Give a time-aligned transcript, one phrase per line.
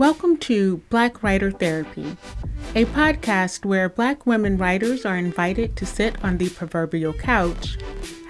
[0.00, 2.16] Welcome to Black Writer Therapy,
[2.74, 7.76] a podcast where Black women writers are invited to sit on the proverbial couch,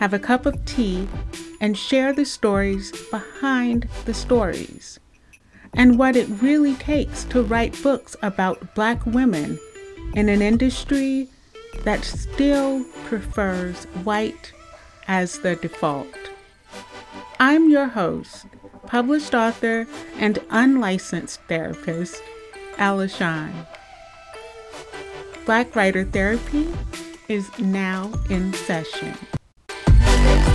[0.00, 1.06] have a cup of tea,
[1.60, 4.98] and share the stories behind the stories,
[5.72, 9.56] and what it really takes to write books about Black women
[10.14, 11.28] in an industry
[11.84, 14.52] that still prefers white
[15.06, 16.18] as the default.
[17.38, 18.46] I'm your host,
[18.90, 19.86] published author,
[20.16, 22.20] and unlicensed therapist,
[22.76, 23.64] Ella Shine.
[25.46, 26.66] Black Writer Therapy
[27.28, 29.14] is now in session.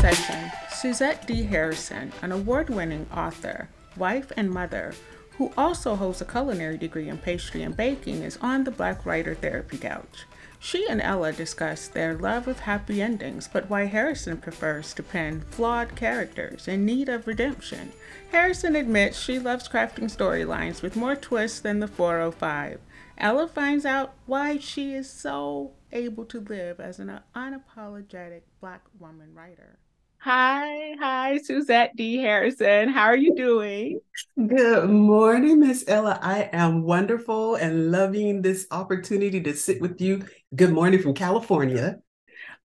[0.01, 1.43] Session, Suzette D.
[1.43, 4.93] Harrison, an award winning author, wife, and mother,
[5.37, 9.33] who also holds a culinary degree in pastry and baking, is on the Black Writer
[9.35, 10.25] Therapy couch.
[10.59, 15.41] She and Ella discuss their love of happy endings, but why Harrison prefers to pen
[15.51, 17.93] flawed characters in need of redemption.
[18.35, 22.81] Harrison admits she loves crafting storylines with more twists than the 405.
[23.17, 29.33] Ella finds out why she is so able to live as an unapologetic black woman
[29.33, 29.79] writer.
[30.17, 32.17] Hi, hi, Suzette D.
[32.17, 32.89] Harrison.
[32.89, 34.01] How are you doing?
[34.35, 36.19] Good morning, Miss Ella.
[36.21, 40.25] I am wonderful and loving this opportunity to sit with you.
[40.53, 41.99] Good morning from California.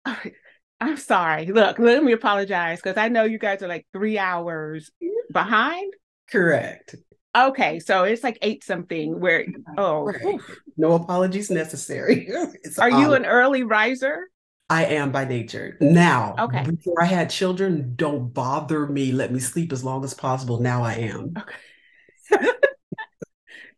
[0.81, 1.45] I'm sorry.
[1.45, 4.91] Look, let me apologize because I know you guys are like three hours
[5.33, 5.93] behind.
[6.31, 6.95] Correct.
[7.37, 9.21] Okay, so it's like eight something.
[9.21, 10.41] Where oh, right.
[10.77, 12.29] no apologies necessary.
[12.79, 14.29] are you an early riser?
[14.71, 15.79] I am by nature.
[15.81, 16.63] Now, okay.
[16.63, 19.13] before I had children, don't bother me.
[19.13, 20.61] Let me sleep as long as possible.
[20.61, 21.35] Now I am.
[21.39, 22.47] Okay.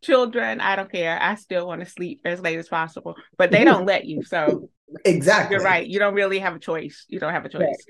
[0.02, 1.18] children, I don't care.
[1.20, 4.22] I still want to sleep as late as possible, but they don't let you.
[4.24, 4.70] So
[5.04, 5.56] exactly.
[5.56, 5.86] You're right.
[5.86, 7.04] You don't really have a choice.
[7.08, 7.84] You don't have a choice.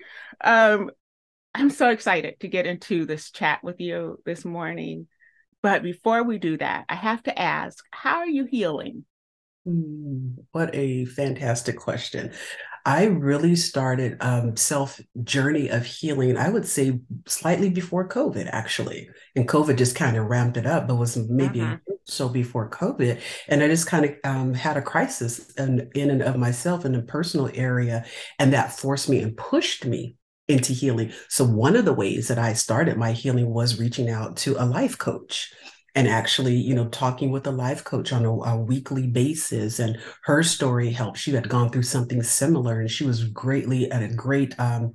[0.45, 0.73] Right.
[0.73, 0.91] Um,
[1.55, 5.09] I'm so excited to get into this chat with you this morning.
[5.63, 9.05] But before we do that, I have to ask, how are you healing?
[9.67, 12.33] Mm, what a fantastic question.
[12.87, 16.39] I really started um, self journey of healing.
[16.39, 20.89] I would say slightly before COVID, actually, and COVID just kind of ramped it up,
[20.89, 21.77] but was maybe uh-huh.
[22.05, 26.23] so before COVID, and I just kind of um, had a crisis in, in and
[26.23, 28.07] of myself in a personal area,
[28.39, 30.17] and that forced me and pushed me
[30.51, 31.13] into healing.
[31.29, 34.65] So one of the ways that I started my healing was reaching out to a
[34.65, 35.53] life coach
[35.95, 39.81] and actually, you know, talking with a life coach on a, a, weekly basis.
[39.81, 41.19] And her story helped.
[41.19, 44.95] She had gone through something similar and she was greatly at a great um,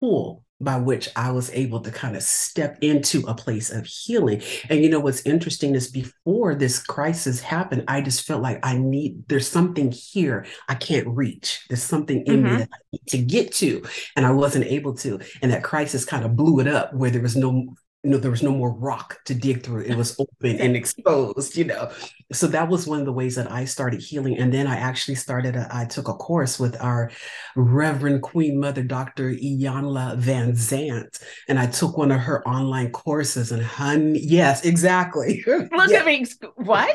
[0.00, 4.42] pool by which I was able to kind of step into a place of healing.
[4.68, 8.78] And you know what's interesting is before this crisis happened, I just felt like I
[8.78, 11.64] need there's something here I can't reach.
[11.68, 12.52] There's something in mm-hmm.
[12.52, 13.84] me that I need to get to,
[14.16, 15.20] and I wasn't able to.
[15.42, 18.30] And that crisis kind of blew it up where there was no you know there
[18.30, 21.90] was no more rock to dig through it was open and exposed you know
[22.32, 25.14] so that was one of the ways that i started healing and then i actually
[25.14, 27.10] started a, I took a course with our
[27.56, 31.22] reverend queen mother dr iyanla Vanzant.
[31.48, 35.92] and i took one of her online courses and hun yes exactly look yes.
[35.92, 36.26] at me
[36.56, 36.94] what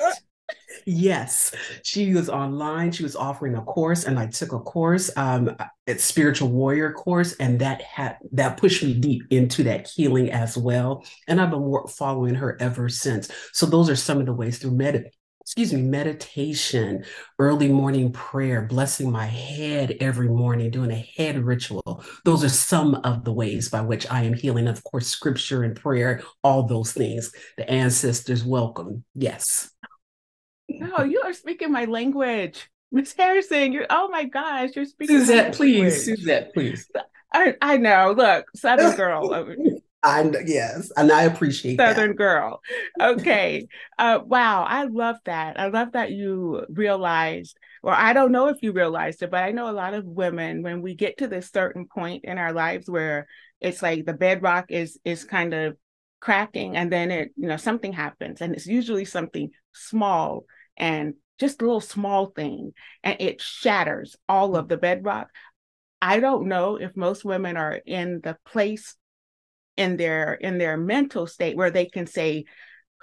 [0.85, 1.53] Yes,
[1.83, 2.91] she was online.
[2.91, 5.55] She was offering a course, and I took a course, um,
[5.87, 10.57] it's spiritual warrior course, and that had that pushed me deep into that healing as
[10.57, 11.05] well.
[11.27, 13.29] And I've been following her ever since.
[13.53, 17.03] So those are some of the ways through med- excuse me, meditation,
[17.39, 22.03] early morning prayer, blessing my head every morning, doing a head ritual.
[22.23, 24.67] Those are some of the ways by which I am healing.
[24.67, 27.31] Of course, scripture and prayer, all those things.
[27.57, 29.03] The ancestors welcome.
[29.15, 29.71] Yes.
[30.69, 32.69] No, you are speaking my language.
[32.91, 35.19] Miss Harrison, you're oh my gosh, you're speaking.
[35.19, 36.89] Suzette, please, Suzette, please.
[37.33, 38.15] I, I know.
[38.17, 39.53] Look, Southern girl.
[40.01, 42.17] I yes, and I appreciate Southern that.
[42.17, 42.61] girl.
[42.99, 43.67] Okay.
[43.99, 45.59] uh, wow, I love that.
[45.59, 49.51] I love that you realized, or I don't know if you realized it, but I
[49.51, 52.89] know a lot of women when we get to this certain point in our lives
[52.89, 53.27] where
[53.61, 55.77] it's like the bedrock is is kind of
[56.21, 60.45] cracking, and then it you know something happens, and it's usually something small
[60.79, 62.73] and just a little small thing
[63.03, 65.29] and it shatters all of the bedrock.
[66.01, 68.95] I don't know if most women are in the place
[69.77, 72.45] in their in their mental state where they can say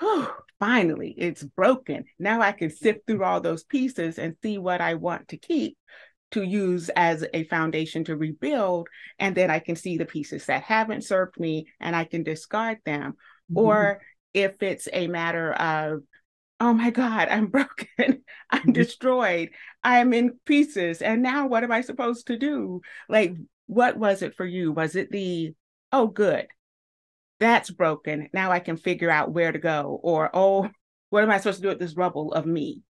[0.01, 2.05] oh finally it's broken.
[2.19, 5.77] Now i can sift through all those pieces and see what i want to keep
[6.33, 8.89] to use as a foundation to rebuild
[9.19, 12.79] and then i can see the pieces that haven't served me and i can discard
[12.85, 13.13] them.
[13.51, 13.59] Mm-hmm.
[13.59, 14.01] or
[14.35, 16.03] if it's a matter of
[16.61, 18.23] oh my God, I'm broken.
[18.51, 18.73] I'm mm-hmm.
[18.73, 19.51] destroyed.
[19.83, 21.03] I'm in pieces.
[21.03, 22.81] And now what am I supposed to do?
[23.09, 23.35] Like,
[23.67, 24.73] what was it for you?
[24.73, 25.55] Was it the,
[25.93, 26.47] oh, good,
[27.39, 28.29] that's broken.
[28.33, 30.01] Now I can figure out where to go.
[30.03, 30.71] Or, oh,
[31.11, 32.83] what am I supposed to do with this rubble of me?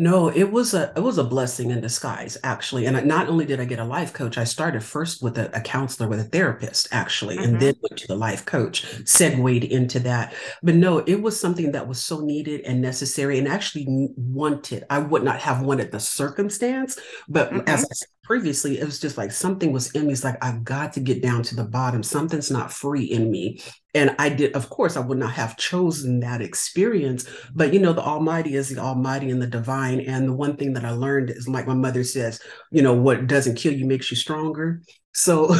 [0.00, 2.86] No, it was a it was a blessing in disguise, actually.
[2.86, 5.60] And not only did I get a life coach, I started first with a, a
[5.60, 7.54] counselor, with a therapist, actually, mm-hmm.
[7.54, 10.34] and then went to the life coach, segued into that.
[10.62, 13.86] But no, it was something that was so needed and necessary, and actually
[14.16, 14.84] wanted.
[14.88, 16.96] I would not have wanted the circumstance,
[17.28, 17.68] but mm-hmm.
[17.68, 20.12] as I said previously, it was just like something was in me.
[20.12, 22.02] It's like I've got to get down to the bottom.
[22.02, 23.58] Something's not free in me,
[23.94, 27.94] and i did of course i would not have chosen that experience but you know
[27.94, 30.00] the almighty is the almighty and the divine.
[30.00, 32.38] And the one thing that i learned is like my mother says
[32.70, 34.82] you know what doesn't kill you makes you stronger.
[35.14, 35.54] So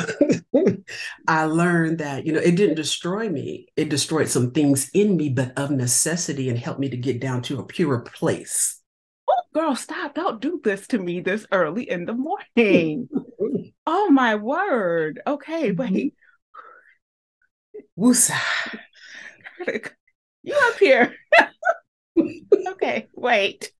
[1.28, 3.68] i learned that you know it didn't destroy me.
[3.76, 7.40] It destroyed some things in me but of necessity and helped me to get down
[7.42, 8.77] to a purer place
[9.54, 13.08] girl stop don't do this to me this early in the morning
[13.86, 16.18] oh my word okay wait mm-hmm.
[17.98, 18.38] Wusa.
[20.44, 21.14] You up here.
[22.68, 23.70] okay, wait.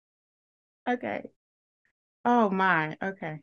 [0.86, 1.22] Okay.
[2.26, 2.96] Oh my.
[3.02, 3.38] Okay.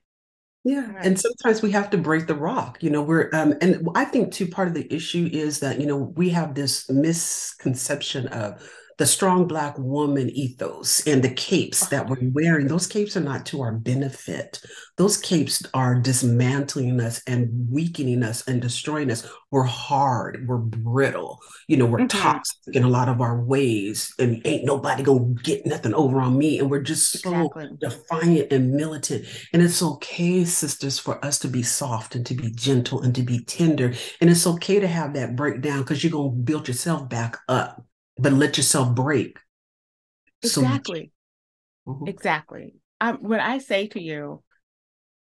[0.64, 0.92] Yeah.
[0.92, 1.06] Right.
[1.06, 2.84] And sometimes we have to break the rock.
[2.84, 5.88] You know, we're um and I think too part of the issue is that, you
[5.88, 8.62] know, we have this misconception of
[8.98, 13.46] the strong black woman ethos and the capes that we're wearing those capes are not
[13.48, 14.62] to our benefit.
[14.98, 19.28] Those capes are dismantling us and weakening us and destroying us.
[19.52, 22.22] We're hard we're brittle you know we're mm-hmm.
[22.22, 26.38] toxic in a lot of our ways and ain't nobody gonna get nothing over on
[26.38, 27.70] me and we're just so exactly.
[27.80, 29.26] defiant and militant.
[29.54, 33.22] And it's okay sisters for us to be soft and to be gentle and to
[33.22, 33.94] be tender.
[34.22, 37.85] And it's okay to have that breakdown because you're gonna build yourself back up
[38.18, 39.38] but let yourself break.
[40.44, 41.12] Exactly.
[41.86, 42.08] So mm-hmm.
[42.08, 42.76] Exactly.
[43.02, 44.44] Um, when I say to you,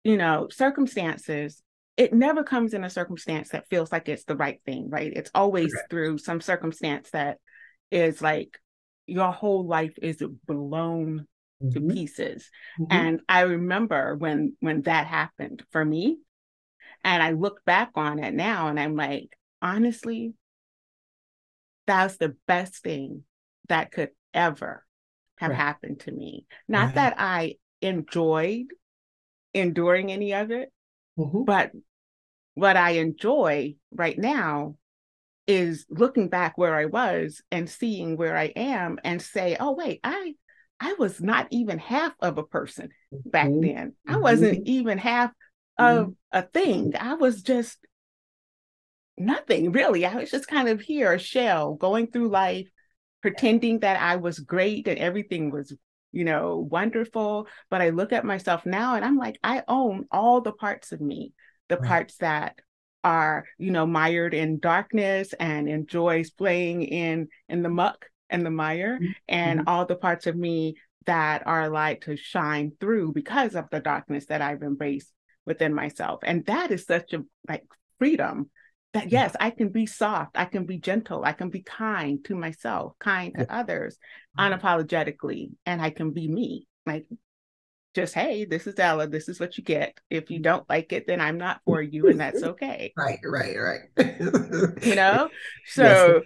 [0.05, 1.63] you know, circumstances,
[1.97, 5.13] it never comes in a circumstance that feels like it's the right thing, right?
[5.15, 5.91] It's always Correct.
[5.91, 7.39] through some circumstance that
[7.91, 8.59] is like
[9.07, 11.27] your whole life is blown
[11.63, 11.71] mm-hmm.
[11.71, 12.51] to pieces.
[12.81, 12.93] Mm-hmm.
[12.93, 16.19] And I remember when when that happened for me,
[17.05, 20.35] and I look back on it now and I'm like, honestly,
[21.87, 23.25] that's the best thing
[23.69, 24.85] that could ever
[25.39, 25.59] have right.
[25.59, 26.47] happened to me.
[26.69, 26.95] Not right.
[26.97, 28.67] that I enjoyed
[29.55, 30.73] enduring any of it,
[31.19, 31.45] mm-hmm.
[31.45, 31.73] but
[32.55, 34.77] what I enjoy right now
[35.47, 40.01] is looking back where I was and seeing where I am and say, oh, wait,
[40.05, 40.35] I
[40.81, 42.89] I was not even half of a person
[43.25, 43.61] back mm-hmm.
[43.61, 43.93] then.
[44.07, 44.73] I wasn't mm-hmm.
[44.73, 45.31] even half
[45.79, 46.13] of mm-hmm.
[46.39, 46.95] a thing.
[46.99, 47.79] I was just
[49.25, 50.05] nothing really.
[50.05, 52.69] I was just kind of here, a shell, going through life,
[53.21, 55.75] pretending that I was great and everything was,
[56.11, 57.47] you know, wonderful.
[57.71, 61.01] But I look at myself now and I'm like, I own all the parts of
[61.01, 61.33] me,
[61.69, 61.89] the right.
[61.89, 62.59] parts that
[63.05, 68.51] are, you know, mired in darkness and enjoys playing in in the muck and the
[68.51, 69.11] mire, mm-hmm.
[69.29, 69.69] and mm-hmm.
[69.69, 70.77] all the parts of me
[71.07, 75.13] that are like to shine through because of the darkness that I've embraced
[75.45, 76.21] within myself.
[76.23, 77.65] And that is such a like
[77.99, 78.51] freedom
[78.93, 82.35] that yes i can be soft i can be gentle i can be kind to
[82.35, 83.99] myself kind to others
[84.39, 84.53] mm-hmm.
[84.53, 87.07] unapologetically and i can be me like
[87.95, 91.07] just hey this is ella this is what you get if you don't like it
[91.07, 94.17] then i'm not for you and that's okay right right right
[94.83, 95.29] you know
[95.67, 96.23] so yes.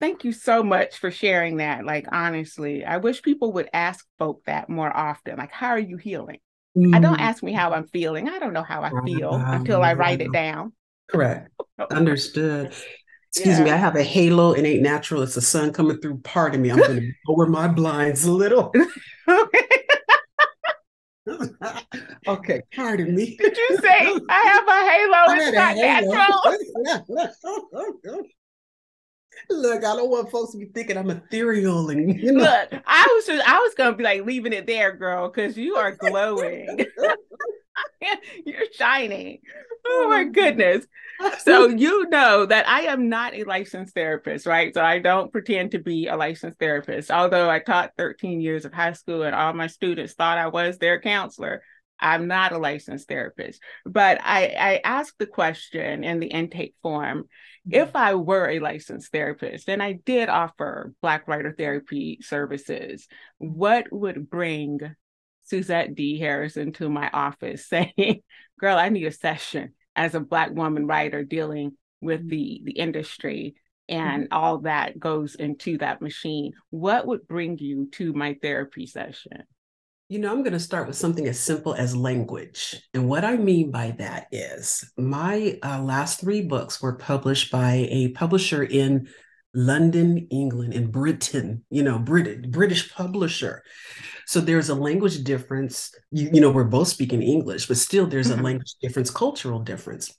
[0.00, 4.42] thank you so much for sharing that like honestly i wish people would ask folk
[4.46, 6.38] that more often like how are you healing
[6.76, 6.94] mm.
[6.94, 7.22] i don't mm.
[7.22, 10.32] ask me how i'm feeling i don't know how i feel until i write it
[10.32, 10.72] down
[11.08, 11.50] Correct.
[11.78, 11.86] Oh.
[11.90, 12.72] Understood.
[13.30, 13.64] Excuse yeah.
[13.64, 14.52] me, I have a halo.
[14.52, 15.22] It ain't natural.
[15.22, 16.18] It's the sun coming through.
[16.18, 16.70] Pardon me.
[16.70, 18.72] I'm going to lower my blinds a little.
[22.28, 23.36] okay, pardon me.
[23.36, 25.24] Did you say I have a halo?
[25.36, 26.56] It's not natural.
[29.50, 32.42] Look, I don't want folks to be thinking I'm ethereal and you know.
[32.42, 35.76] Look, I was just I was gonna be like leaving it there, girl, because you
[35.76, 36.86] are glowing.
[38.46, 39.38] You're shining.
[39.86, 40.86] Oh my goodness.
[41.40, 44.74] So you know that I am not a licensed therapist, right?
[44.74, 47.10] So I don't pretend to be a licensed therapist.
[47.10, 50.78] Although I taught 13 years of high school and all my students thought I was
[50.78, 51.62] their counselor.
[51.98, 57.24] I'm not a licensed therapist, but I, I asked the question in the intake form
[57.70, 57.96] if mm-hmm.
[57.96, 64.28] I were a licensed therapist and I did offer Black writer therapy services, what would
[64.28, 64.94] bring
[65.46, 66.18] Suzette D.
[66.18, 68.22] Harrison to my office saying,
[68.60, 72.28] Girl, I need a session as a Black woman writer dealing with mm-hmm.
[72.28, 73.54] the, the industry
[73.88, 74.36] and mm-hmm.
[74.36, 76.52] all that goes into that machine.
[76.70, 79.44] What would bring you to my therapy session?
[80.08, 82.80] You know, I'm going to start with something as simple as language.
[82.94, 87.88] And what I mean by that is my uh, last three books were published by
[87.90, 89.08] a publisher in
[89.52, 93.64] London, England, in Britain, you know, Brit- British publisher.
[94.26, 95.94] So there's a language difference.
[96.10, 98.40] You, you know, we're both speaking English, but still there's mm-hmm.
[98.40, 100.12] a language difference, cultural difference.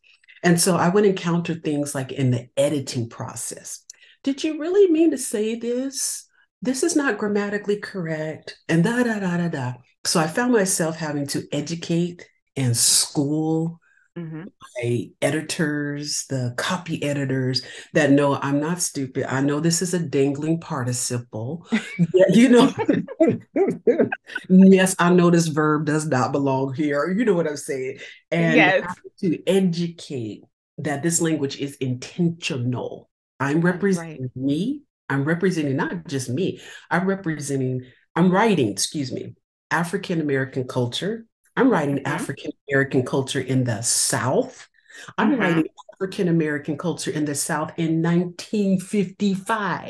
[0.43, 3.83] And so I would encounter things like in the editing process.
[4.23, 6.25] Did you really mean to say this?
[6.61, 8.57] This is not grammatically correct.
[8.69, 9.73] And da da da da da.
[10.05, 13.79] So I found myself having to educate and school
[14.17, 14.43] mm-hmm.
[14.83, 17.61] my editors, the copy editors
[17.93, 19.31] that know I'm not stupid.
[19.31, 21.67] I know this is a dangling participle.
[22.29, 22.73] you know,
[24.49, 27.09] yes, I know this verb does not belong here.
[27.11, 27.99] You know what I'm saying?
[28.31, 28.95] And yes.
[29.19, 30.43] to educate
[30.79, 33.09] that this language is intentional.
[33.39, 34.35] I'm representing right.
[34.35, 34.81] me.
[35.09, 36.59] I'm representing not just me.
[36.91, 39.35] I'm representing, I'm writing, excuse me,
[39.71, 41.25] African American culture.
[41.57, 42.07] I'm writing mm-hmm.
[42.07, 44.69] African American culture in the South.
[45.17, 45.41] I'm mm-hmm.
[45.41, 49.89] writing African American culture in the South in 1955.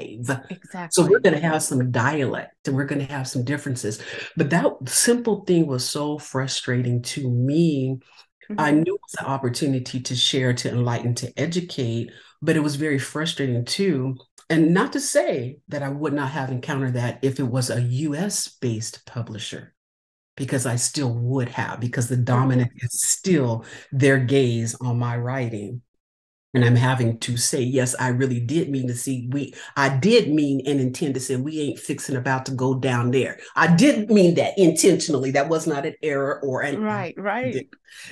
[0.50, 0.88] Exactly.
[0.91, 4.01] So we're going to have some dialect and we're going to have some differences.
[4.38, 8.00] But that simple thing was so frustrating to me.
[8.50, 8.59] Mm-hmm.
[8.59, 12.77] I knew it was an opportunity to share, to enlighten, to educate, but it was
[12.77, 14.15] very frustrating too.
[14.50, 17.81] And not to say that I would not have encountered that if it was a
[17.81, 19.74] US based publisher
[20.38, 25.82] because I still would have, because the dominant is still their gaze on my writing.
[26.53, 30.29] And I'm having to say, yes, I really did mean to see we I did
[30.29, 33.38] mean and intend to say we ain't fixing about to go down there.
[33.56, 35.29] I did mean that intentionally.
[35.32, 37.67] That was not an error or an right, right.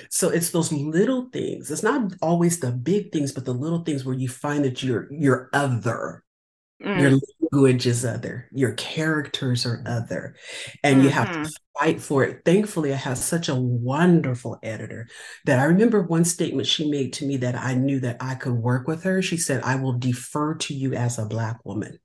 [0.10, 1.72] So it's those little things.
[1.72, 5.08] It's not always the big things, but the little things where you find that you're
[5.12, 6.25] you're other
[6.84, 7.01] Mm.
[7.01, 7.20] Your
[7.52, 10.36] language is other, your characters are other,
[10.84, 11.06] and mm-hmm.
[11.06, 11.80] you have to mm-hmm.
[11.80, 12.42] fight for it.
[12.46, 15.08] Thankfully, I have such a wonderful editor
[15.46, 18.54] that I remember one statement she made to me that I knew that I could
[18.54, 19.22] work with her.
[19.22, 22.00] She said, I will defer to you as a Black woman.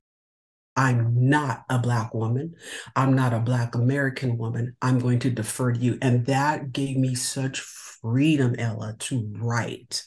[0.75, 2.55] I'm not a Black woman.
[2.95, 4.75] I'm not a Black American woman.
[4.81, 5.97] I'm going to defer to you.
[6.01, 10.03] And that gave me such freedom, Ella, to write.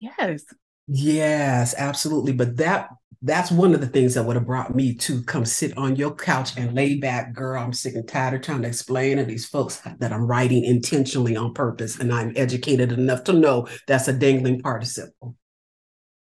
[0.00, 0.44] Yes.
[0.88, 2.32] Yes, absolutely.
[2.32, 2.88] But that
[3.20, 6.14] that's one of the things that would have brought me to come sit on your
[6.14, 7.60] couch and lay back, girl.
[7.60, 11.36] I'm sick and tired of trying to explain to these folks that I'm writing intentionally
[11.36, 15.34] on purpose and I'm educated enough to know that's a dangling participle.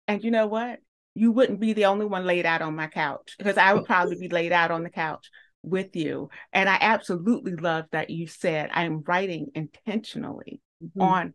[0.08, 0.80] And you know what?
[1.14, 4.16] You wouldn't be the only one laid out on my couch because I would probably
[4.18, 5.30] be laid out on the couch
[5.64, 6.30] with you.
[6.54, 11.02] And I absolutely love that you said I'm writing intentionally mm-hmm.
[11.02, 11.34] on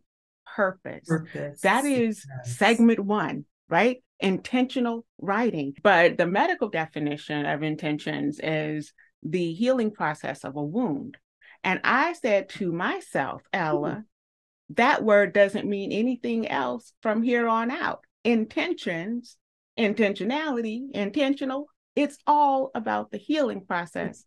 [0.55, 1.05] purpose.
[1.07, 1.61] purpose.
[1.61, 2.57] That is yes.
[2.57, 3.97] segment one, right?
[4.23, 5.73] intentional writing.
[5.83, 11.17] But the medical definition of intentions is the healing process of a wound.
[11.63, 14.73] And I said to myself, Ella, mm-hmm.
[14.75, 18.05] that word doesn't mean anything else from here on out.
[18.23, 19.37] Intentions,
[19.77, 24.23] intentionality, intentional, it's all about the healing process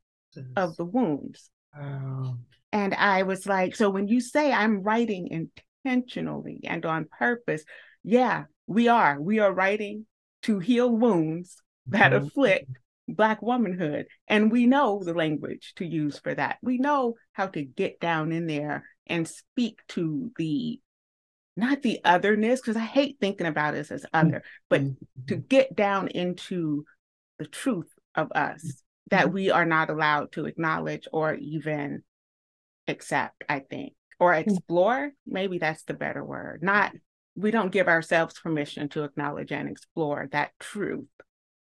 [0.57, 1.51] of the wounds.
[2.73, 5.49] And I was like, so when you say I'm writing
[5.85, 7.65] intentionally and on purpose,
[8.05, 9.21] yeah, we are.
[9.21, 10.07] We are writing
[10.43, 11.57] to heal wounds
[11.87, 12.27] that mm-hmm.
[12.27, 12.71] afflict
[13.09, 14.07] Black womanhood.
[14.27, 16.59] And we know the language to use for that.
[16.63, 20.81] We know how to get down in there and speak to the
[21.59, 25.27] not the otherness, because I hate thinking about us as other, but mm-hmm.
[25.29, 26.85] to get down into
[27.39, 29.35] the truth of us that mm-hmm.
[29.35, 32.03] we are not allowed to acknowledge or even
[32.89, 34.41] accept, I think, or mm.
[34.41, 35.13] explore.
[35.27, 36.63] Maybe that's the better word.
[36.63, 36.93] Not
[37.37, 41.05] we don't give ourselves permission to acknowledge and explore that truth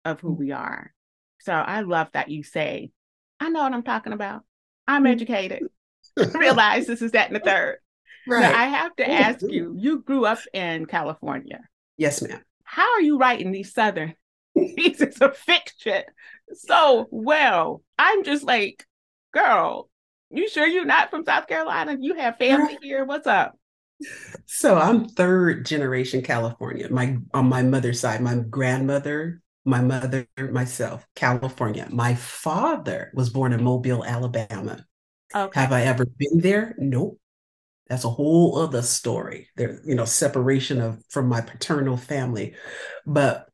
[0.03, 0.93] of who we are.
[1.39, 2.91] So I love that you say,
[3.39, 4.43] I know what I'm talking about.
[4.87, 5.13] I'm mm-hmm.
[5.13, 5.63] educated.
[6.33, 7.77] Realize this is that and the third.
[8.27, 8.41] Right.
[8.41, 11.61] Now, I have to ask you, you grew up in California.
[11.97, 12.41] Yes, ma'am.
[12.63, 14.15] How are you writing these Southern
[14.57, 16.03] pieces of fiction
[16.53, 17.81] so well?
[17.97, 18.85] I'm just like,
[19.33, 19.89] girl,
[20.29, 21.97] you sure you're not from South Carolina?
[21.99, 23.05] You have family here?
[23.05, 23.57] What's up?
[24.45, 26.89] So I'm third generation California.
[26.89, 31.87] My on my mother's side, my grandmother, my mother, myself, California.
[31.91, 34.85] My father was born in Mobile, Alabama.
[35.33, 35.59] Okay.
[35.59, 36.75] Have I ever been there?
[36.77, 37.19] Nope.
[37.87, 39.49] That's a whole other story.
[39.55, 42.55] There, you know, separation of from my paternal family.
[43.05, 43.49] But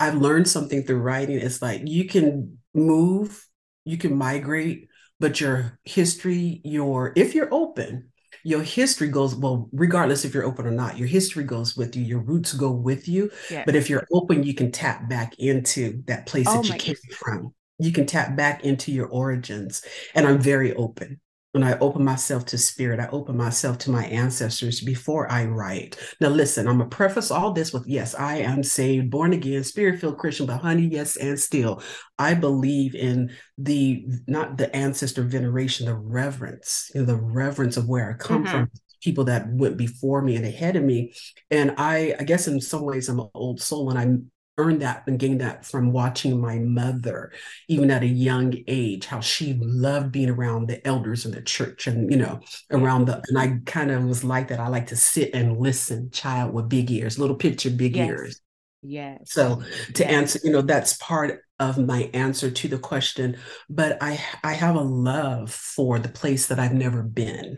[0.00, 1.38] I've learned something through writing.
[1.38, 3.46] It's like you can move,
[3.84, 4.88] you can migrate,
[5.20, 8.10] but your history, your if you're open,
[8.44, 12.02] your history goes well regardless if you're open or not your history goes with you
[12.02, 13.64] your roots go with you yes.
[13.66, 16.94] but if you're open you can tap back into that place oh that you came
[16.94, 17.16] goodness.
[17.16, 21.20] from you can tap back into your origins and i'm very open
[21.54, 23.00] and I open myself to spirit.
[23.00, 25.96] I open myself to my ancestors before I write.
[26.20, 30.00] Now, listen, I'm gonna preface all this with yes, I am saved, born again, spirit
[30.00, 31.82] filled Christian, but honey, yes, and still,
[32.18, 37.88] I believe in the not the ancestor veneration, the reverence, you know, the reverence of
[37.88, 38.52] where I come mm-hmm.
[38.52, 38.70] from,
[39.02, 41.14] people that went before me and ahead of me.
[41.50, 45.04] And I, I guess in some ways, I'm an old soul, and I'm earned that
[45.06, 47.32] and gained that from watching my mother,
[47.68, 51.86] even at a young age, how she loved being around the elders in the church
[51.86, 54.60] and, you know, around the, and I kind of was like that.
[54.60, 58.08] I like to sit and listen, child with big ears, little picture, big yes.
[58.08, 58.40] ears.
[58.82, 59.18] Yes.
[59.26, 59.62] So
[59.94, 60.12] to yes.
[60.12, 63.36] answer, you know, that's part of my answer to the question.
[63.68, 67.56] But I I have a love for the place that I've never been.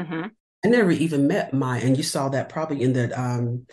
[0.00, 0.28] Mm-hmm.
[0.64, 3.66] I never even met my, and you saw that probably in the um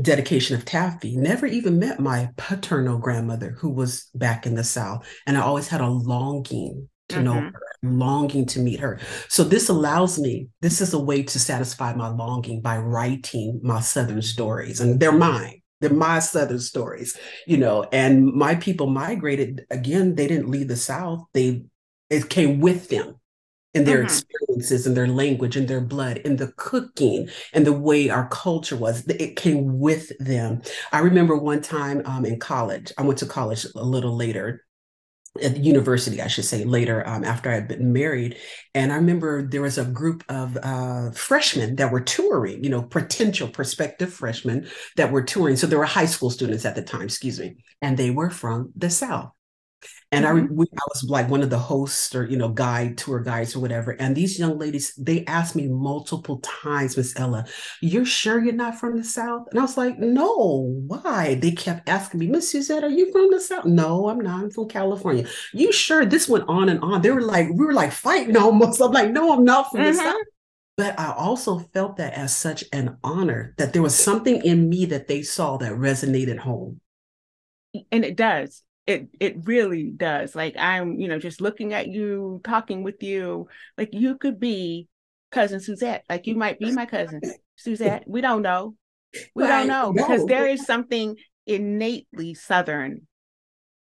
[0.00, 5.06] dedication of Taffy, never even met my paternal grandmother who was back in the South.
[5.26, 7.24] And I always had a longing to mm-hmm.
[7.24, 7.52] know her,
[7.82, 9.00] longing to meet her.
[9.28, 13.80] So this allows me, this is a way to satisfy my longing by writing my
[13.80, 14.80] Southern stories.
[14.80, 15.62] And they're mine.
[15.80, 17.16] They're my Southern stories,
[17.46, 21.24] you know, and my people migrated again, they didn't leave the South.
[21.32, 21.62] They
[22.10, 23.17] it came with them
[23.78, 24.06] and their mm-hmm.
[24.06, 28.76] experiences and their language and their blood and the cooking and the way our culture
[28.76, 30.60] was it came with them
[30.92, 34.64] i remember one time um, in college i went to college a little later
[35.42, 38.38] at the university, I should say, later um, after I had been married.
[38.74, 42.82] And I remember there was a group of uh, freshmen that were touring, you know,
[42.82, 45.56] potential prospective freshmen that were touring.
[45.56, 48.72] So there were high school students at the time, excuse me, and they were from
[48.76, 49.30] the South.
[50.10, 50.52] And mm-hmm.
[50.52, 53.54] I, we, I was like one of the hosts or, you know, guide, tour guides
[53.54, 53.90] or whatever.
[53.92, 57.44] And these young ladies, they asked me multiple times, Miss Ella,
[57.82, 59.48] you're sure you're not from the South?
[59.50, 61.34] And I was like, no, why?
[61.34, 63.66] They kept asking me, Miss Suzette, are you from the South?
[63.66, 64.44] No, I'm not.
[64.44, 65.26] I'm from California.
[65.52, 66.06] You sure?
[66.06, 67.02] This went on and on.
[67.02, 68.80] They were like, we were like fighting almost.
[68.80, 69.92] I'm like, no, I'm not from mm-hmm.
[69.92, 70.22] the South.
[70.78, 74.86] But I also felt that as such an honor that there was something in me
[74.86, 76.80] that they saw that resonated home.
[77.92, 80.34] And it does it it really does.
[80.34, 83.46] Like i'm you know just looking at you talking with you
[83.76, 84.88] like you could be
[85.30, 86.04] cousin suzette.
[86.08, 87.20] Like you might be my cousin
[87.56, 88.04] suzette.
[88.06, 88.74] We don't know.
[89.34, 89.50] We right.
[89.50, 93.06] don't know because there is something innately southern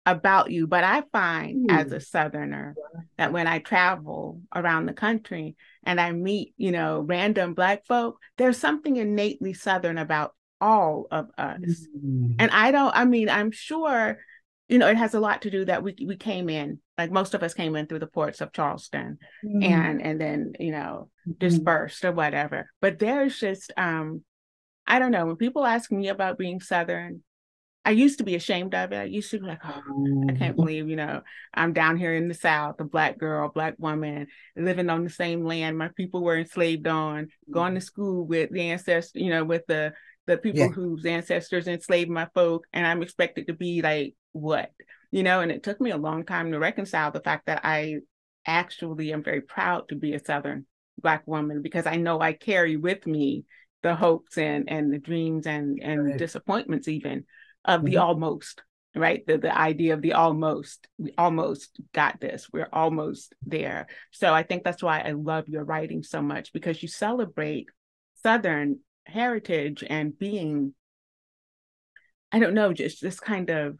[0.07, 2.75] about you but i find as a southerner
[3.17, 8.19] that when i travel around the country and i meet you know random black folk
[8.37, 11.87] there's something innately southern about all of us.
[11.97, 12.35] Mm.
[12.37, 14.19] and i don't i mean i'm sure
[14.67, 17.34] you know, it has a lot to do that we we came in, like most
[17.34, 19.63] of us came in through the ports of Charleston mm-hmm.
[19.63, 21.34] and and then, you know, mm-hmm.
[21.38, 22.69] dispersed or whatever.
[22.82, 24.23] But there's just um,
[24.88, 27.21] I don't know, when people ask me about being Southern,
[27.84, 28.97] I used to be ashamed of it.
[28.97, 30.56] I used to be like, oh, I can't mm-hmm.
[30.56, 31.21] believe, you know,
[31.54, 34.25] I'm down here in the South, a black girl, black woman,
[34.56, 37.86] living on the same land my people were enslaved on, going to mm-hmm.
[37.86, 39.93] school with the ancestors, you know, with the
[40.27, 40.69] the people yeah.
[40.69, 44.71] whose ancestors enslaved my folk, and I'm expected to be like what
[45.11, 47.95] you know and it took me a long time to reconcile the fact that i
[48.45, 50.65] actually am very proud to be a southern
[51.01, 53.45] black woman because i know i carry with me
[53.81, 56.17] the hopes and and the dreams and and right.
[56.17, 57.23] disappointments even
[57.63, 57.91] of mm-hmm.
[57.91, 58.61] the almost
[58.93, 64.33] right the, the idea of the almost we almost got this we're almost there so
[64.33, 67.67] i think that's why i love your writing so much because you celebrate
[68.21, 70.73] southern heritage and being
[72.31, 73.77] i don't know just this kind of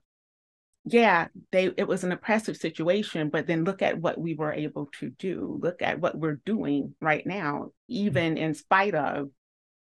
[0.88, 4.88] yeah, they it was an oppressive situation, but then look at what we were able
[5.00, 5.60] to do.
[5.60, 9.30] Look at what we're doing right now, even in spite of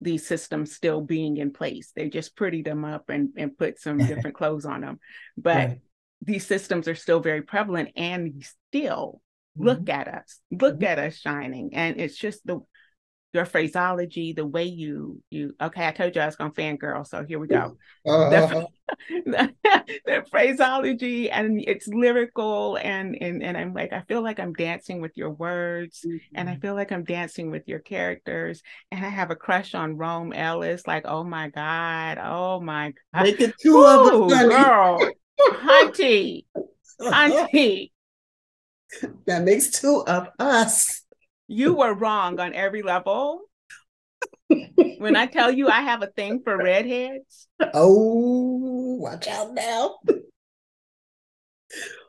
[0.00, 1.92] these systems still being in place.
[1.94, 5.00] They just prettied them up and, and put some different clothes on them.
[5.36, 5.80] But right.
[6.20, 9.20] these systems are still very prevalent and still
[9.58, 9.66] mm-hmm.
[9.66, 10.84] look at us, look mm-hmm.
[10.84, 11.74] at us shining.
[11.74, 12.60] And it's just the
[13.32, 17.24] your phraseology, the way you you okay, I told you I was gonna fangirl, so
[17.24, 17.76] here we go.
[18.04, 18.66] Uh-huh.
[19.08, 19.54] The,
[20.06, 25.00] the, phraseology and it's lyrical and and and I'm like I feel like I'm dancing
[25.00, 26.16] with your words mm-hmm.
[26.34, 26.60] and I mm-hmm.
[26.60, 30.86] feel like I'm dancing with your characters and I have a crush on Rome Ellis,
[30.86, 36.44] like oh my god, oh my god, make it two Ooh, of us, girl, hunty,
[37.00, 37.90] hunty.
[39.26, 41.01] That makes two of us
[41.52, 43.42] you were wrong on every level.
[44.98, 47.48] when I tell you I have a thing for redheads.
[47.74, 49.96] Oh, watch out now.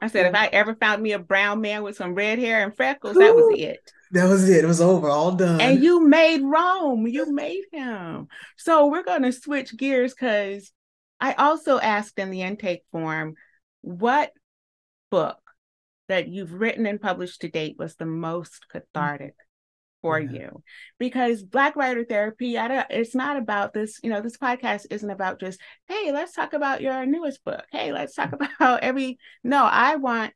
[0.01, 2.75] I said, if I ever found me a brown man with some red hair and
[2.75, 3.79] freckles, that was it.
[4.11, 4.63] That was it.
[4.63, 5.61] It was over, all done.
[5.61, 7.07] And you made Rome.
[7.07, 8.27] You made him.
[8.57, 10.71] So we're going to switch gears because
[11.19, 13.35] I also asked in the intake form
[13.81, 14.31] what
[15.09, 15.42] book
[16.07, 19.35] that you've written and published to date was the most cathartic
[20.03, 20.31] for yeah.
[20.31, 20.63] you
[20.99, 25.09] because black writer therapy I don't, it's not about this you know this podcast isn't
[25.09, 28.47] about just hey let's talk about your newest book hey let's talk mm.
[28.57, 30.33] about every no i want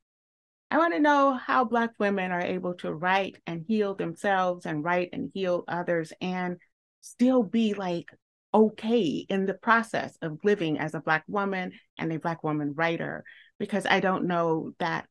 [0.71, 4.85] i want to know how black women are able to write and heal themselves and
[4.85, 6.55] write and heal others and
[7.01, 8.07] still be like
[8.53, 13.25] okay in the process of living as a black woman and a black woman writer
[13.59, 15.05] because i don't know that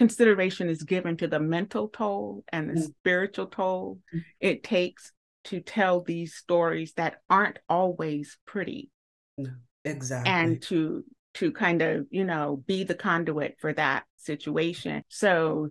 [0.00, 2.84] consideration is given to the mental toll and the mm-hmm.
[2.84, 4.20] spiritual toll mm-hmm.
[4.40, 5.12] it takes
[5.44, 8.88] to tell these stories that aren't always pretty.
[9.36, 9.50] No,
[9.84, 10.32] exactly.
[10.32, 15.04] And to to kind of, you know, be the conduit for that situation.
[15.08, 15.68] So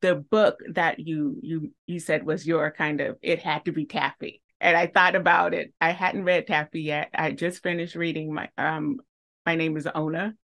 [0.00, 3.86] the book that you you you said was your kind of it had to be
[3.86, 4.40] taffy.
[4.60, 5.72] And I thought about it.
[5.80, 7.08] I hadn't read Taffy yet.
[7.12, 8.98] I just finished reading my um
[9.44, 10.34] my name is Ona.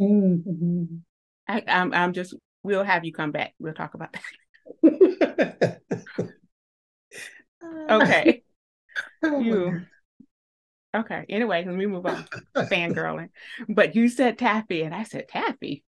[0.00, 0.84] Mm-hmm.
[1.48, 3.54] I, I'm, I'm just, we'll have you come back.
[3.58, 4.22] We'll talk about that.
[7.90, 8.42] okay.
[9.22, 9.82] Oh you.
[10.94, 11.24] Okay.
[11.28, 12.26] Anyway, let me move on.
[12.56, 13.30] Fangirling.
[13.68, 15.84] But you said taffy, and I said taffy.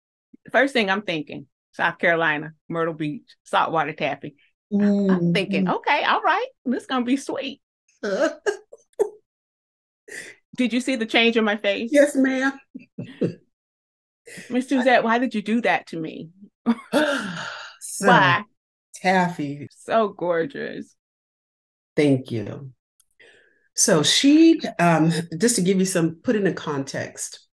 [0.52, 4.36] First thing I'm thinking, South Carolina, Myrtle Beach, saltwater taffy.
[4.72, 5.10] Mm-hmm.
[5.10, 7.60] I'm thinking, okay, all right, this is gonna be sweet.
[10.56, 11.90] Did you see the change in my face?
[11.92, 12.52] Yes, ma'am.
[14.48, 16.30] Miss Suzette, why did you do that to me?
[17.80, 18.44] so, why?
[18.94, 19.68] Taffy.
[19.70, 20.94] So gorgeous.
[21.96, 22.72] Thank you.
[23.74, 27.46] So she, um, just to give you some, put in in context.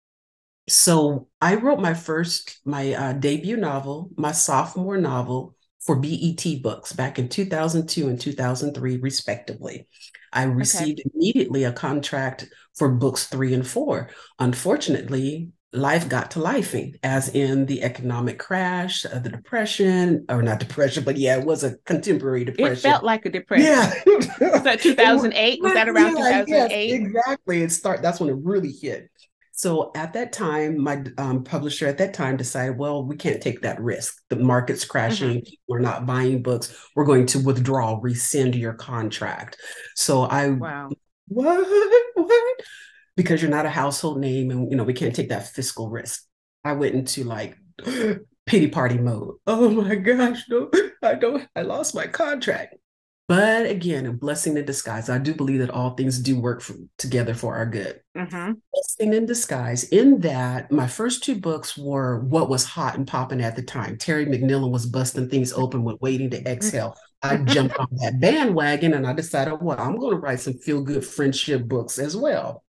[0.70, 6.92] So I wrote my first, my uh, debut novel, my sophomore novel for BET Books
[6.92, 9.88] back in 2002 and 2003, respectively.
[10.34, 11.10] I received okay.
[11.16, 14.10] immediately a contract for books three and four.
[14.40, 20.60] Unfortunately, life got to lifing, as in the economic crash, uh, the depression, or not
[20.60, 22.78] depression, but yeah, it was a contemporary depression.
[22.78, 23.66] It felt like a depression.
[23.66, 23.94] Yeah.
[24.52, 25.62] was that 2008?
[25.62, 26.90] Was that around yeah, 2008?
[26.90, 27.62] Yes, exactly.
[27.64, 28.02] It start.
[28.02, 29.10] That's when it really hit.
[29.52, 33.62] So at that time, my um, publisher at that time decided, well, we can't take
[33.62, 34.22] that risk.
[34.30, 35.42] The market's crashing.
[35.42, 35.54] Mm-hmm.
[35.68, 36.78] We're not buying books.
[36.96, 39.58] We're going to withdraw, rescind your contract.
[39.96, 40.90] So I, wow.
[41.30, 41.68] What?
[42.14, 42.62] What?
[43.18, 46.24] Because you're not a household name and you know we can't take that fiscal risk.
[46.64, 47.58] I went into like
[48.46, 49.36] pity party mode.
[49.48, 50.70] Oh my gosh no
[51.02, 52.76] i don't i lost my contract.
[53.28, 55.10] But again a blessing in disguise.
[55.10, 58.00] I do believe that all things do work for, together for our good.
[58.16, 58.54] Mm-hmm.
[58.74, 63.42] blessing in disguise in that my first two books were what was hot and popping
[63.42, 63.98] at the time.
[63.98, 66.96] Terry mcmillan was busting things open with waiting to exhale.
[67.24, 70.82] I jumped on that bandwagon and I decided, well, I'm going to write some feel
[70.82, 72.64] good friendship books as well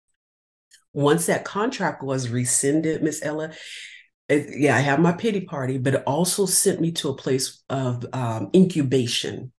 [0.94, 3.50] once that contract was rescinded, Miss Ella,
[4.28, 7.62] it, yeah, I have my pity party, but it also sent me to a place
[7.68, 9.52] of um, incubation.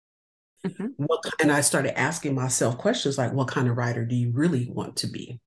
[0.65, 0.87] Mm-hmm.
[0.97, 4.71] What, and I started asking myself questions like, what kind of writer do you really
[4.71, 5.41] want to be?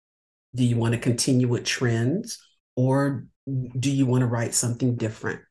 [0.54, 2.38] Do you want to continue with trends
[2.76, 3.26] or
[3.80, 5.42] do you want to write something different?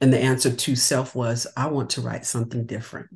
[0.00, 3.08] And the answer to self was, I want to write something different.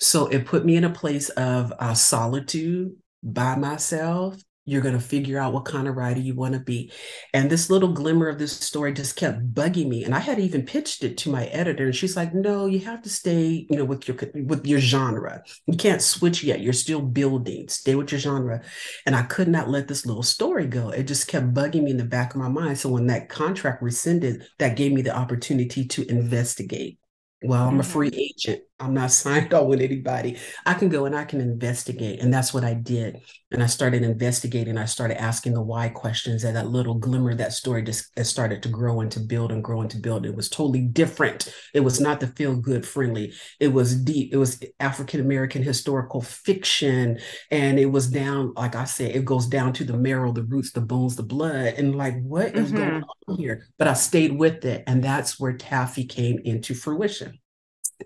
[0.00, 5.00] So it put me in a place of uh, solitude by myself you're going to
[5.00, 6.92] figure out what kind of writer you want to be.
[7.32, 10.04] And this little glimmer of this story just kept bugging me.
[10.04, 13.02] And I had even pitched it to my editor, and she's like, "No, you have
[13.02, 15.42] to stay, you know, with your with your genre.
[15.66, 16.60] You can't switch yet.
[16.60, 17.68] You're still building.
[17.68, 18.62] Stay with your genre."
[19.06, 20.90] And I could not let this little story go.
[20.90, 22.78] It just kept bugging me in the back of my mind.
[22.78, 26.98] So when that contract rescinded, that gave me the opportunity to investigate.
[27.42, 27.92] Well, I'm a mm-hmm.
[27.92, 28.62] free agent.
[28.80, 30.38] I'm not signed on with anybody.
[30.64, 32.20] I can go and I can investigate.
[32.20, 33.20] And that's what I did.
[33.50, 34.76] And I started investigating.
[34.76, 36.44] I started asking the why questions.
[36.44, 39.80] And that little glimmer, that story just started to grow and to build and grow
[39.80, 40.26] and to build.
[40.26, 41.52] It was totally different.
[41.74, 43.32] It was not the feel good friendly.
[43.58, 44.32] It was deep.
[44.32, 47.18] It was African American historical fiction.
[47.50, 50.72] And it was down, like I said, it goes down to the marrow, the roots,
[50.72, 51.74] the bones, the blood.
[51.78, 52.76] And like, what is mm-hmm.
[52.76, 53.66] going on here?
[53.78, 54.84] But I stayed with it.
[54.86, 57.38] And that's where Taffy came into fruition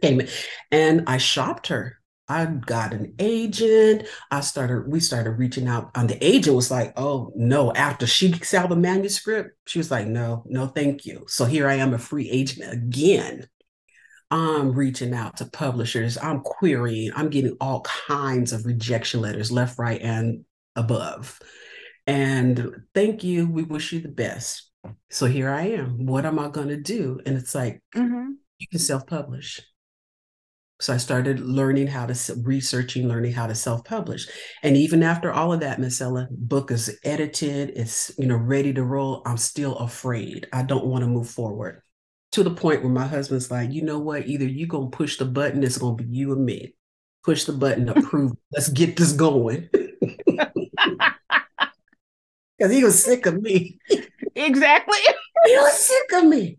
[0.00, 0.22] came
[0.70, 1.98] and I shopped her.
[2.28, 4.06] I got an agent.
[4.30, 5.90] I started, we started reaching out.
[5.94, 10.06] And the agent was like, oh no, after she saw the manuscript, she was like,
[10.06, 11.24] no, no, thank you.
[11.28, 13.48] So here I am a free agent again.
[14.30, 16.16] I'm reaching out to publishers.
[16.16, 17.10] I'm querying.
[17.14, 21.38] I'm getting all kinds of rejection letters left, right, and above.
[22.06, 23.46] And thank you.
[23.46, 24.70] We wish you the best.
[25.10, 26.06] So here I am.
[26.06, 27.20] What am I going to do?
[27.26, 28.30] And it's like, mm-hmm.
[28.58, 29.60] you can self publish.
[30.82, 34.26] So I started learning how to researching, learning how to self-publish.
[34.64, 38.72] And even after all of that, Miss Ella, book is edited, it's you know ready
[38.72, 39.22] to roll.
[39.24, 40.48] I'm still afraid.
[40.52, 41.82] I don't want to move forward.
[42.32, 44.26] to the point where my husband's like, you know what?
[44.26, 46.74] Either you gonna push the button, it's gonna be you and me.
[47.22, 48.32] Push the button, approve.
[48.52, 49.68] Let's get this going.
[52.58, 53.78] Because he was sick of me.
[54.36, 54.98] Exactly.
[55.46, 56.58] he was sick of me.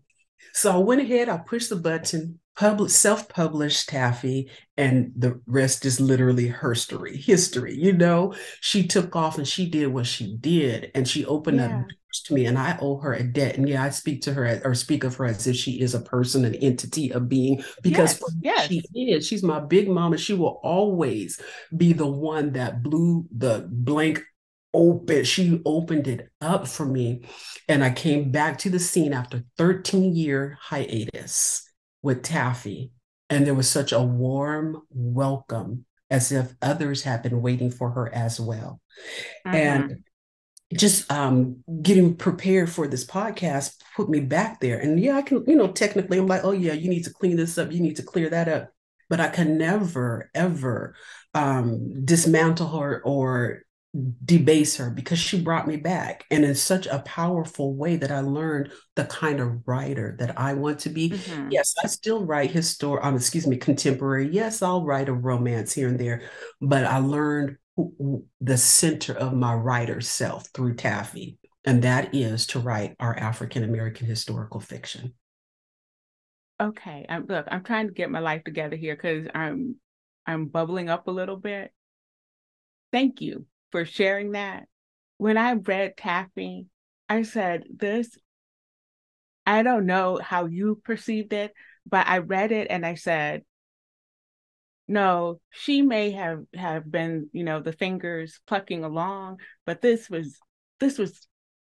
[0.52, 6.00] So I went ahead, I pushed the button, public self-published Taffy, and the rest is
[6.00, 7.74] literally her story, history.
[7.76, 11.80] You know, she took off and she did what she did, and she opened yeah.
[11.80, 11.86] up
[12.26, 13.56] to me, and I owe her a debt.
[13.56, 16.00] And yeah, I speak to her or speak of her as if she is a
[16.00, 18.84] person, an entity, a being, because yes, yes.
[18.94, 19.26] she is.
[19.26, 20.16] She's my big mama.
[20.16, 21.40] She will always
[21.76, 24.22] be the one that blew the blank
[24.76, 27.22] open she opened it up for me
[27.68, 31.72] and i came back to the scene after 13 year hiatus
[32.04, 32.92] with taffy
[33.30, 38.14] and there was such a warm welcome as if others had been waiting for her
[38.14, 38.80] as well.
[39.46, 39.56] Mm-hmm.
[39.56, 40.04] and
[40.76, 44.78] just um, getting prepared for this podcast put me back there.
[44.78, 47.36] And yeah i can you know technically i'm like oh yeah you need to clean
[47.36, 47.72] this up.
[47.72, 48.70] You need to clear that up.
[49.08, 50.94] But i can never ever
[51.32, 53.62] um, dismantle her or
[54.24, 58.20] debase her because she brought me back and in such a powerful way that I
[58.20, 61.10] learned the kind of writer that I want to be.
[61.10, 61.50] Mm-hmm.
[61.50, 64.28] Yes, I still write historic, um, excuse me, contemporary.
[64.30, 66.22] Yes, I'll write a romance here and there,
[66.60, 67.56] but I learned
[68.40, 73.62] the center of my writer self through Taffy, and that is to write our African
[73.62, 75.14] American historical fiction.
[76.60, 79.76] Okay, I'm, look, I'm trying to get my life together here because I'm
[80.26, 81.72] I'm bubbling up a little bit.
[82.92, 84.68] Thank you for sharing that.
[85.16, 86.66] When I read Taffy,
[87.08, 88.16] I said, This,
[89.44, 91.52] I don't know how you perceived it,
[91.84, 93.42] but I read it and I said,
[94.86, 100.38] no, she may have have been, you know, the fingers plucking along, but this was
[100.78, 101.26] this was,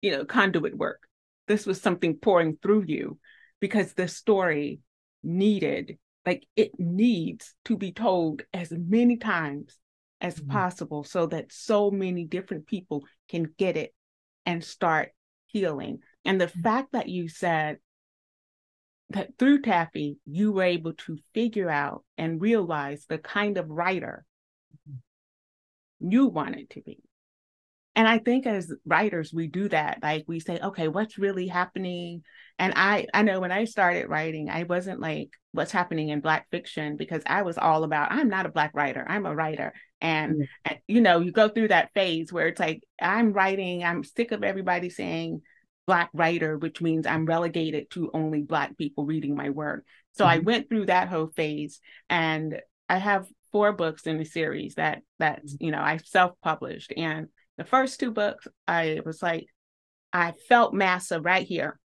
[0.03, 1.01] you know, conduit work.
[1.47, 3.17] This was something pouring through you
[3.60, 4.81] because the story
[5.23, 9.79] needed, like it needs to be told as many times
[10.21, 10.51] as mm-hmm.
[10.51, 13.93] possible so that so many different people can get it
[14.45, 15.12] and start
[15.45, 15.99] healing.
[16.25, 16.62] And the mm-hmm.
[16.62, 17.77] fact that you said
[19.10, 24.25] that through Taffy, you were able to figure out and realize the kind of writer
[24.89, 26.12] mm-hmm.
[26.12, 27.07] you wanted to be.
[27.97, 29.99] And I think as writers, we do that.
[30.03, 32.21] Like we say, okay, what's really happening?
[32.60, 36.47] And I, I know when I started writing, I wasn't like, what's happening in Black
[36.51, 39.73] fiction because I was all about, I'm not a Black writer, I'm a writer.
[39.99, 40.75] And, mm-hmm.
[40.88, 44.43] you know, you go through that phase where it's like, I'm writing, I'm sick of
[44.43, 45.41] everybody saying
[45.88, 49.83] Black writer, which means I'm relegated to only Black people reading my work.
[50.12, 50.33] So mm-hmm.
[50.33, 55.01] I went through that whole phase and I have four books in the series that
[55.17, 55.65] that mm-hmm.
[55.65, 59.48] you know I self-published and the first two books, I was like,
[60.13, 61.80] I felt Massa right here.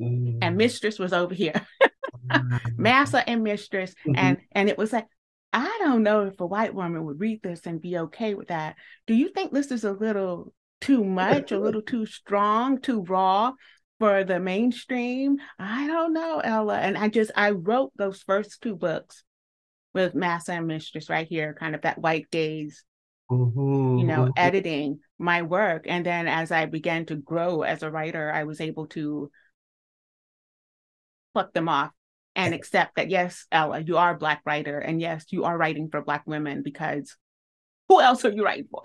[0.00, 0.38] Mm.
[0.42, 1.66] And Mistress was over here.
[2.76, 3.94] Massa and Mistress.
[4.06, 4.12] Mm-hmm.
[4.16, 5.06] And and it was like,
[5.52, 8.76] I don't know if a white woman would read this and be okay with that.
[9.06, 13.52] Do you think this is a little too much, a little too strong, too raw
[14.00, 15.36] for the mainstream?
[15.58, 16.78] I don't know, Ella.
[16.78, 19.22] And I just I wrote those first two books
[19.94, 22.82] with Massa and Mistress right here, kind of that white gaze
[23.32, 23.98] mm-hmm.
[23.98, 24.32] you know, mm-hmm.
[24.36, 25.84] editing my work.
[25.88, 29.30] And then as I began to grow as a writer, I was able to
[31.34, 31.90] pluck them off
[32.34, 35.88] and accept that yes, Ella, you are a black writer, and yes, you are writing
[35.90, 37.16] for black women because
[37.88, 38.82] who else are you writing for?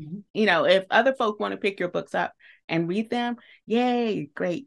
[0.00, 0.18] Mm-hmm.
[0.32, 2.32] You know, if other folk want to pick your books up
[2.68, 4.66] and read them, yay, great.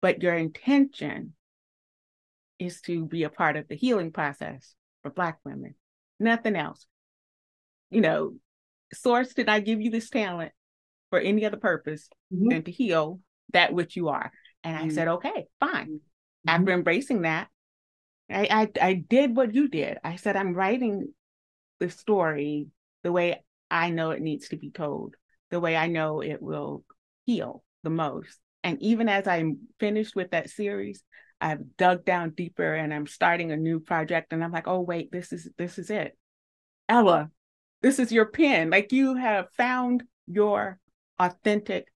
[0.00, 1.34] But your intention
[2.58, 5.74] is to be a part of the healing process for black women,
[6.18, 6.86] nothing else
[7.90, 8.34] you know,
[8.92, 10.52] source did I give you this talent
[11.10, 12.48] for any other purpose mm-hmm.
[12.48, 13.20] than to heal
[13.52, 14.32] that which you are?
[14.62, 14.90] And mm-hmm.
[14.90, 15.86] I said, okay, fine.
[15.86, 16.48] Mm-hmm.
[16.48, 17.48] After embracing that,
[18.30, 19.98] I, I I did what you did.
[20.02, 21.12] I said, I'm writing
[21.80, 22.68] the story
[23.02, 25.14] the way I know it needs to be told,
[25.50, 26.84] the way I know it will
[27.26, 28.38] heal the most.
[28.62, 31.02] And even as I'm finished with that series,
[31.40, 34.32] I've dug down deeper and I'm starting a new project.
[34.32, 36.16] And I'm like, oh wait, this is this is it.
[36.88, 37.30] Ella,
[37.84, 38.70] this is your pen.
[38.70, 40.78] Like you have found your
[41.18, 41.92] authentic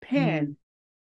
[0.00, 0.56] pen.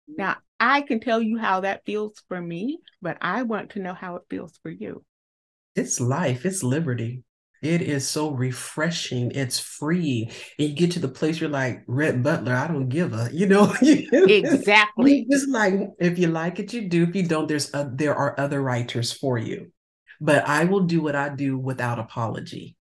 [0.09, 0.15] Mm-hmm.
[0.17, 3.93] Now, I can tell you how that feels for me, but I want to know
[3.93, 5.05] how it feels for you.
[5.77, 7.23] It's life, it's liberty.
[7.63, 9.33] It is so refreshing.
[9.33, 10.31] It's free.
[10.59, 13.47] And you get to the place you're like, Rhett Butler, I don't give a, you
[13.47, 13.75] know.
[13.83, 15.27] exactly.
[15.31, 17.03] Just like if you like it, you do.
[17.03, 19.71] If you don't, there's a, there are other writers for you.
[20.19, 22.79] But I will do what I do without apology.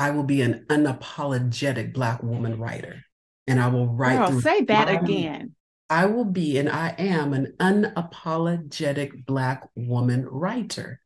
[0.00, 3.04] I will be an unapologetic Black woman writer.
[3.46, 5.54] And I will write Girl, say that again.
[5.90, 11.02] I will be and I am an unapologetic Black woman writer.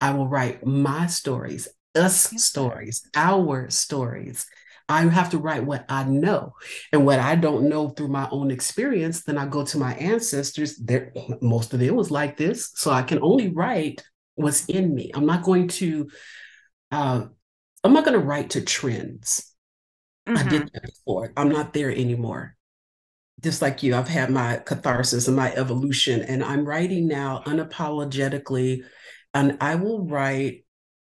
[0.00, 1.66] I will write my stories,
[1.96, 4.46] us stories, our stories.
[4.88, 6.52] I have to write what I know.
[6.92, 10.76] And what I don't know through my own experience, then I go to my ancestors.
[10.76, 12.70] There, most of it was like this.
[12.76, 14.04] So I can only write
[14.36, 15.10] what's in me.
[15.14, 16.10] I'm not going to,
[16.92, 17.26] uh,
[17.84, 19.52] I'm not going to write to trends.
[20.28, 20.38] Mm-hmm.
[20.38, 20.68] I did mm-hmm.
[20.74, 21.32] that before.
[21.36, 22.56] I'm not there anymore.
[23.40, 28.84] Just like you, I've had my catharsis and my evolution, and I'm writing now unapologetically.
[29.34, 30.64] And I will write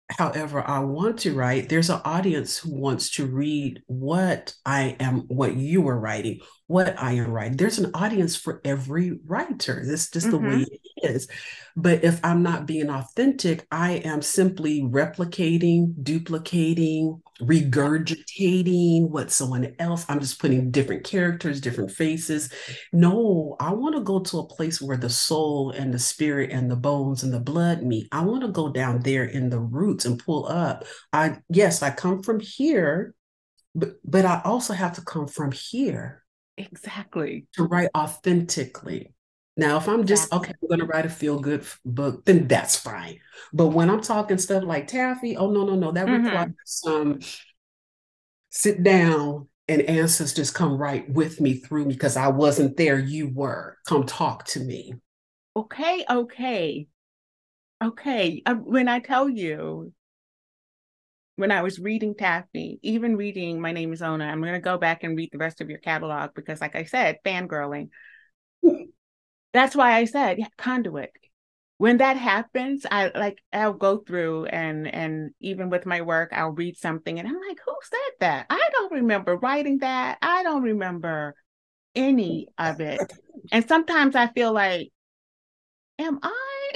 [0.09, 5.23] however I want to write, there's an audience who wants to read what I am,
[5.23, 7.57] what you are writing, what I am writing.
[7.57, 9.83] There's an audience for every writer.
[9.85, 10.45] This just mm-hmm.
[10.45, 11.29] the way it is.
[11.77, 20.07] But if I'm not being authentic, I am simply replicating, duplicating, regurgitating what someone else.
[20.09, 22.51] I'm just putting different characters, different faces.
[22.93, 26.71] No, I want to go to a place where the soul and the spirit and
[26.71, 28.09] the bones and the blood meet.
[28.11, 30.85] I want to go down there in the roots and pull up.
[31.13, 33.15] I yes, I come from here,
[33.75, 36.23] but but I also have to come from here
[36.57, 37.47] Exactly.
[37.55, 39.13] To write authentically.
[39.57, 42.77] Now, if I'm just, okay, I'm going to write a feel good book, then that's
[42.77, 43.21] fine.
[43.53, 46.25] But when I'm talking stuff like Taffy, oh, no, no, no, that mm-hmm.
[46.27, 47.21] requires some
[48.51, 53.29] sit down and ancestors come right with me through me because I wasn't there, you
[53.29, 53.79] were.
[53.87, 54.95] Come talk to me.
[55.57, 56.87] Okay, okay.
[57.83, 58.43] Okay.
[58.45, 59.93] Uh, when I tell you
[61.37, 64.79] when I was reading Taffy, even reading My Name is Ona, I'm going to go
[64.79, 67.91] back and read the rest of your catalog because, like I said, fangirling.
[69.53, 71.11] That's why I said yeah, conduit.
[71.79, 76.51] When that happens, I like I'll go through and and even with my work, I'll
[76.51, 78.47] read something and I'm like, who said that?
[78.51, 80.19] I don't remember writing that.
[80.23, 81.35] I don't remember
[81.95, 83.13] any of it.
[83.53, 84.91] And sometimes I feel like,
[85.99, 86.73] am I?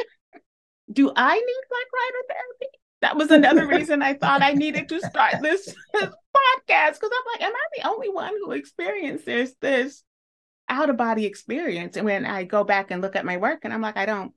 [0.93, 2.81] Do I need Black writer therapy?
[3.01, 5.75] that was another reason I thought I needed to start this, this
[6.37, 10.03] podcast because I'm like, am I the only one who experiences this
[10.71, 11.97] out of body experience?
[11.97, 14.33] And when I go back and look at my work, and I'm like, I don't.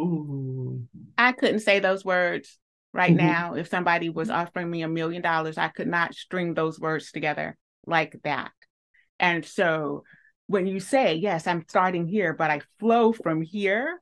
[0.00, 0.86] Ooh.
[1.18, 2.56] I couldn't say those words
[2.94, 3.26] right mm-hmm.
[3.26, 3.54] now.
[3.54, 7.58] If somebody was offering me a million dollars, I could not string those words together
[7.84, 8.52] like that.
[9.18, 10.04] And so
[10.46, 14.00] when you say, yes, I'm starting here, but I flow from here,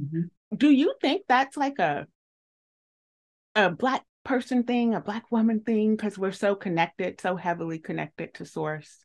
[0.00, 0.22] mm-hmm.
[0.56, 2.06] do you think that's like a
[3.54, 8.34] a black person thing, a black woman thing, because we're so connected, so heavily connected
[8.34, 9.04] to source?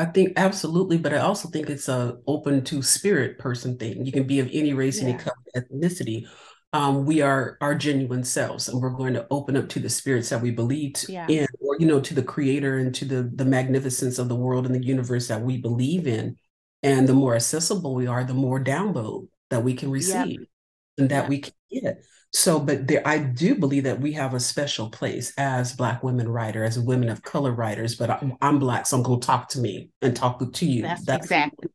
[0.00, 4.06] I think absolutely, but I also think it's a open to spirit person thing.
[4.06, 5.08] You can be of any race, yeah.
[5.10, 6.26] any color, ethnicity.
[6.72, 10.30] Um, we are our genuine selves, and we're going to open up to the spirits
[10.30, 11.26] that we believe yeah.
[11.28, 14.64] in, or you know, to the Creator and to the the magnificence of the world
[14.64, 16.36] and the universe that we believe in.
[16.82, 20.48] And the more accessible we are, the more download that we can receive, yep.
[20.96, 21.28] and that yep.
[21.28, 22.02] we can get.
[22.32, 26.28] So, but there, I do believe that we have a special place as Black women
[26.28, 27.96] writers, as women of color writers.
[27.96, 30.82] But I'm, I'm Black, so I'm going to talk to me and talk to you.
[30.82, 31.70] That's, That's exactly.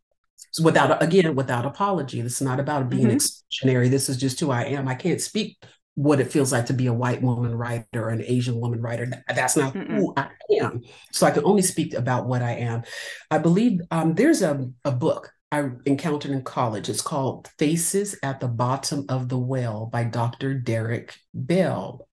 [0.51, 2.21] So without again, without apology.
[2.21, 3.17] This is not about being mm-hmm.
[3.17, 3.89] exclusionary.
[3.89, 4.87] This is just who I am.
[4.87, 5.57] I can't speak
[5.95, 9.07] what it feels like to be a white woman writer or an Asian woman writer.
[9.27, 9.97] That's not Mm-mm.
[9.97, 10.29] who I
[10.61, 10.81] am.
[11.11, 12.83] So I can only speak about what I am.
[13.31, 16.89] I believe um, there's a, a book I encountered in college.
[16.89, 20.53] It's called Faces at the Bottom of the Well by Dr.
[20.53, 22.09] Derrick Bell.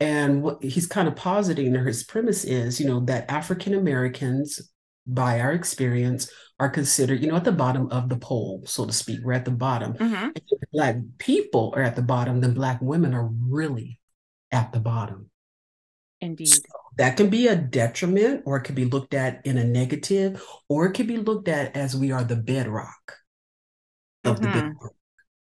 [0.00, 4.70] And what he's kind of positing, or his premise is, you know, that African Americans,
[5.06, 8.92] by our experience, are considered, you know, at the bottom of the pole, so to
[8.92, 9.20] speak.
[9.22, 9.92] We're at the bottom.
[9.92, 10.28] Mm-hmm.
[10.72, 14.00] Black people are at the bottom, then Black women are really
[14.50, 15.28] at the bottom.
[16.22, 16.48] Indeed.
[16.48, 16.62] So
[16.96, 20.86] that can be a detriment or it can be looked at in a negative or
[20.86, 23.16] it can be looked at as we are the bedrock
[24.24, 24.44] of mm-hmm.
[24.44, 24.92] the bedrock.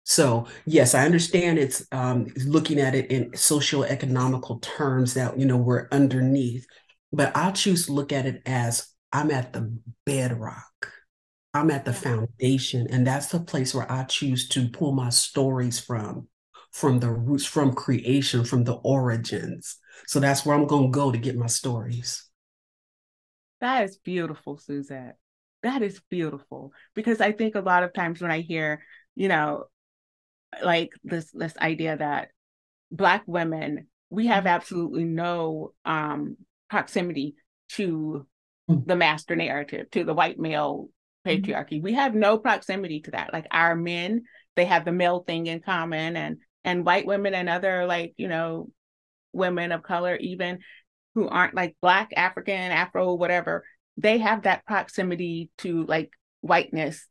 [0.04, 5.58] So yes, I understand it's um, looking at it in socio-economical terms that you know
[5.58, 6.66] we're underneath,
[7.14, 10.92] but I choose to look at it as I'm at the bedrock.
[11.54, 15.80] I'm at the foundation, and that's the place where I choose to pull my stories
[15.80, 16.28] from,
[16.72, 19.78] from the roots, from creation, from the origins.
[20.08, 22.26] So that's where I'm going to go to get my stories.
[23.62, 25.18] That is beautiful, Suzette.
[25.64, 28.82] That is beautiful because I think a lot of times when I hear,
[29.16, 29.66] you know,
[30.64, 32.30] like this this idea that
[32.92, 36.38] black women we have absolutely no um
[36.70, 37.36] proximity
[37.70, 38.26] to
[38.70, 38.86] mm.
[38.86, 40.90] the master narrative to the white male
[41.26, 41.42] mm-hmm.
[41.44, 44.24] patriarchy we have no proximity to that like our men
[44.56, 48.28] they have the male thing in common and and white women and other like you
[48.28, 48.70] know
[49.34, 50.60] women of color, even
[51.16, 53.64] who aren't like Black, African, Afro, whatever,
[53.98, 56.12] they have that proximity to like
[56.42, 57.08] whiteness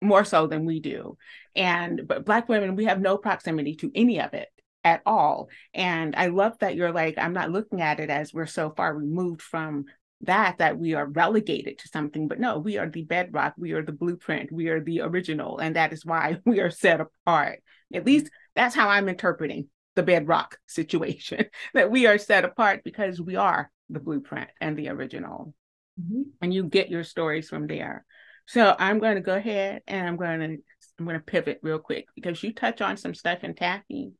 [0.00, 1.16] more so than we do.
[1.54, 4.48] And but black women, we have no proximity to any of it
[4.84, 5.48] at all.
[5.74, 8.94] And I love that you're like, I'm not looking at it as we're so far
[8.94, 9.86] removed from
[10.22, 13.82] that that we are relegated to something but no we are the bedrock we are
[13.82, 18.06] the blueprint we are the original and that is why we are set apart at
[18.06, 18.52] least mm-hmm.
[18.54, 23.70] that's how i'm interpreting the bedrock situation that we are set apart because we are
[23.90, 25.54] the blueprint and the original.
[25.98, 26.22] Mm-hmm.
[26.42, 28.04] and you get your stories from there.
[28.48, 30.58] So i'm going to go ahead and i'm going to
[30.98, 34.12] i'm going to pivot real quick because you touch on some stuff in taffy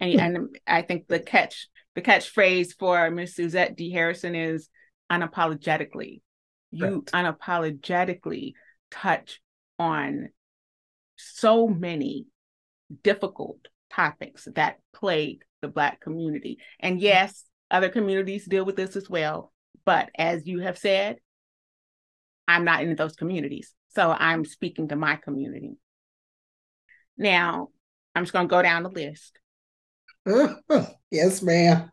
[0.00, 3.90] and, and i think the catch the catchphrase for miss suzette d.
[3.90, 4.70] Harrison is
[5.10, 6.20] unapologetically.
[6.70, 7.24] You right.
[7.40, 8.52] unapologetically
[8.90, 9.40] touch
[9.78, 10.28] on
[11.16, 12.26] so many
[13.02, 13.58] difficult
[13.98, 19.52] topics that plague the black community and yes other communities deal with this as well
[19.84, 21.18] but as you have said
[22.48, 23.74] I'm not in those communities.
[23.94, 25.76] So I'm speaking to my community.
[27.18, 27.68] Now,
[28.14, 29.38] I'm just going to go down the list.
[31.10, 31.90] yes, ma'am.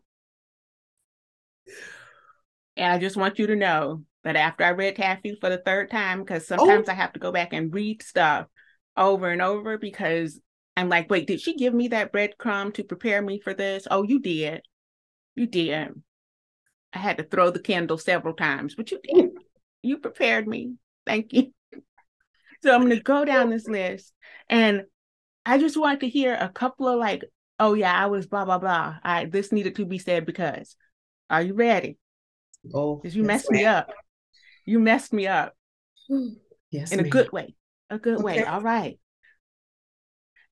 [2.77, 5.91] And I just want you to know that after I read Taffy for the third
[5.91, 6.57] time, because oh.
[6.57, 6.91] sometimes oh.
[6.91, 8.47] I have to go back and read stuff
[8.95, 10.39] over and over because
[10.77, 13.87] I'm like, wait, did she give me that breadcrumb to prepare me for this?
[13.89, 14.61] Oh, you did.
[15.35, 16.01] You did.
[16.93, 19.31] I had to throw the Kindle several times, but you did
[19.85, 20.75] you prepared me.
[21.05, 21.51] Thank you.
[22.63, 24.11] So I'm going to go down this list
[24.49, 24.85] and
[25.45, 27.23] I just want to hear a couple of like,
[27.59, 28.95] oh yeah, I was blah blah blah.
[29.03, 30.75] I this needed to be said because.
[31.29, 31.99] Are you ready?
[32.73, 33.91] Oh, because you messed me up.
[34.65, 35.53] You messed me up.
[36.71, 37.05] Yes, in ma'am.
[37.05, 37.55] a good way.
[37.91, 38.23] A good okay.
[38.23, 38.43] way.
[38.43, 38.97] All right.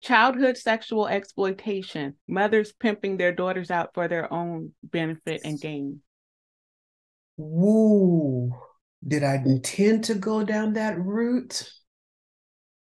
[0.04, 2.16] Childhood sexual exploitation.
[2.28, 6.02] Mothers pimping their daughters out for their own benefit and gain.
[7.38, 8.54] Woo.
[9.06, 11.72] Did I intend to go down that route?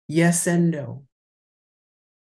[0.08, 1.06] Yes and no.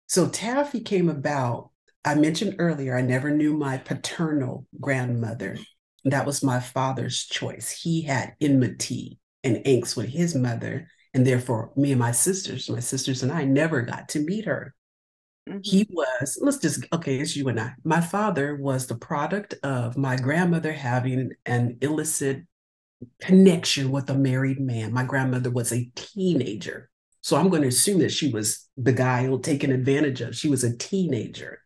[0.09, 1.71] So Taffy came about.
[2.05, 5.59] I mentioned earlier, I never knew my paternal grandmother.
[6.05, 7.71] That was my father's choice.
[7.71, 10.89] He had enmity and angst with his mother.
[11.15, 14.75] And therefore, me and my sisters, my sisters and I never got to meet her.
[15.49, 15.61] Mm-hmm.
[15.63, 17.75] He was, let's just, okay, it's you and I.
[17.85, 22.45] My father was the product of my grandmother having an illicit
[23.21, 24.93] connection with a married man.
[24.93, 26.89] My grandmother was a teenager.
[27.21, 30.37] So I'm going to assume that she was the guy taken advantage of.
[30.37, 31.61] She was a teenager.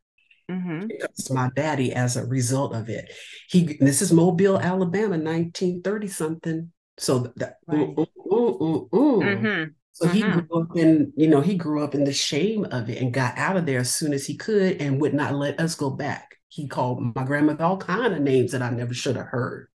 [0.50, 0.86] Mm-hmm.
[0.90, 3.12] It's my daddy as a result of it.
[3.48, 6.72] He this is Mobile, Alabama, 1930 something.
[6.98, 7.94] So that right.
[7.94, 9.64] mm-hmm.
[9.92, 10.40] so he mm-hmm.
[10.40, 13.36] grew up in, you know, he grew up in the shame of it and got
[13.36, 16.36] out of there as soon as he could and would not let us go back.
[16.48, 19.68] He called my grandmother all kind of names that I never should have heard.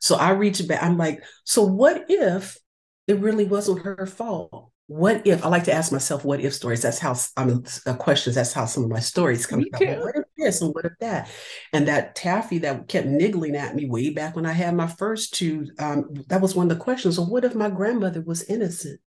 [0.00, 0.82] So I reach back.
[0.82, 2.56] I'm like, so what if
[3.06, 4.70] it really wasn't her fault?
[4.86, 6.82] What if I like to ask myself what if stories?
[6.82, 8.34] That's how I mean uh, questions.
[8.34, 9.60] That's how some of my stories come.
[9.60, 9.80] About.
[9.80, 11.28] Well, what if this and what if that?
[11.72, 15.34] And that taffy that kept niggling at me way back when I had my first
[15.34, 15.68] two.
[15.78, 17.16] Um, that was one of the questions.
[17.16, 19.00] So what if my grandmother was innocent?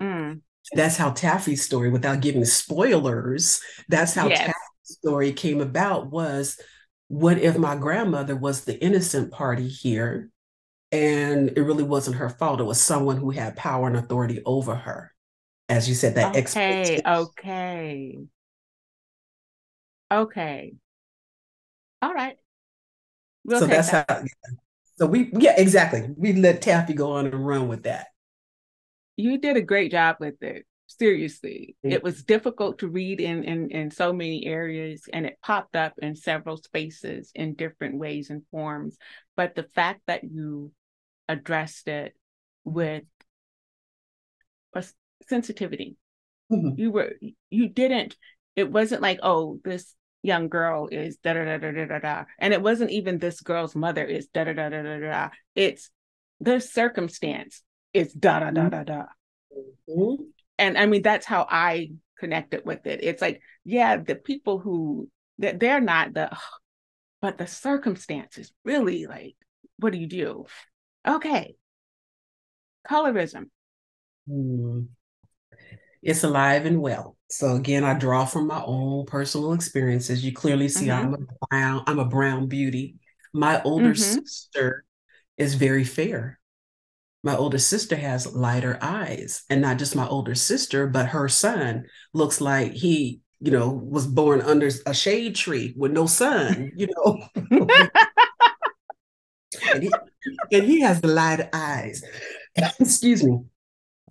[0.00, 0.40] Mm.
[0.72, 4.38] That's how Taffy's story, without giving spoilers, that's how yes.
[4.38, 6.10] Taffy's story came about.
[6.10, 6.58] Was
[7.08, 10.30] what if my grandmother was the innocent party here
[10.90, 12.60] and it really wasn't her fault?
[12.60, 15.12] It was someone who had power and authority over her.
[15.68, 18.18] As you said, that okay, okay,
[20.22, 20.74] okay,
[22.02, 22.36] all right.
[23.44, 24.06] We'll so that's that.
[24.08, 24.22] how.
[24.96, 26.08] So we, yeah, exactly.
[26.16, 28.06] We let Taffy go on and run with that.
[29.16, 33.70] You did a great job with it seriously it was difficult to read in, in
[33.70, 38.42] in so many areas and it popped up in several spaces in different ways and
[38.50, 38.96] forms
[39.36, 40.70] but the fact that you
[41.28, 42.14] addressed it
[42.64, 43.04] with
[44.74, 44.84] a
[45.26, 45.96] sensitivity
[46.52, 46.78] mm-hmm.
[46.78, 47.12] you were
[47.50, 48.14] you didn't
[48.54, 49.94] it wasn't like oh this
[50.24, 53.76] young girl is da da da da da da and it wasn't even this girl's
[53.76, 55.90] mother is da da da da da da it's
[56.40, 57.62] the circumstance
[57.92, 59.02] is da da da da da
[59.88, 60.22] mm-hmm
[60.58, 63.00] and I mean that's how I connected with it.
[63.02, 65.08] It's like, yeah, the people who
[65.38, 66.30] that they're not the
[67.20, 69.36] but the circumstances really like
[69.78, 70.46] what do you do?
[71.06, 71.56] Okay.
[72.88, 73.46] Colorism.
[74.30, 74.88] Mm.
[76.04, 77.16] It's alive and well.
[77.30, 80.24] So again, I draw from my own personal experiences.
[80.24, 81.06] You clearly see mm-hmm.
[81.06, 82.96] I'm a brown, I'm a brown beauty.
[83.32, 84.20] My older mm-hmm.
[84.24, 84.84] sister
[85.36, 86.38] is very fair
[87.24, 91.84] my older sister has lighter eyes and not just my older sister but her son
[92.12, 96.86] looks like he you know was born under a shade tree with no sun you
[96.94, 97.26] know
[99.72, 99.90] and, he,
[100.52, 102.02] and he has the light eyes.
[102.80, 103.40] Excuse me.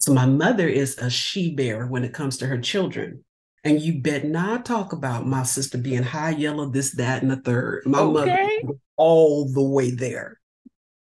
[0.04, 3.24] So my mother is a she bear when it comes to her children.
[3.64, 7.38] And you bet not talk about my sister being high yellow, this, that, and the
[7.38, 7.84] third.
[7.86, 8.60] My okay.
[8.62, 10.42] mother all the way there.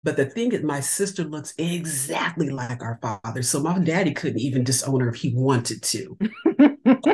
[0.02, 3.44] But the thing is, my sister looks exactly like our father.
[3.44, 6.18] So my daddy couldn't even disown her if he wanted to.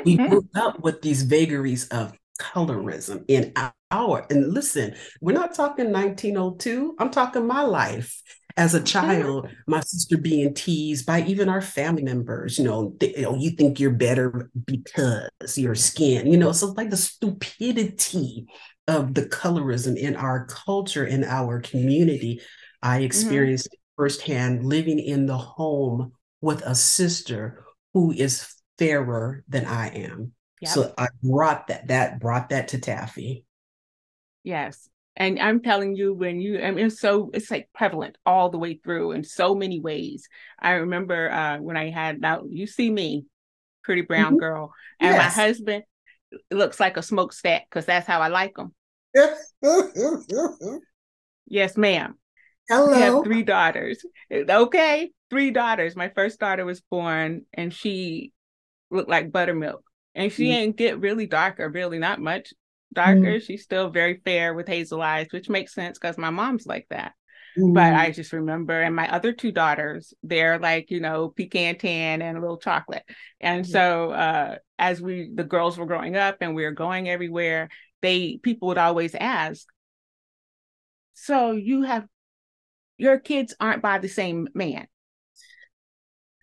[0.05, 3.51] we grew up with these vagaries of colorism in
[3.91, 6.95] our, and listen, we're not talking 1902.
[6.99, 8.21] I'm talking my life
[8.57, 13.15] as a child, my sister being teased by even our family members, you know, th-
[13.17, 18.45] you know, you think you're better because your skin, you know, so like the stupidity
[18.87, 22.41] of the colorism in our culture, in our community,
[22.81, 23.05] I mm-hmm.
[23.05, 24.01] experienced mm-hmm.
[24.03, 30.31] firsthand living in the home with a sister who is fairer than I am.
[30.61, 30.71] Yep.
[30.71, 33.45] So I brought that, that brought that to Taffy.
[34.43, 34.89] Yes.
[35.17, 38.57] And I'm telling you, when you, I mean, it's so, it's like prevalent all the
[38.57, 40.27] way through in so many ways.
[40.59, 43.25] I remember uh, when I had, now you see me,
[43.83, 44.39] pretty brown mm-hmm.
[44.39, 45.37] girl, and yes.
[45.37, 45.83] my husband
[46.51, 48.73] looks like a smokestack because that's how I like him.
[51.47, 52.15] yes, ma'am.
[52.67, 52.93] Hello.
[52.93, 54.03] I have three daughters.
[54.31, 55.95] Okay, three daughters.
[55.95, 58.33] My first daughter was born, and she
[58.91, 60.53] looked like buttermilk, and she mm.
[60.53, 62.53] ain't get really darker, really not much
[62.95, 63.35] darker.
[63.35, 63.41] Mm.
[63.41, 67.13] She's still very fair with hazel eyes, which makes sense because my mom's like that.
[67.57, 67.73] Mm.
[67.73, 72.21] But I just remember, and my other two daughters, they're like, you know, pecan tan
[72.21, 73.03] and a little chocolate.
[73.39, 77.69] And so uh, as we, the girls were growing up and we were going everywhere,
[78.01, 79.65] they, people would always ask,
[81.13, 82.05] so you have,
[82.97, 84.87] your kids aren't by the same man.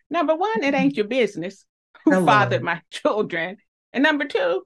[0.09, 1.65] Number one, it ain't your business
[2.05, 2.27] who Hello.
[2.27, 3.57] fathered my children.
[3.93, 4.63] And number two,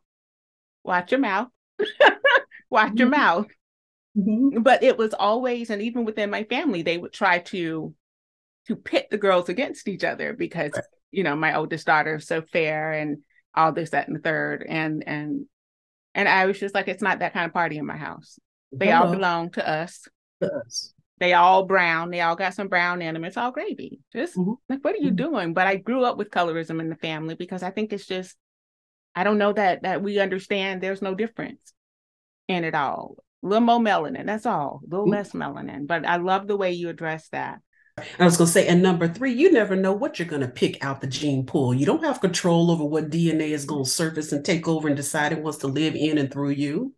[0.85, 1.49] watch your mouth.
[2.71, 3.21] watch your mm-hmm.
[3.21, 3.47] mouth.
[4.17, 4.63] Mm-hmm.
[4.63, 7.95] But it was always, and even within my family, they would try to
[8.67, 10.85] to pit the girls against each other because right.
[11.13, 13.19] you know my oldest daughter is so fair and
[13.55, 15.47] all this, that, and the third, and and
[16.17, 18.39] and I was just like, it's not that kind of party in my house.
[18.73, 19.07] They Hello.
[19.07, 20.09] all belong to us.
[20.41, 20.95] To us.
[21.19, 22.11] They all brown.
[22.11, 23.25] They all got some brown in them.
[23.25, 24.01] It's all gravy.
[24.15, 24.53] Just mm-hmm.
[24.69, 25.17] like, what are you mm-hmm.
[25.17, 25.55] doing?
[25.55, 28.35] But I grew up with colorism in the family because I think it's just
[29.17, 31.73] I don't know that that we understand there's no difference
[32.49, 33.17] in it all.
[33.43, 34.83] A little more melanin, that's all.
[34.85, 35.13] A little mm.
[35.13, 35.87] less melanin.
[35.87, 37.61] But I love the way you address that.
[38.19, 40.49] I was going to say, and number three, you never know what you're going to
[40.49, 41.73] pick out the gene pool.
[41.73, 44.97] You don't have control over what DNA is going to surface and take over and
[44.97, 46.95] decide it wants to live in and through you.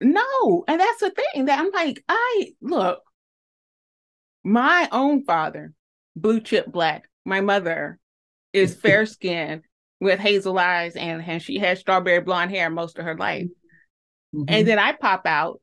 [0.00, 3.02] No, and that's the thing that I'm like, I look,
[4.42, 5.74] my own father,
[6.16, 7.08] blue chip black.
[7.24, 8.00] My mother
[8.52, 9.62] is fair skinned
[10.02, 13.46] with hazel eyes and, and she had strawberry blonde hair most of her life.
[14.34, 14.44] Mm-hmm.
[14.48, 15.60] And then I pop out,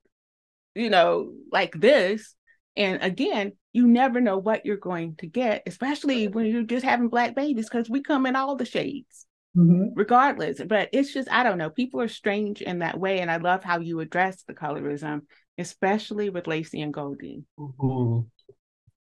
[0.75, 2.35] you know, like this.
[2.77, 7.09] And again, you never know what you're going to get, especially when you're just having
[7.09, 9.25] black babies, because we come in all the shades,
[9.57, 9.87] mm-hmm.
[9.93, 10.61] regardless.
[10.65, 13.19] But it's just, I don't know, people are strange in that way.
[13.19, 15.23] And I love how you address the colorism,
[15.57, 17.43] especially with Lacey and Goldie.
[17.59, 18.27] Mm-hmm.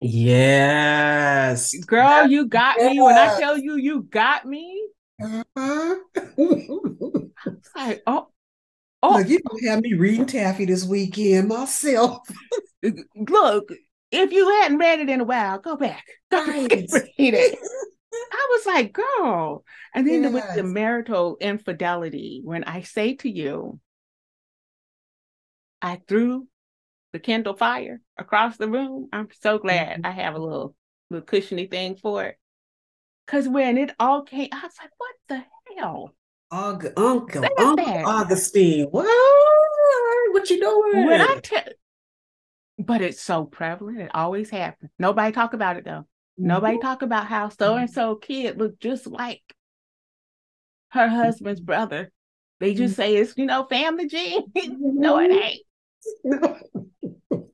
[0.02, 1.76] Yes.
[1.86, 2.92] Girl, you got yes.
[2.92, 3.02] me.
[3.02, 4.88] When I tell you, you got me.
[5.22, 5.96] Uh-huh.
[7.76, 8.28] like, oh,
[9.02, 12.28] oh, Look, you don't have me reading Taffy this weekend myself.
[13.16, 13.70] Look,
[14.12, 16.06] if you hadn't read it in a while, go back.
[16.32, 16.70] Go right.
[16.70, 17.60] back read it.
[18.14, 19.64] I was like, girl.
[19.94, 20.34] And then yes.
[20.34, 23.80] with the marital infidelity, when I say to you,
[25.82, 26.48] I threw
[27.14, 29.10] the Kindle Fire across the room.
[29.12, 30.06] I'm so glad mm-hmm.
[30.06, 30.76] I have a little
[31.10, 32.38] little cushiony thing for it.
[33.28, 35.44] Cause when it all came, I was like, what the
[35.78, 36.14] hell?
[36.52, 38.06] Aug- Uncle, Uncle?
[38.06, 39.06] Augustine, what?
[40.32, 41.06] What you doing?
[41.06, 41.64] When I tell,
[42.80, 44.00] but it's so prevalent.
[44.00, 44.92] It always happens.
[44.98, 46.06] Nobody talk about it though.
[46.40, 46.48] Mm-hmm.
[46.48, 49.42] Nobody talk about how so and so kid looked just like
[50.90, 52.12] her husband's brother.
[52.62, 53.02] They just mm-hmm.
[53.02, 54.44] say it's you know family gene.
[54.56, 55.62] no, it ain't.
[56.24, 56.60] No,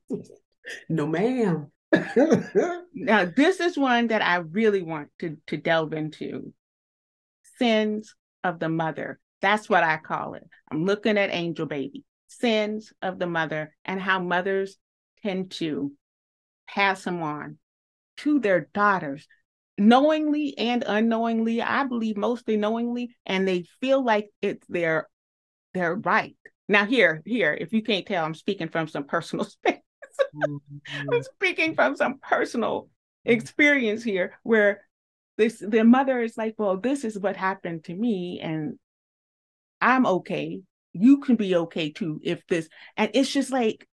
[0.88, 1.72] no ma'am
[2.94, 6.52] now, this is one that I really want to, to delve into
[7.58, 9.20] sins of the mother.
[9.40, 10.44] That's what I call it.
[10.70, 14.76] I'm looking at Angel Baby, sins of the mother, and how mothers
[15.22, 15.92] tend to
[16.66, 17.58] pass them on
[18.18, 19.26] to their daughters,
[19.76, 21.60] knowingly and unknowingly.
[21.60, 25.08] I believe mostly knowingly, and they feel like it's their
[25.74, 26.36] their right.
[26.68, 29.80] Now, here, here, if you can't tell, I'm speaking from some personal space.
[30.42, 32.88] I'm speaking from some personal
[33.24, 34.82] experience here where
[35.36, 38.78] this the mother is like, well, this is what happened to me, and
[39.80, 40.60] I'm okay.
[40.92, 43.88] You can be okay too if this, and it's just like,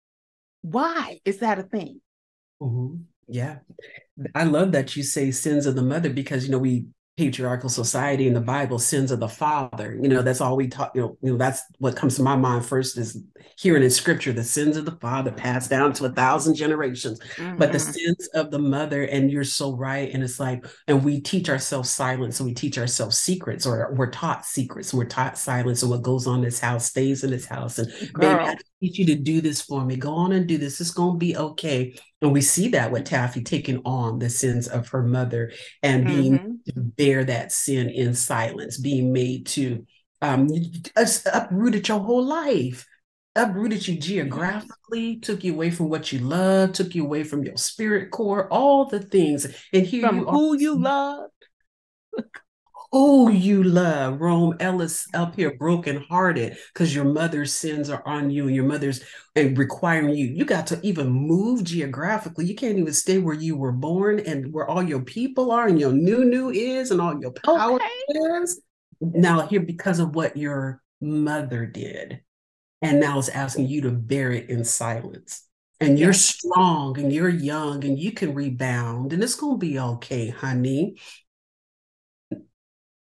[0.62, 2.00] why is that a thing?
[2.62, 3.02] Mm-hmm.
[3.28, 3.58] Yeah.
[4.34, 6.86] I love that you say sins of the mother because you know we
[7.16, 9.98] patriarchal society in the Bible, sins of the father.
[10.00, 12.36] You know, that's all we talk, you know, you know, that's what comes to my
[12.36, 13.22] mind first is
[13.56, 17.56] hearing in scripture the sins of the father passed down to a thousand generations, mm-hmm.
[17.56, 17.90] but the mm-hmm.
[17.90, 20.12] sins of the mother, and you're so right.
[20.12, 24.10] And it's like, and we teach ourselves silence, and we teach ourselves secrets, or we're
[24.10, 27.46] taught secrets, we're taught silence, and what goes on in this house stays in this
[27.46, 27.78] house.
[27.78, 28.44] And Girl.
[28.46, 29.96] baby, need you to do this for me.
[29.96, 30.80] Go on and do this.
[30.80, 31.94] It's gonna be okay.
[32.20, 35.52] And we see that with Taffy taking on the sins of her mother
[35.82, 36.52] and being mm-hmm.
[36.66, 39.86] to bear that sin in silence, being made to
[40.22, 40.48] um,
[41.32, 42.86] uprooted your whole life,
[43.34, 47.56] uprooted you geographically, took you away from what you love, took you away from your
[47.56, 49.46] spirit core, all the things.
[49.72, 51.30] And here from you who are, you love
[52.92, 54.20] who you love.
[54.20, 59.02] Rome Ellis up here brokenhearted because your mother's sins are on you and your mother's
[59.34, 60.26] and requiring you.
[60.26, 62.46] You got to even move geographically.
[62.46, 65.78] You can't even stay where you were born and where all your people are and
[65.78, 68.18] your new new is and all your power okay.
[68.42, 68.60] is.
[69.00, 72.20] Now here because of what your mother did.
[72.82, 75.42] And now it's asking you to bear it in silence.
[75.80, 79.78] And you're strong and you're young and you can rebound and it's going to be
[79.78, 80.96] okay, honey.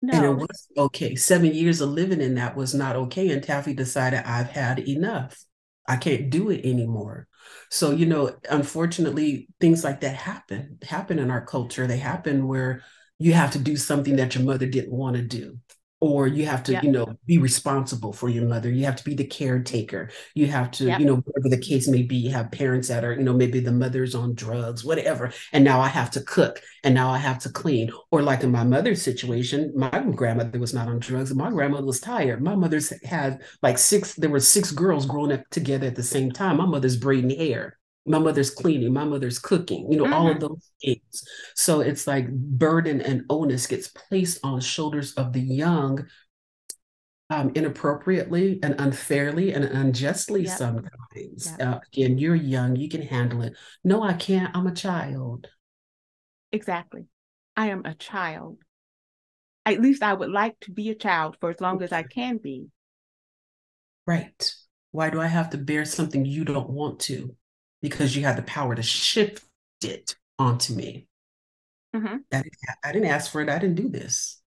[0.06, 0.12] No.
[0.12, 1.16] And it was okay.
[1.16, 3.30] Seven years of living in that was not okay.
[3.30, 5.44] And Taffy decided I've had enough.
[5.88, 7.26] I can't do it anymore.
[7.72, 11.88] So, you know, unfortunately, things like that happen, happen in our culture.
[11.88, 12.84] They happen where
[13.18, 15.58] you have to do something that your mother didn't want to do
[16.06, 18.70] or you have to you know be responsible for your mother.
[18.70, 20.10] You have to be the caretaker.
[20.34, 22.16] You have to you know whatever the case may be.
[22.16, 25.80] You have parents that are you know maybe the mother's on drugs whatever and now
[25.80, 27.90] i have to cook and now i have to clean.
[28.10, 31.34] Or like in my mother's situation my grandmother was not on drugs.
[31.34, 32.42] My grandmother was tired.
[32.42, 36.30] My mother's had like six there were six girls growing up together at the same
[36.30, 36.58] time.
[36.58, 40.12] My mother's braiding hair my mother's cleaning, my mother's cooking, you know, mm-hmm.
[40.12, 40.46] all of mm-hmm.
[40.46, 41.24] those things.
[41.54, 46.06] So it's like burden and onus gets placed on shoulders of the young
[47.30, 50.56] um, inappropriately and unfairly and unjustly yep.
[50.56, 51.54] sometimes.
[51.58, 51.60] Yep.
[51.60, 53.54] Uh, again, you're young, you can handle it.
[53.82, 54.56] No, I can't.
[54.56, 55.48] I'm a child.
[56.52, 57.06] Exactly.
[57.56, 58.58] I am a child.
[59.64, 62.36] At least I would like to be a child for as long as I can
[62.36, 62.68] be.
[64.06, 64.54] Right.
[64.92, 67.34] Why do I have to bear something you don't want to?
[67.88, 69.44] Because you had the power to shift
[69.82, 71.06] it onto me.
[71.94, 72.16] Mm-hmm.
[72.32, 72.52] I, didn't,
[72.84, 73.48] I didn't ask for it.
[73.48, 74.42] I didn't do this.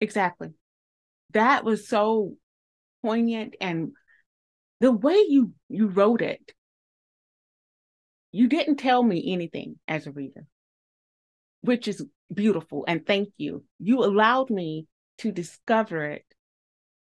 [0.00, 0.50] Exactly.
[1.32, 2.34] That was so
[3.02, 3.92] poignant and
[4.80, 6.52] the way you you wrote it
[8.32, 10.44] you didn't tell me anything as a reader
[11.60, 14.86] which is beautiful and thank you you allowed me
[15.18, 16.24] to discover it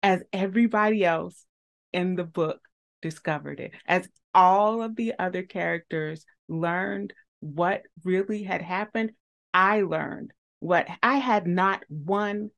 [0.03, 1.45] as everybody else
[1.93, 2.59] in the book
[3.01, 9.13] discovered it as all of the other characters learned what really had happened,
[9.53, 12.51] I learned what I had not one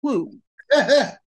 [0.00, 0.38] clue.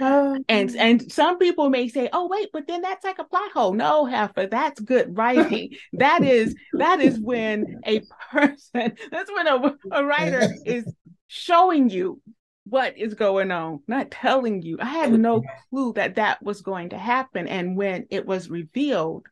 [0.00, 3.50] Oh, and and some people may say, "Oh wait, but then that's like a plot
[3.50, 5.70] hole." No, Heifer, that's good writing.
[5.94, 10.84] that is that is when a person, that's when a, a writer is
[11.26, 12.20] showing you
[12.68, 14.78] what is going on, not telling you.
[14.80, 17.48] I had no clue that that was going to happen.
[17.48, 19.26] And when it was revealed,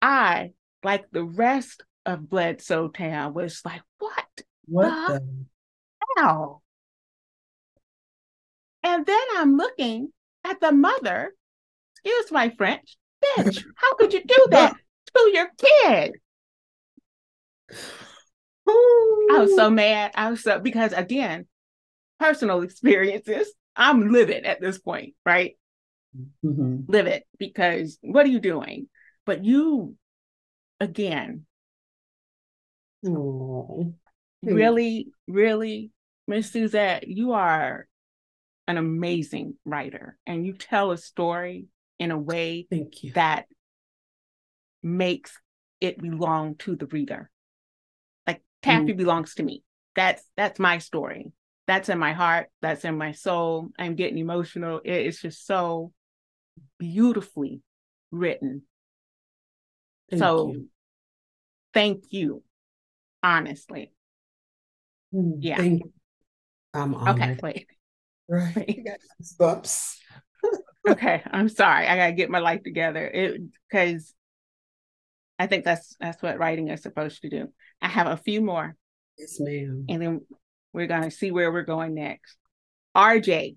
[0.00, 0.52] I,
[0.82, 4.26] like the rest of Bledsoe Town, was like, what?
[4.66, 6.62] What the, the hell?
[8.82, 10.12] And then I'm looking
[10.44, 11.32] at the mother,
[11.96, 14.74] excuse my French, bitch, how could you do that
[15.14, 16.12] to your kid?
[19.30, 20.12] I was so mad.
[20.14, 21.46] I was so because again,
[22.18, 23.52] personal experiences.
[23.76, 25.56] I'm livid at this point, right?
[26.44, 26.80] Mm-hmm.
[26.88, 28.88] Livid because what are you doing?
[29.24, 29.94] But you,
[30.80, 31.46] again,
[33.04, 33.92] Aww.
[34.42, 35.92] really, really,
[36.26, 37.86] Miss Suzette, you are
[38.66, 41.66] an amazing writer and you tell a story
[41.98, 43.12] in a way Thank you.
[43.12, 43.46] that
[44.82, 45.38] makes
[45.80, 47.30] it belong to the reader.
[48.26, 48.96] Like Taffy mm.
[48.96, 49.62] belongs to me.
[49.94, 51.32] That's that's my story
[51.68, 53.68] that's in my heart, that's in my soul.
[53.78, 54.80] I'm getting emotional.
[54.82, 55.92] It is just so
[56.78, 57.60] beautifully
[58.10, 58.62] written.
[60.10, 60.68] Thank so you.
[61.74, 62.42] thank you,
[63.22, 63.92] honestly.
[65.14, 65.58] Mm, yeah.
[65.58, 65.92] Thank you.
[66.72, 67.22] I'm honored.
[67.22, 67.66] Okay, wait.
[68.30, 68.54] Right.
[68.56, 68.86] Wait.
[69.38, 69.98] bumps.
[70.88, 71.86] okay, I'm sorry.
[71.86, 73.06] I gotta get my life together.
[73.06, 73.40] It
[73.70, 74.14] because
[75.38, 77.48] I think that's that's what writing is supposed to do.
[77.80, 78.76] I have a few more.
[79.16, 79.86] Yes, ma'am.
[79.88, 80.20] And then
[80.78, 82.36] we're going to see where we're going next.
[82.96, 83.56] RJ.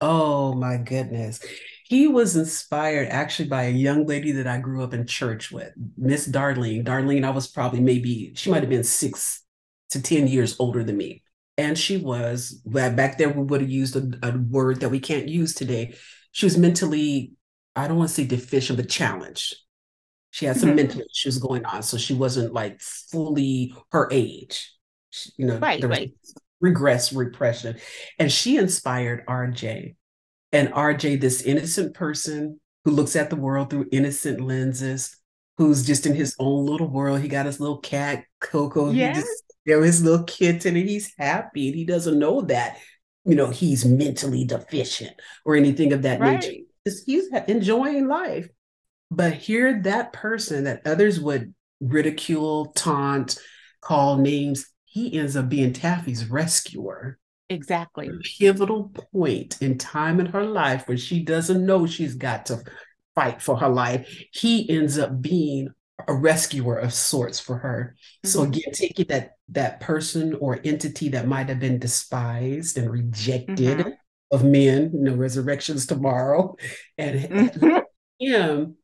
[0.00, 1.40] Oh my goodness.
[1.84, 5.72] He was inspired actually by a young lady that I grew up in church with,
[5.96, 6.84] Miss Darlene.
[6.84, 9.42] Darlene, I was probably maybe, she might have been six
[9.90, 11.22] to 10 years older than me.
[11.56, 15.28] And she was, back there, we would have used a, a word that we can't
[15.28, 15.96] use today.
[16.30, 17.32] She was mentally,
[17.74, 19.56] I don't want to say deficient, but challenged.
[20.30, 20.76] She had some mm-hmm.
[20.76, 21.82] mental issues going on.
[21.82, 24.72] So she wasn't like fully her age.
[25.36, 26.12] You know, right, right.
[26.60, 27.76] regress, repression.
[28.18, 29.96] And she inspired RJ.
[30.52, 35.16] And RJ, this innocent person who looks at the world through innocent lenses,
[35.58, 37.20] who's just in his own little world.
[37.20, 38.90] He got his little cat, Coco.
[38.90, 39.16] Yes.
[39.16, 41.68] He just, there his little kitten, and he's happy.
[41.68, 42.78] And he doesn't know that,
[43.24, 45.12] you know, he's mentally deficient
[45.44, 46.40] or anything of that right.
[46.40, 46.62] nature.
[47.04, 48.48] He's enjoying life.
[49.10, 53.38] But here, that person that others would ridicule, taunt,
[53.80, 57.18] call names, he ends up being Taffy's rescuer.
[57.48, 58.08] Exactly.
[58.08, 62.62] A pivotal point in time in her life where she doesn't know she's got to
[63.14, 64.22] fight for her life.
[64.32, 65.70] He ends up being
[66.06, 67.96] a rescuer of sorts for her.
[67.96, 68.28] Mm-hmm.
[68.28, 73.78] So again, taking that that person or entity that might have been despised and rejected
[73.78, 73.90] mm-hmm.
[74.30, 76.54] of men, you know, resurrections tomorrow,
[76.96, 77.78] and mm-hmm.
[78.18, 78.76] him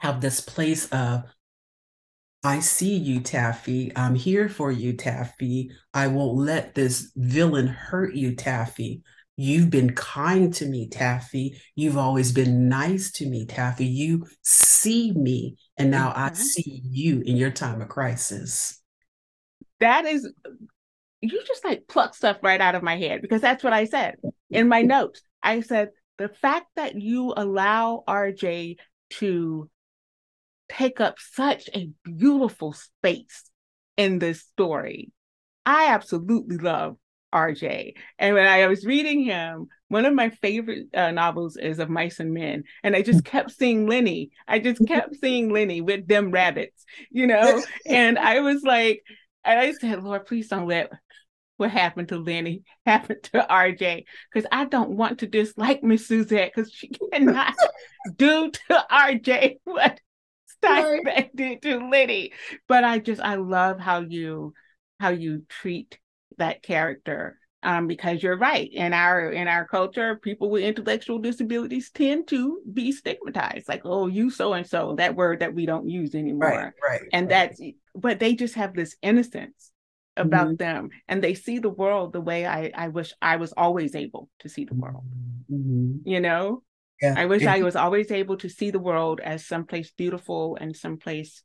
[0.00, 1.24] have this place of
[2.44, 3.90] I see you, Taffy.
[3.96, 5.70] I'm here for you, Taffy.
[5.92, 9.02] I won't let this villain hurt you, Taffy.
[9.36, 11.60] You've been kind to me, Taffy.
[11.74, 13.86] You've always been nice to me, Taffy.
[13.86, 16.20] You see me, and now mm-hmm.
[16.20, 18.80] I see you in your time of crisis.
[19.80, 20.28] That is,
[21.20, 24.16] you just like pluck stuff right out of my head because that's what I said
[24.50, 25.22] in my notes.
[25.42, 28.76] I said, the fact that you allow RJ
[29.10, 29.70] to
[30.68, 33.44] take up such a beautiful space
[33.96, 35.10] in this story.
[35.66, 36.96] I absolutely love
[37.32, 37.94] RJ.
[38.18, 42.20] And when I was reading him, one of my favorite uh, novels is of Mice
[42.20, 42.64] and Men.
[42.82, 44.30] And I just kept seeing Lennie.
[44.46, 47.62] I just kept seeing Lennie with them rabbits, you know?
[47.86, 49.02] and I was like,
[49.44, 50.90] and I said, Lord, please don't let
[51.58, 54.04] what happened to Lennie happen to RJ.
[54.32, 57.54] Because I don't want to dislike Miss Suzette because she cannot
[58.16, 60.00] do to RJ what
[61.34, 62.32] Did to Liddy.
[62.66, 64.54] But I just I love how you
[65.00, 65.98] how you treat
[66.38, 67.38] that character.
[67.60, 68.70] Um, because you're right.
[68.72, 73.68] In our in our culture, people with intellectual disabilities tend to be stigmatized.
[73.68, 76.48] Like, oh, you so and so, that word that we don't use anymore.
[76.48, 77.00] Right, right.
[77.12, 77.50] And right.
[77.50, 77.60] that's
[77.96, 79.72] but they just have this innocence
[80.16, 80.56] about mm-hmm.
[80.56, 84.28] them and they see the world the way I, I wish I was always able
[84.40, 85.04] to see the world.
[85.50, 86.08] Mm-hmm.
[86.08, 86.62] You know?
[87.00, 87.14] Yeah.
[87.16, 91.42] I wish I was always able to see the world as someplace beautiful and someplace,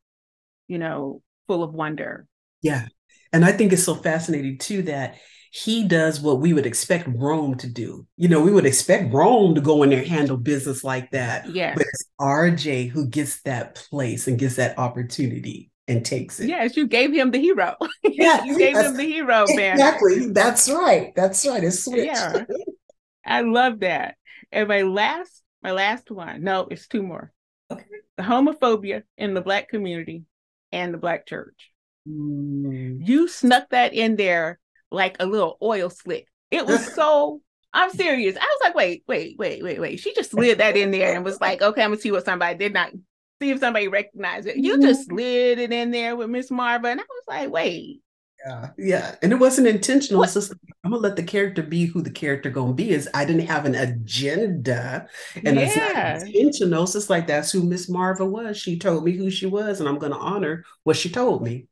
[0.68, 2.28] you know, full of wonder.
[2.62, 2.88] Yeah.
[3.32, 5.16] And I think it's so fascinating too that
[5.52, 8.08] he does what we would expect Rome to do.
[8.18, 11.48] You know, we would expect Rome to go in there handle business like that.
[11.48, 11.76] Yeah.
[11.76, 16.48] But it's RJ who gets that place and gets that opportunity and takes it.
[16.48, 17.76] Yes, you gave him the hero.
[18.04, 19.74] Yeah, you gave him the hero, man.
[19.74, 20.32] Exactly.
[20.32, 21.14] That's right.
[21.16, 21.64] That's right.
[21.64, 22.06] It's switched.
[22.06, 22.46] Yeah.
[23.26, 24.16] I love that.
[24.52, 26.44] And my last my last one.
[26.44, 27.32] No, it's two more.
[27.72, 27.86] Okay.
[28.18, 30.24] The homophobia in the black community
[30.72, 31.72] and the black church.
[32.08, 33.08] Mm.
[33.08, 34.60] You snuck that in there
[34.92, 36.28] like a little oil slick.
[36.52, 37.42] It was so
[37.74, 38.36] I'm serious.
[38.36, 40.00] I was like, wait, wait, wait, wait, wait.
[40.00, 42.58] She just slid that in there and was like, okay, I'm gonna see what somebody
[42.58, 42.92] did not
[43.42, 44.58] see if somebody recognized it.
[44.58, 45.18] You just mm-hmm.
[45.18, 46.90] slid it in there with Miss Marva.
[46.90, 48.02] And I was like, wait,
[48.46, 50.20] yeah, yeah, and it wasn't intentional.
[50.20, 50.26] What?
[50.26, 52.92] It's just I'm gonna let the character be who the character gonna be.
[52.92, 55.62] Is I didn't have an agenda, and yeah.
[55.62, 56.84] it's not intentional.
[56.84, 58.58] It's just like that's who Miss Marva was.
[58.58, 61.68] She told me who she was, and I'm gonna honor what she told me.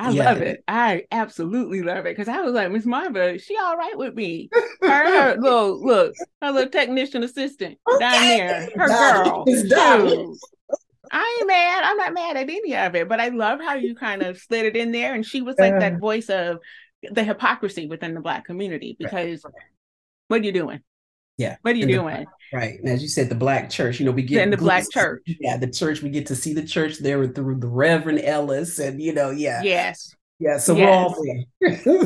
[0.00, 0.24] I yeah.
[0.24, 0.64] love it.
[0.66, 4.48] I absolutely love it because I was like, Miss Marva, she all right with me.
[4.80, 4.88] Her,
[5.34, 7.98] her little look, her little technician assistant okay.
[7.98, 9.44] down there, her girl.
[11.10, 11.84] I ain't mad.
[11.84, 14.66] I'm not mad at any of it, but I love how you kind of slid
[14.66, 15.14] it in there.
[15.14, 16.00] And she was like that uh-huh.
[16.00, 16.58] voice of
[17.02, 19.54] the hypocrisy within the black community because right.
[20.28, 20.80] what are you doing?
[21.36, 21.56] Yeah.
[21.62, 22.26] What are you doing?
[22.52, 22.78] The, right.
[22.78, 25.22] And as you said, the black church, you know, we get in the black church.
[25.26, 29.00] Yeah, the church, we get to see the church there through the Reverend Ellis and
[29.00, 29.62] you know, yeah.
[29.62, 30.14] Yes.
[30.38, 30.58] Yeah.
[30.58, 31.14] So yes.
[31.60, 32.04] we're all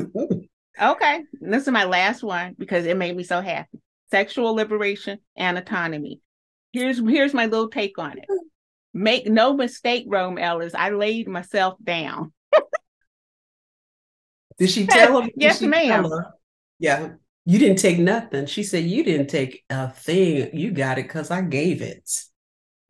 [0.78, 0.90] there.
[0.92, 1.24] okay.
[1.40, 3.80] This is my last one because it made me so happy.
[4.12, 6.20] Sexual liberation and autonomy.
[6.72, 8.26] Here's here's my little take on it.
[8.94, 12.32] Make no mistake, Rome Ellis, I laid myself down.
[14.58, 15.30] Did she tell him?
[15.36, 16.08] yes, ma'am.
[16.78, 17.10] Yeah.
[17.44, 18.46] You didn't take nothing.
[18.46, 20.56] She said, You didn't take a thing.
[20.56, 22.08] You got it because I gave it.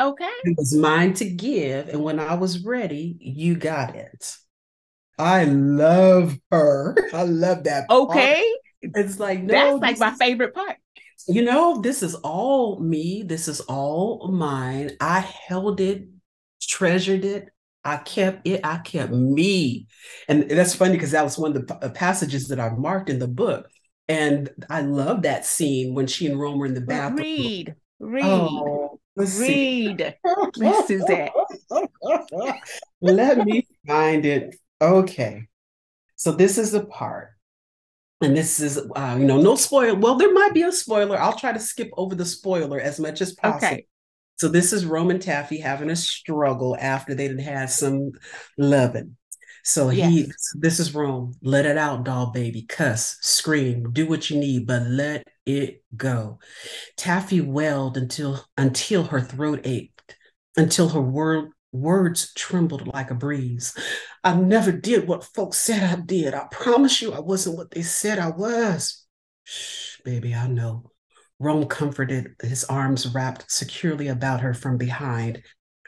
[0.00, 0.30] Okay.
[0.44, 1.88] It was mine to give.
[1.88, 4.36] And when I was ready, you got it.
[5.18, 6.94] I love her.
[7.14, 7.88] I love that.
[7.88, 8.52] Okay.
[8.82, 8.92] Part.
[8.96, 9.78] It's like, no.
[9.78, 10.76] That's like my favorite part.
[11.26, 13.22] You know, this is all me.
[13.26, 14.92] This is all mine.
[15.00, 16.08] I held it,
[16.60, 17.48] treasured it.
[17.84, 18.60] I kept it.
[18.64, 19.86] I kept me.
[20.28, 23.18] And that's funny because that was one of the uh, passages that I marked in
[23.18, 23.68] the book.
[24.08, 27.18] And I love that scene when she and Rome were in the bathroom.
[27.18, 30.16] Read, read, oh, read,
[30.58, 31.32] Miss Suzette.
[33.00, 34.56] Let me find it.
[34.80, 35.46] Okay.
[36.16, 37.33] So this is the part
[38.24, 41.20] and this is uh, you know no spoiler well there might be a spoiler.
[41.20, 43.66] I'll try to skip over the spoiler as much as possible.
[43.66, 43.86] Okay.
[44.36, 48.12] so this is Rome and Taffy having a struggle after they had had some
[48.58, 49.16] loving.
[49.64, 50.10] So yes.
[50.10, 51.34] he this is rome.
[51.42, 52.62] Let it out doll baby.
[52.62, 56.38] Cuss scream do what you need but let it go.
[56.96, 60.16] Taffy wailed until until her throat ached
[60.56, 63.76] until her word Words trembled like a breeze.
[64.22, 66.32] I never did what folks said I did.
[66.32, 69.04] I promise you I wasn't what they said I was.
[69.42, 70.92] Shh, baby, I know.
[71.40, 75.42] Rome comforted, his arms wrapped securely about her from behind,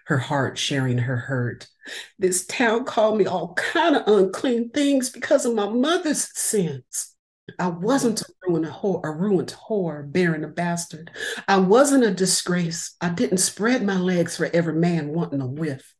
[0.06, 1.68] her heart sharing her hurt.
[2.18, 7.15] This town called me all kind of unclean things because of my mother's sins.
[7.58, 11.10] I wasn't a ruined whore, a ruined whore bearing a bastard.
[11.46, 12.96] I wasn't a disgrace.
[13.00, 15.94] I didn't spread my legs for every man wanting a whiff.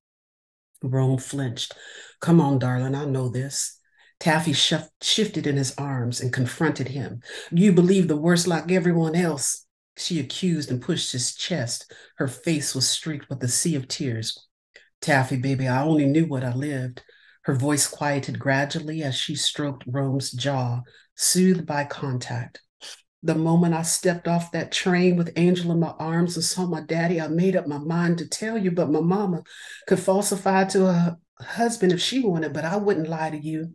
[0.83, 1.75] Rome flinched.
[2.21, 3.79] Come on, darling, I know this.
[4.19, 7.21] Taffy shifted in his arms and confronted him.
[7.51, 9.67] You believe the worst like everyone else.
[9.97, 11.93] She accused and pushed his chest.
[12.17, 14.47] Her face was streaked with a sea of tears.
[15.01, 17.03] Taffy, baby, I only knew what I lived.
[17.43, 20.81] Her voice quieted gradually as she stroked Rome's jaw,
[21.17, 22.61] soothed by contact.
[23.23, 26.83] The moment I stepped off that train with Angel in my arms and saw my
[26.83, 29.43] daddy, I made up my mind to tell you, but my mama
[29.89, 33.73] could falsify to her husband if she wanted, but I wouldn't lie to you.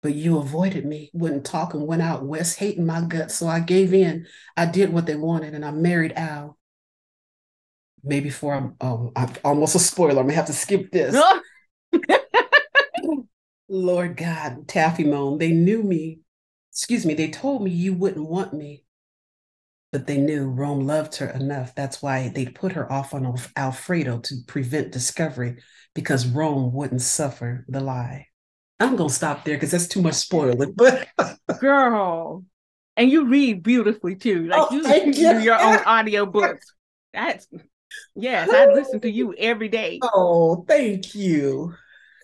[0.00, 3.34] But you avoided me, wouldn't talk, and went out west hating my guts.
[3.34, 4.26] So I gave in.
[4.56, 6.56] I did what they wanted, and I married Al.
[8.04, 10.20] Maybe for I'm, um, I'm almost a spoiler.
[10.20, 11.20] I'm gonna have to skip this.
[13.68, 15.40] Lord God, Taffy moaned.
[15.40, 16.20] They knew me
[16.78, 18.84] excuse me, they told me you wouldn't want me.
[19.90, 21.74] But they knew Rome loved her enough.
[21.74, 25.56] That's why they put her off on Alfredo to prevent discovery
[25.92, 28.28] because Rome wouldn't suffer the lie.
[28.78, 30.74] I'm going to stop there because that's too much spoiling.
[30.76, 31.08] But
[31.60, 32.44] girl,
[32.96, 34.46] and you read beautifully too.
[34.46, 36.72] Like oh, you, you do your own audio books.
[37.12, 37.48] That's
[38.14, 39.98] yes, I listen to you every day.
[40.00, 41.74] Oh, thank you.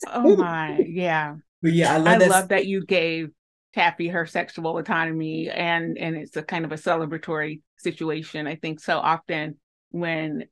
[0.07, 1.35] Oh my, yeah.
[1.63, 2.15] But yeah, I love, that.
[2.15, 2.29] I that.
[2.29, 3.31] love that you gave
[3.75, 8.47] Taffy her sexual autonomy and and it's a kind of a celebratory situation.
[8.47, 9.57] I think so often
[9.91, 10.45] when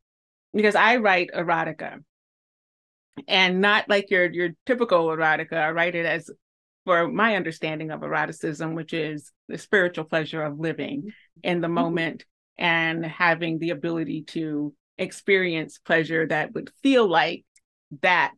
[0.53, 2.03] because I write erotica
[3.29, 5.55] and not like your your typical erotica.
[5.55, 6.31] I write it as
[6.85, 11.13] for my understanding of eroticism, which is the spiritual pleasure of living
[11.43, 11.75] in the mm-hmm.
[11.75, 12.25] moment
[12.59, 17.45] and having the ability to experience pleasure that would feel like
[18.03, 18.33] that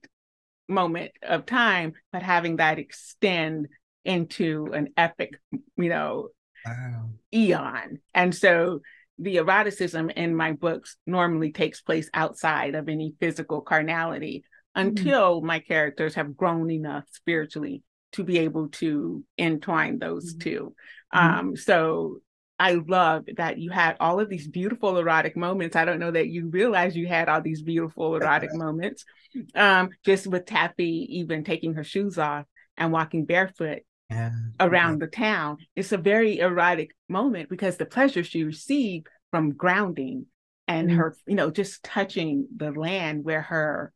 [0.68, 3.68] moment of time, but having that extend
[4.04, 5.38] into an epic,
[5.76, 6.28] you know,
[6.64, 7.10] wow.
[7.32, 7.98] eon.
[8.12, 8.80] And so
[9.18, 14.44] the eroticism in my books normally takes place outside of any physical carnality
[14.76, 14.88] mm-hmm.
[14.88, 15.46] until mm-hmm.
[15.46, 17.82] my characters have grown enough spiritually
[18.12, 20.50] to be able to entwine those mm-hmm.
[20.50, 20.74] 2
[21.14, 21.38] mm-hmm.
[21.38, 22.18] Um, so
[22.58, 25.74] I love that you had all of these beautiful erotic moments.
[25.74, 29.04] I don't know that you realize you had all these beautiful erotic moments.
[29.54, 32.46] Um, just with Taffy even taking her shoes off
[32.76, 34.32] and walking barefoot yeah.
[34.60, 35.58] around the town.
[35.76, 40.26] It's a very erotic moment because the pleasure she received from grounding
[40.68, 40.98] and mm-hmm.
[40.98, 43.92] her, you know, just touching the land where her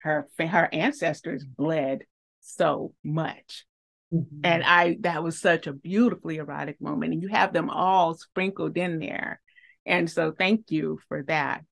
[0.00, 2.04] her her ancestors bled
[2.40, 3.64] so much.
[4.12, 4.40] Mm-hmm.
[4.44, 7.12] And I that was such a beautifully erotic moment.
[7.12, 9.40] And you have them all sprinkled in there.
[9.84, 11.62] And so thank you for that.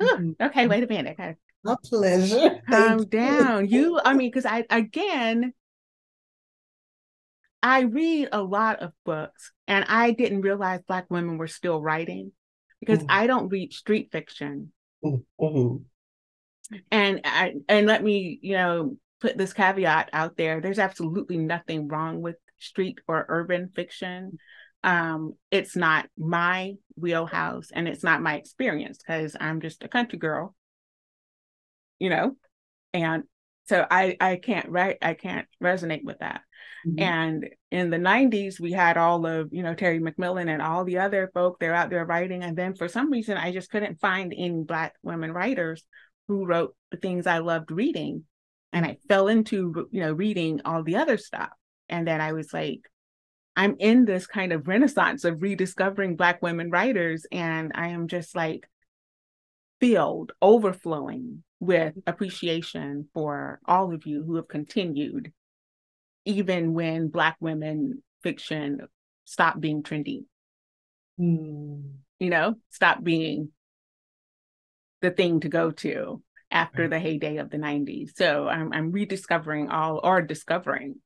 [0.00, 0.42] Mm-hmm.
[0.42, 1.18] okay, wait a minute.
[1.62, 2.62] My pleasure.
[2.70, 3.68] Calm down.
[3.68, 5.52] You, I mean, because I again,
[7.62, 12.32] I read a lot of books and I didn't realize Black women were still writing
[12.80, 14.72] because mm I don't read street fiction.
[15.04, 15.76] Mm-hmm.
[16.90, 20.60] And I, and let me, you know, put this caveat out there.
[20.60, 24.38] There's absolutely nothing wrong with street or urban fiction.
[24.82, 30.18] Um, it's not my wheelhouse and it's not my experience because I'm just a country
[30.18, 30.54] girl,
[31.98, 32.36] you know,
[32.94, 33.24] and
[33.70, 36.42] so I I can't write I can't resonate with that.
[36.84, 36.98] Mm-hmm.
[36.98, 40.98] And in the 90s, we had all of, you know, Terry McMillan and all the
[40.98, 42.42] other folk, they're out there writing.
[42.42, 45.84] And then for some reason, I just couldn't find any Black women writers
[46.26, 48.24] who wrote the things I loved reading.
[48.72, 51.50] And I fell into, you know, reading all the other stuff.
[51.88, 52.80] And then I was like,
[53.54, 58.34] I'm in this kind of renaissance of rediscovering Black women writers, and I am just
[58.34, 58.68] like
[59.80, 65.32] filled, overflowing with appreciation for all of you who have continued,
[66.24, 68.80] even when Black women fiction
[69.24, 70.24] stopped being trendy.
[71.20, 71.92] Mm.
[72.18, 73.50] You know, stop being
[75.02, 78.10] the thing to go to after the heyday of the 90s.
[78.16, 80.96] So I'm, I'm rediscovering all or discovering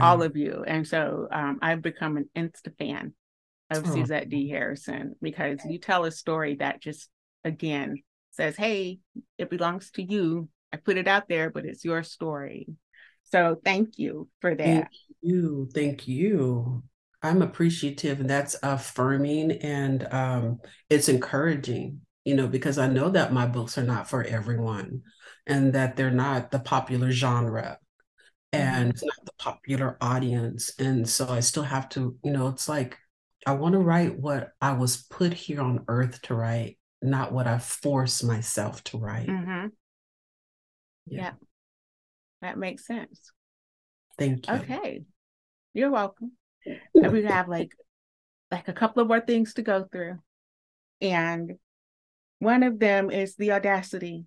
[0.00, 0.64] all of you.
[0.66, 3.12] And so um, I've become an insta fan
[3.70, 3.94] of oh.
[3.94, 4.48] Suzette D.
[4.48, 7.08] Harrison because you tell a story that just,
[7.44, 8.02] again,
[8.36, 9.00] says, hey,
[9.38, 10.48] it belongs to you.
[10.72, 12.68] I put it out there, but it's your story.
[13.24, 14.64] So thank you for that.
[14.64, 14.88] Thank
[15.22, 15.68] you.
[15.74, 16.82] Thank you.
[17.22, 20.58] I'm appreciative and that's affirming and um,
[20.88, 25.02] it's encouraging, you know, because I know that my books are not for everyone
[25.46, 27.78] and that they're not the popular genre
[28.52, 30.72] and it's not the popular audience.
[30.78, 32.96] And so I still have to, you know, it's like
[33.46, 37.46] I want to write what I was put here on earth to write, not what
[37.46, 39.28] I force myself to write.
[39.28, 39.66] Mm-hmm.
[41.06, 41.20] Yeah.
[41.20, 41.32] yeah.
[42.42, 43.32] That makes sense.
[44.18, 44.54] Thank you.
[44.54, 45.04] Okay.
[45.74, 46.32] You're welcome.
[46.94, 47.72] And we have like
[48.50, 50.18] like a couple of more things to go through.
[51.00, 51.54] And
[52.38, 54.24] one of them is the audacity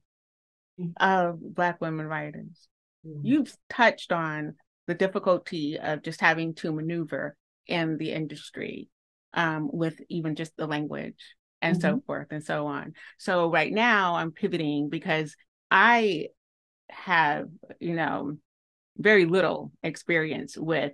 [0.80, 0.94] mm.
[1.00, 2.68] of Black women writers.
[3.06, 3.26] Mm-hmm.
[3.26, 4.56] You've touched on
[4.88, 7.36] the difficulty of just having to maneuver
[7.68, 8.90] in the industry
[9.34, 11.82] um, with even just the language and mm-hmm.
[11.82, 12.94] so forth and so on.
[13.18, 15.36] So right now I'm pivoting because
[15.70, 16.28] I
[16.90, 17.48] have,
[17.80, 18.38] you know,
[18.98, 20.94] very little experience with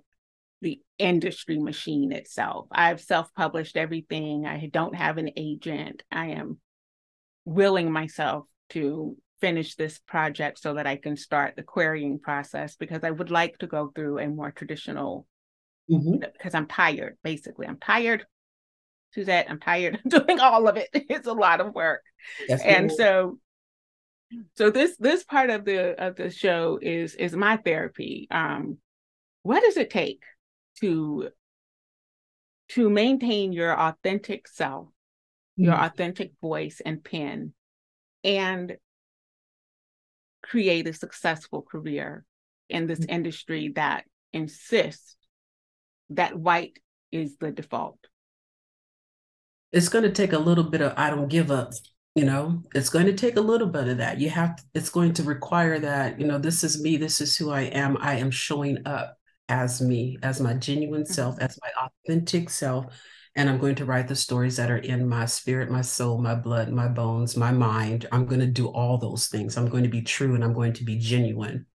[0.62, 2.68] the industry machine itself.
[2.72, 4.46] I've self-published everything.
[4.46, 6.04] I don't have an agent.
[6.12, 6.60] I am
[7.46, 13.04] willing myself to finish this project so that I can start the querying process because
[13.04, 15.28] I would like to go through a more traditional
[15.90, 16.20] mm-hmm.
[16.20, 17.68] because I'm tired, basically.
[17.68, 18.26] I'm tired.
[19.16, 20.90] Suzette, I'm tired of doing all of it.
[20.94, 22.02] It's a lot of work.
[22.48, 23.40] Yes, and so
[24.58, 28.28] so this this part of the of the show is is my therapy.
[28.30, 28.78] Um
[29.44, 30.24] what does it take
[30.82, 31.30] to
[32.70, 35.66] to maintain your authentic self, mm-hmm.
[35.66, 37.54] your authentic voice and pen
[38.24, 38.76] and
[40.44, 42.26] create a successful career
[42.70, 43.16] in this mm-hmm.
[43.16, 44.04] industry that
[44.34, 45.16] insists
[46.10, 46.80] that white
[47.12, 48.00] is the default?
[49.76, 51.74] It's going to take a little bit of I don't give up.
[52.16, 54.20] You know, it's going to take a little bit of that.
[54.20, 57.36] You have, to, it's going to require that, you know, this is me, this is
[57.36, 57.98] who I am.
[58.00, 59.18] I am showing up
[59.50, 61.14] as me, as my genuine mm-hmm.
[61.14, 62.88] self, as my authentic self
[63.36, 66.36] and I'm going to write the stories that are in my spirit, my soul, my
[66.36, 68.08] blood, my bones, my mind.
[68.12, 69.58] I'm going to do all those things.
[69.58, 71.66] I'm going to be true and I'm going to be genuine.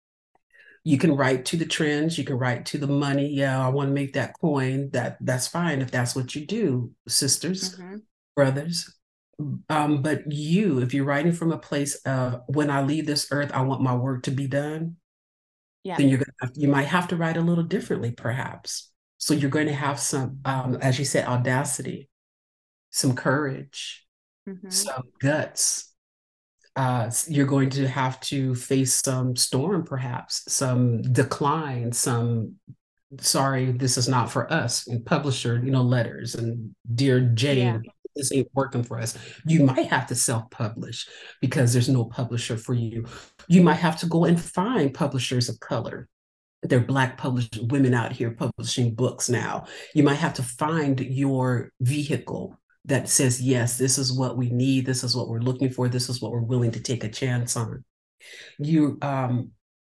[0.83, 3.27] You can write to the trends, you can write to the money.
[3.27, 4.89] Yeah, I want to make that coin.
[4.91, 7.97] That that's fine if that's what you do, sisters, mm-hmm.
[8.35, 8.97] brothers.
[9.69, 13.51] Um, but you, if you're writing from a place of when I leave this earth,
[13.53, 14.97] I want my work to be done.
[15.83, 15.97] Yeah.
[15.97, 19.51] Then you're gonna have, you might have to write a little differently, perhaps so you're
[19.51, 22.09] going to have some, um, as you said, audacity,
[22.89, 24.03] some courage,
[24.49, 24.69] mm-hmm.
[24.69, 25.90] some guts.
[26.75, 32.55] Uh, you're going to have to face some storm, perhaps some decline, some
[33.19, 37.91] sorry, this is not for us, and publisher, you know, letters and dear Jane, yeah.
[38.15, 39.17] this ain't working for us.
[39.45, 41.07] You might have to self-publish
[41.41, 43.05] because there's no publisher for you.
[43.49, 46.07] You might have to go and find publishers of color
[46.63, 49.65] there are black published women out here publishing books now
[49.95, 52.57] you might have to find your vehicle
[52.91, 54.85] that says yes this is what we need.
[54.85, 55.87] This is what we're looking for.
[55.87, 57.85] This is what we're willing to take a chance on.
[58.59, 59.51] You um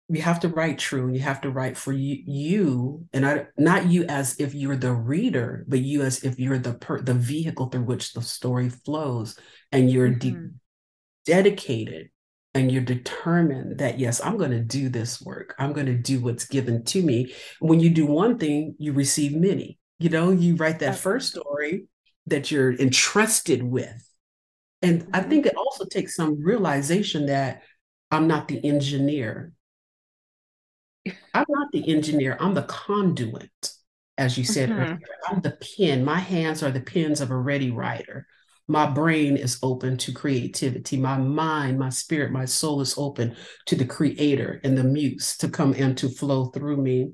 [0.10, 3.46] you have to write true and you have to write for you, you and I,
[3.58, 7.14] not you as if you're the reader but you as if you're the per, the
[7.14, 9.38] vehicle through which the story flows
[9.72, 10.48] and you're mm-hmm.
[10.48, 10.52] de-
[11.26, 12.10] dedicated
[12.54, 15.56] and you're determined that yes i'm going to do this work.
[15.58, 17.34] I'm going to do what's given to me.
[17.60, 19.80] When you do one thing you receive many.
[20.00, 21.88] You know you write that first story
[22.30, 24.10] that you're entrusted with
[24.82, 25.30] and i mm-hmm.
[25.30, 27.64] think it also takes some realization that
[28.12, 29.52] i'm not the engineer
[31.34, 33.72] i'm not the engineer i'm the conduit
[34.18, 34.80] as you said mm-hmm.
[34.80, 38.28] earlier i'm the pen my hands are the pens of a ready writer
[38.70, 40.96] my brain is open to creativity.
[40.96, 45.50] My mind, my spirit, my soul is open to the creator and the muse to
[45.50, 47.14] come and to flow through me.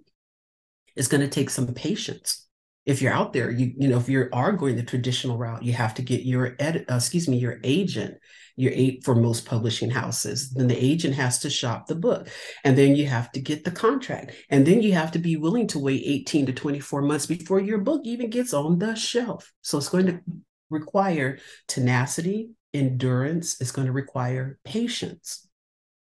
[0.98, 2.45] It's going to take some patience.
[2.86, 5.74] If you're out there, you you know if you are going the traditional route, you
[5.74, 8.18] have to get your ed, uh, excuse me, your agent,
[8.56, 10.52] your eight for most publishing houses.
[10.52, 12.30] Then the agent has to shop the book,
[12.64, 15.68] and then you have to get the contract, and then you have to be willing
[15.68, 19.52] to wait 18 to 24 months before your book even gets on the shelf.
[19.62, 20.22] So it's going to
[20.70, 23.60] require tenacity, endurance.
[23.60, 25.48] It's going to require patience.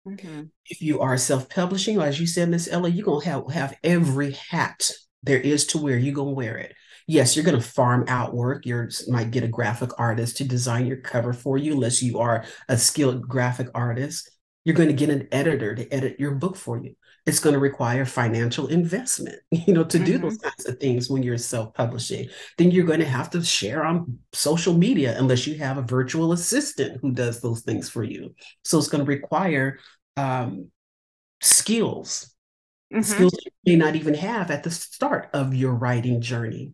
[0.08, 0.44] Mm-hmm.
[0.68, 4.92] If you are self-publishing, as you said, Miss Ella, you're gonna have have every hat
[5.26, 6.74] there is to wear, you're going to wear it.
[7.08, 8.66] Yes, you're going to farm out work.
[8.66, 12.46] You might get a graphic artist to design your cover for you, unless you are
[12.68, 14.32] a skilled graphic artist.
[14.64, 16.96] You're going to get an editor to edit your book for you.
[17.28, 20.06] It's going to require financial investment, you know, to mm-hmm.
[20.06, 22.30] do those kinds of things when you're self-publishing.
[22.58, 26.32] Then you're going to have to share on social media unless you have a virtual
[26.32, 28.34] assistant who does those things for you.
[28.64, 29.80] So it's going to require
[30.18, 30.70] um,
[31.42, 32.35] skills
[32.94, 33.02] mm-hmm.
[33.02, 36.74] skills you may not even have at the start of your writing journey.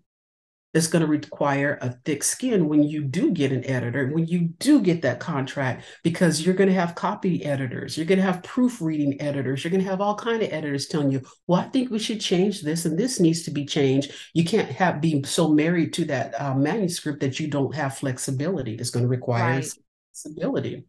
[0.74, 4.54] It's going to require a thick skin when you do get an editor, when you
[4.60, 8.42] do get that contract, because you're going to have copy editors, you're going to have
[8.42, 11.92] proofreading editors, you're going to have all kind of editors telling you, "Well, I think
[11.92, 15.50] we should change this, and this needs to be changed." You can't have be so
[15.50, 18.76] married to that uh, manuscript that you don't have flexibility.
[18.76, 19.74] It's going to require right.
[20.14, 20.86] flexibility.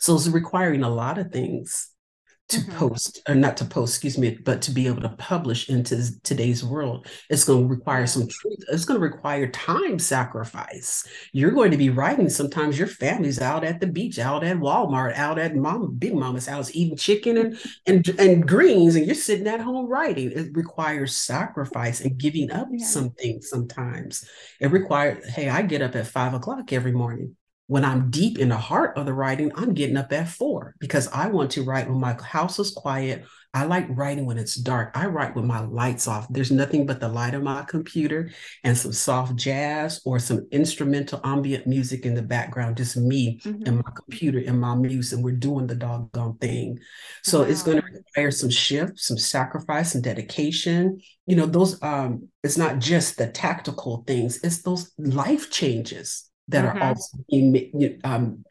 [0.00, 1.93] So it's requiring a lot of things
[2.48, 2.76] to mm-hmm.
[2.76, 6.62] post or not to post excuse me but to be able to publish into today's
[6.62, 11.70] world it's going to require some truth it's going to require time sacrifice you're going
[11.70, 15.56] to be writing sometimes your family's out at the beach out at walmart out at
[15.56, 19.86] mom big mama's house eating chicken and and, and greens and you're sitting at home
[19.86, 22.84] writing it requires sacrifice and giving up yeah.
[22.84, 24.28] something sometimes
[24.60, 27.34] it requires hey i get up at five o'clock every morning
[27.66, 31.08] when I'm deep in the heart of the writing, I'm getting up at four because
[31.08, 33.24] I want to write when my house is quiet.
[33.54, 34.90] I like writing when it's dark.
[34.94, 36.26] I write with my lights off.
[36.28, 38.30] There's nothing but the light of my computer
[38.64, 43.62] and some soft jazz or some instrumental ambient music in the background, just me mm-hmm.
[43.64, 46.80] and my computer and my muse, and we're doing the doggone thing.
[47.22, 47.44] So wow.
[47.46, 51.00] it's going to require some shift, some sacrifice, some dedication.
[51.26, 56.64] You know, those um, it's not just the tactical things, it's those life changes that
[56.64, 56.82] mm-hmm.
[56.82, 58.44] are also being um,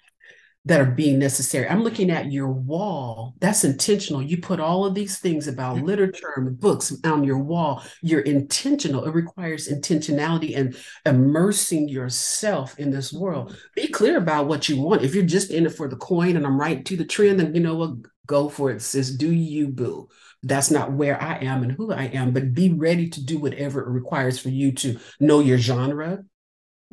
[0.66, 1.68] that are being necessary.
[1.68, 3.36] I'm looking at your wall.
[3.39, 4.22] That's intentional.
[4.22, 5.86] You put all of these things about mm-hmm.
[5.86, 7.84] literature and books on your wall.
[8.02, 9.04] You're intentional.
[9.04, 13.58] It requires intentionality and immersing yourself in this world.
[13.76, 15.04] Be clear about what you want.
[15.04, 17.54] If you're just in it for the coin and I'm right to the trend, then
[17.54, 17.96] you know what?
[18.26, 19.10] Go for it, sis.
[19.10, 20.08] Do you, boo.
[20.44, 23.82] That's not where I am and who I am, but be ready to do whatever
[23.82, 26.24] it requires for you to know your genre,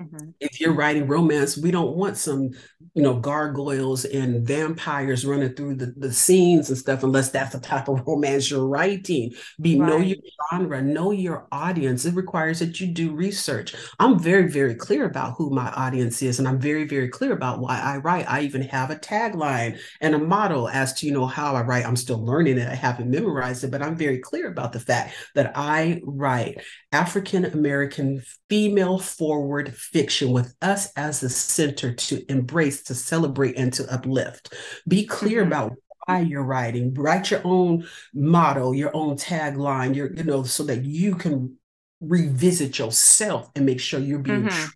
[0.01, 0.31] Mm-hmm.
[0.41, 2.51] If you're writing romance, we don't want some,
[2.95, 7.61] you know, gargoyles and vampires running through the, the scenes and stuff, unless that's the
[7.61, 9.33] type of romance you're writing.
[9.61, 9.89] Be right.
[9.89, 10.17] know your
[10.51, 12.05] genre, know your audience.
[12.07, 13.75] It requires that you do research.
[13.99, 17.61] I'm very, very clear about who my audience is, and I'm very, very clear about
[17.61, 18.31] why I write.
[18.31, 21.85] I even have a tagline and a motto as to, you know, how I write.
[21.85, 22.69] I'm still learning it.
[22.69, 27.45] I haven't memorized it, but I'm very clear about the fact that I write African
[27.45, 33.93] American female forward fiction with us as the center to embrace, to celebrate, and to
[33.93, 34.55] uplift.
[34.87, 35.53] Be clear mm-hmm.
[35.53, 35.77] about
[36.07, 36.95] why you're writing.
[36.95, 41.57] Write your own motto, your own tagline, your, you know, so that you can
[42.01, 44.49] revisit yourself and make sure you're being mm-hmm.
[44.49, 44.73] true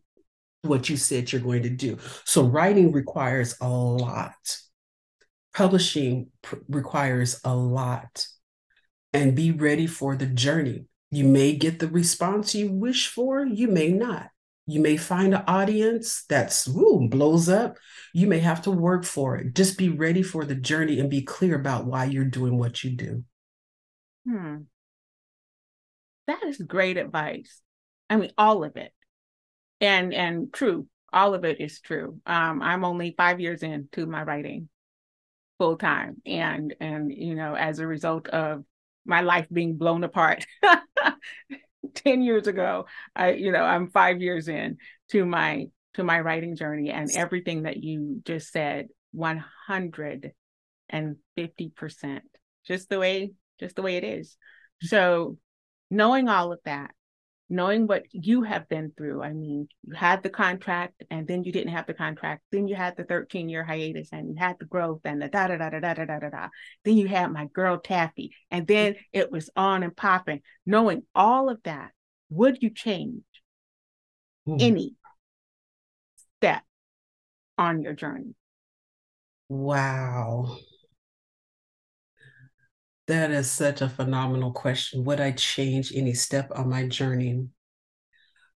[0.63, 1.99] to what you said you're going to do.
[2.25, 4.59] So writing requires a lot.
[5.55, 8.27] Publishing pr- requires a lot.
[9.13, 10.87] And be ready for the journey.
[11.13, 14.31] You may get the response you wish for, you may not.
[14.67, 17.77] You may find an audience that's ooh, blows up.
[18.15, 19.55] You may have to work for it.
[19.55, 22.91] Just be ready for the journey and be clear about why you're doing what you
[22.91, 23.25] do.
[24.27, 24.57] Hmm.
[26.27, 27.61] That is great advice.
[28.09, 28.93] I mean, all of it.
[29.81, 30.89] And and true.
[31.13, 32.21] All of it is true.
[32.25, 34.69] Um, I'm only five years into my writing
[35.59, 36.23] full time.
[36.25, 38.65] And and you know, as a result of
[39.05, 40.47] my life being blown apart
[41.95, 44.77] 10 years ago i you know i'm five years in
[45.09, 50.33] to my to my writing journey and everything that you just said 150%
[52.67, 53.31] just the way
[53.61, 54.37] just the way it is.
[54.85, 54.89] Mm.
[54.89, 55.39] So
[55.91, 56.93] knowing all of that
[57.51, 59.23] knowing what you have been through.
[59.23, 62.43] I mean, you had the contract and then you didn't have the contract.
[62.51, 65.49] Then you had the 13 year hiatus and you had the growth and the da
[65.49, 66.49] da da da da da da da.
[66.85, 68.33] Then you had my girl Taffy.
[68.51, 70.41] And then it was on and popping.
[70.65, 71.91] Knowing all of that,
[72.31, 73.23] would you change
[74.47, 74.57] hmm.
[74.59, 74.95] any
[76.39, 76.63] step
[77.59, 78.35] on your journey?
[79.49, 80.57] Wow.
[83.07, 85.05] That is such a phenomenal question.
[85.05, 87.49] Would I change any step on my journey?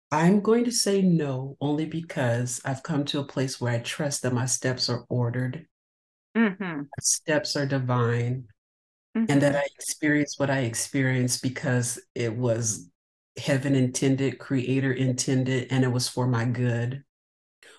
[0.10, 4.22] I'm going to say no, only because I've come to a place where I trust
[4.22, 5.65] that my steps are ordered,
[6.36, 6.84] mm-hmm.
[7.02, 8.45] steps are divine,
[9.18, 9.30] mm-hmm.
[9.30, 9.57] and that mm-hmm.
[9.57, 12.90] I experience what I experienced because it was
[13.38, 17.03] heaven intended, creator intended, and it was for my good.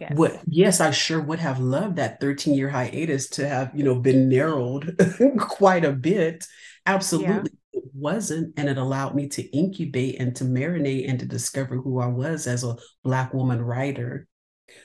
[0.01, 0.13] Yes.
[0.15, 3.97] What yes, I sure would have loved that 13 year hiatus to have, you know,
[3.97, 4.97] been narrowed
[5.39, 6.47] quite a bit.
[6.87, 7.51] Absolutely.
[7.73, 7.81] Yeah.
[7.81, 8.55] It wasn't.
[8.57, 12.47] And it allowed me to incubate and to marinate and to discover who I was
[12.47, 14.27] as a black woman writer.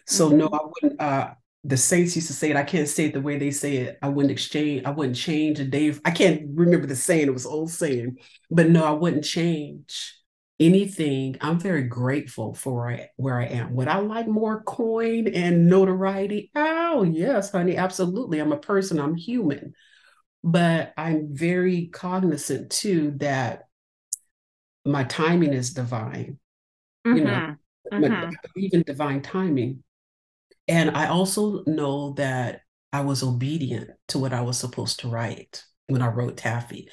[0.07, 0.37] So mm-hmm.
[0.37, 1.33] no, I wouldn't uh
[1.65, 2.57] the saints used to say it.
[2.57, 3.97] I can't say it the way they say it.
[4.01, 5.95] I wouldn't exchange, I wouldn't change a day.
[6.03, 8.17] I can't remember the saying, it was old saying,
[8.51, 10.13] but no, I wouldn't change
[10.59, 13.75] anything, I'm very grateful for where I, am.
[13.75, 16.51] Would I like more coin and notoriety?
[16.55, 18.39] Oh, yes, honey, absolutely.
[18.39, 19.73] I'm a person, I'm human.
[20.43, 23.63] But I'm very cognizant too that
[24.85, 26.39] my timing is divine.
[27.05, 27.17] Mm-hmm.
[27.17, 27.55] You know,
[27.91, 28.13] mm-hmm.
[28.13, 29.83] I believe in divine timing.
[30.67, 32.61] And I also know that
[32.91, 36.89] I was obedient to what I was supposed to write when I wrote Taffy.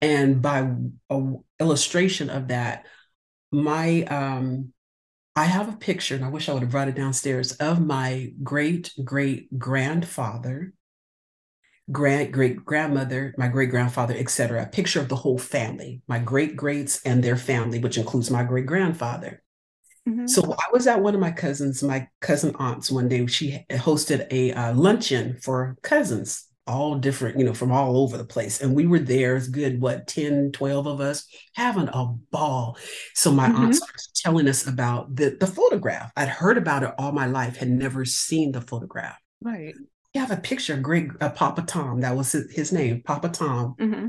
[0.00, 0.70] And by
[1.10, 2.86] a illustration of that,
[3.50, 4.72] my um
[5.36, 8.32] I have a picture, and I wish I would have brought it downstairs of my
[8.42, 10.72] great great grandfather,
[11.92, 14.64] grand great grandmother, my great grandfather, etc.
[14.64, 18.42] A picture of the whole family, my great greats and their family, which includes my
[18.42, 19.42] great grandfather.
[20.08, 20.26] Mm-hmm.
[20.26, 23.24] So I was at one of my cousins, my cousin aunts, one day.
[23.26, 28.24] She hosted a uh, luncheon for cousins all different, you know, from all over the
[28.24, 28.60] place.
[28.60, 32.76] And we were there, as good, what, 10, 12 of us, having a ball.
[33.14, 33.64] So my mm-hmm.
[33.64, 36.12] aunt started telling us about the, the photograph.
[36.16, 39.18] I'd heard about it all my life, had never seen the photograph.
[39.40, 39.74] Right.
[40.14, 42.00] You have a picture of great uh, Papa Tom.
[42.00, 43.74] That was his, his name, Papa Tom.
[43.78, 44.08] Mm-hmm.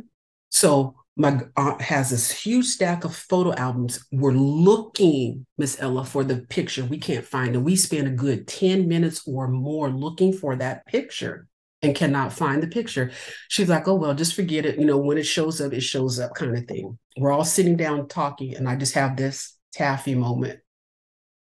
[0.50, 4.06] So my aunt has this huge stack of photo albums.
[4.10, 6.86] We're looking, Miss Ella, for the picture.
[6.86, 7.60] We can't find it.
[7.60, 11.49] We spend a good 10 minutes or more looking for that picture
[11.82, 13.12] and cannot find the picture.
[13.48, 14.80] She's like, oh, well, just forget it.
[14.80, 16.98] You know, when it shows up, it shows up kind of thing.
[17.18, 20.60] We're all sitting down talking, and I just have this taffy moment.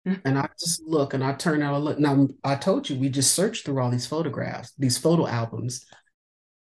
[0.06, 0.26] Mm-hmm.
[0.26, 1.98] And I just look and I turn out a look.
[1.98, 5.84] Now, I told you, we just searched through all these photographs, these photo albums.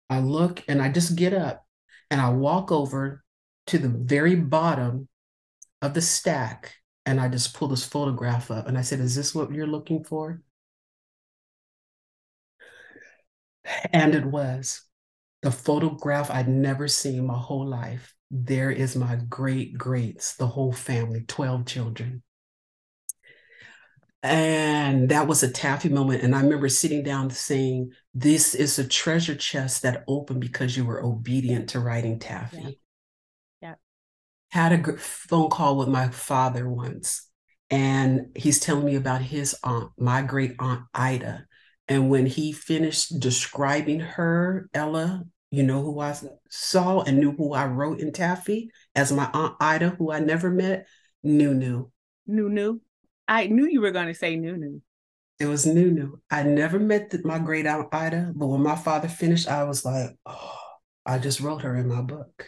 [0.10, 1.66] I look and I just get up
[2.10, 3.24] and I walk over
[3.68, 5.08] to the very bottom
[5.82, 6.76] of the stack
[7.06, 8.68] and I just pull this photograph up.
[8.68, 10.42] And I said, Is this what you're looking for?
[13.92, 14.82] And it was
[15.42, 18.14] the photograph I'd never seen my whole life.
[18.32, 22.24] There is my great greats, the whole family, 12 children.
[24.24, 26.24] And that was a taffy moment.
[26.24, 30.84] And I remember sitting down saying, This is a treasure chest that opened because you
[30.84, 32.80] were obedient to writing taffy.
[33.62, 33.70] Yeah.
[33.70, 33.74] yeah.
[34.50, 37.30] Had a phone call with my father once,
[37.70, 41.46] and he's telling me about his aunt, my great aunt Ida,
[41.88, 46.16] and when he finished describing her, Ella, you know who I
[46.50, 50.50] saw and knew who I wrote in Taffy as my Aunt Ida, who I never
[50.50, 50.88] met,
[51.24, 51.88] Nunu.
[52.26, 52.80] Nunu.
[53.28, 54.82] I knew you were going to say Nunu.
[55.40, 56.18] It was Nunu.
[56.32, 59.86] I never met the, my great aunt Ida, but when my father finished, I was
[59.86, 60.58] like, oh,
[61.06, 62.48] I just wrote her in my book.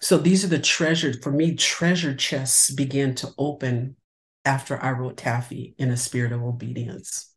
[0.00, 3.96] So these are the treasured, for me, treasure chests began to open
[4.44, 7.34] after I wrote Taffy in a spirit of obedience.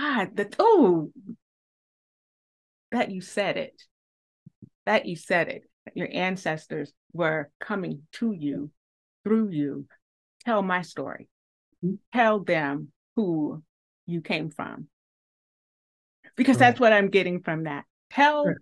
[0.00, 1.10] God, that oh,
[2.90, 3.82] that you said it.
[4.86, 5.62] That you said it.
[5.94, 8.70] Your ancestors were coming to you
[9.24, 9.86] through you.
[10.44, 11.28] Tell my story.
[11.84, 11.96] Mm-hmm.
[12.14, 13.62] Tell them who
[14.06, 14.88] you came from.
[16.36, 16.68] Because right.
[16.68, 17.84] that's what I'm getting from that.
[18.10, 18.56] Tell right.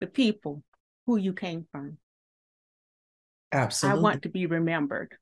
[0.00, 0.62] the people
[1.06, 1.98] who you came from.
[3.52, 3.98] Absolutely.
[3.98, 5.14] I want to be remembered.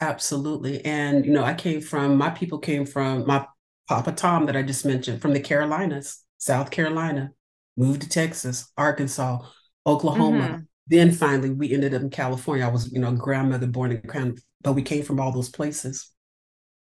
[0.00, 0.84] Absolutely.
[0.84, 3.46] And, you know, I came from, my people came from, my
[3.88, 7.30] Papa Tom that I just mentioned from the Carolinas, South Carolina,
[7.76, 9.40] moved to Texas, Arkansas,
[9.86, 10.48] Oklahoma.
[10.48, 10.60] Mm-hmm.
[10.88, 12.64] Then finally we ended up in California.
[12.64, 16.12] I was, you know, grandmother born in Crown, but we came from all those places.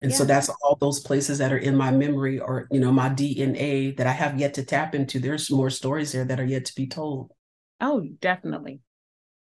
[0.01, 0.17] And yeah.
[0.17, 3.95] so that's all those places that are in my memory or, you know, my DNA
[3.97, 5.19] that I have yet to tap into.
[5.19, 7.31] There's more stories there that are yet to be told.
[7.81, 8.79] Oh, definitely.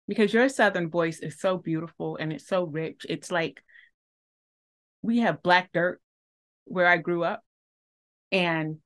[0.08, 3.04] Because your Southern voice is so beautiful and it's so rich.
[3.08, 3.62] It's like
[5.02, 6.00] we have black dirt
[6.70, 7.42] where I grew up.
[8.32, 8.76] And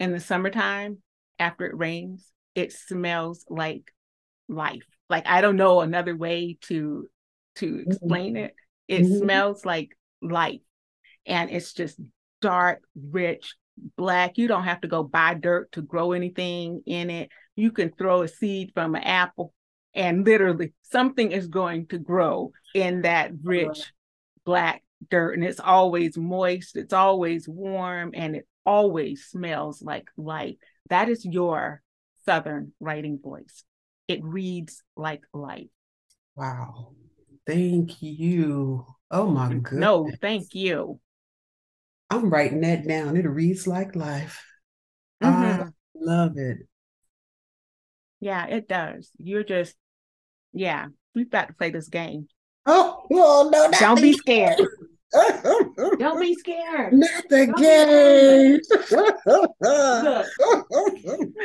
[0.00, 0.98] in the summertime,
[1.38, 3.92] after it rains, it smells like
[4.48, 4.86] life.
[5.08, 7.06] Like I don't know another way to
[7.56, 7.90] to mm-hmm.
[7.90, 8.44] explain mm-hmm.
[8.44, 8.54] it.
[8.88, 9.18] It mm-hmm.
[9.18, 9.90] smells like
[10.22, 10.60] life.
[11.26, 12.00] And it's just
[12.40, 13.54] dark, rich,
[13.96, 14.38] black.
[14.38, 17.28] You don't have to go buy dirt to grow anything in it.
[17.56, 19.52] You can throw a seed from an apple
[19.94, 23.92] And literally, something is going to grow in that rich
[24.44, 25.34] black dirt.
[25.34, 30.56] And it's always moist, it's always warm, and it always smells like life.
[30.90, 31.82] That is your
[32.24, 33.64] Southern writing voice.
[34.06, 35.68] It reads like life.
[36.36, 36.92] Wow.
[37.46, 38.86] Thank you.
[39.10, 39.72] Oh my goodness.
[39.72, 41.00] No, thank you.
[42.10, 43.16] I'm writing that down.
[43.16, 44.44] It reads like life.
[45.22, 45.62] Mm-hmm.
[45.62, 46.58] I love it.
[48.20, 49.10] Yeah, it does.
[49.18, 49.74] You're just,
[50.52, 52.28] yeah, we've got to play this game.
[52.66, 54.60] Oh, well, no, don't be scared.
[55.12, 56.92] Don't be scared.
[56.92, 58.60] Not the game.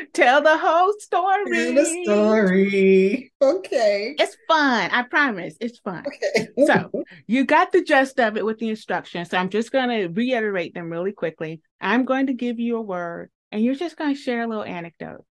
[0.13, 1.51] Tell the whole story.
[1.51, 3.31] Tell the story.
[3.41, 4.15] Okay.
[4.19, 4.91] It's fun.
[4.91, 5.55] I promise.
[5.61, 6.03] It's fun.
[6.07, 6.49] Okay.
[6.65, 6.91] so
[7.27, 9.29] you got the gist of it with the instructions.
[9.29, 11.61] So I'm just going to reiterate them really quickly.
[11.79, 14.63] I'm going to give you a word and you're just going to share a little
[14.63, 15.25] anecdote.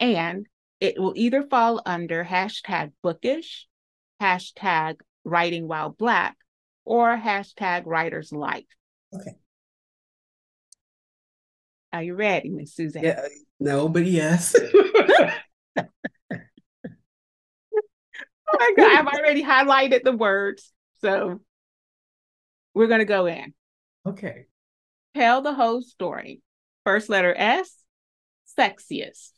[0.00, 0.46] And
[0.80, 3.66] it will either fall under hashtag bookish,
[4.20, 6.36] hashtag writing while black,
[6.90, 8.66] or hashtag writer's life.
[9.14, 9.36] Okay.
[11.92, 13.04] Are you ready, Miss Suzanne?
[13.04, 13.28] Yeah,
[13.60, 14.56] no, but yes.
[15.76, 15.84] oh
[18.58, 20.72] my God, I've already highlighted the words.
[21.00, 21.40] So
[22.74, 23.54] we're going to go in.
[24.04, 24.46] Okay.
[25.14, 26.42] Tell the whole story.
[26.84, 27.72] First letter S,
[28.58, 29.30] sexiest.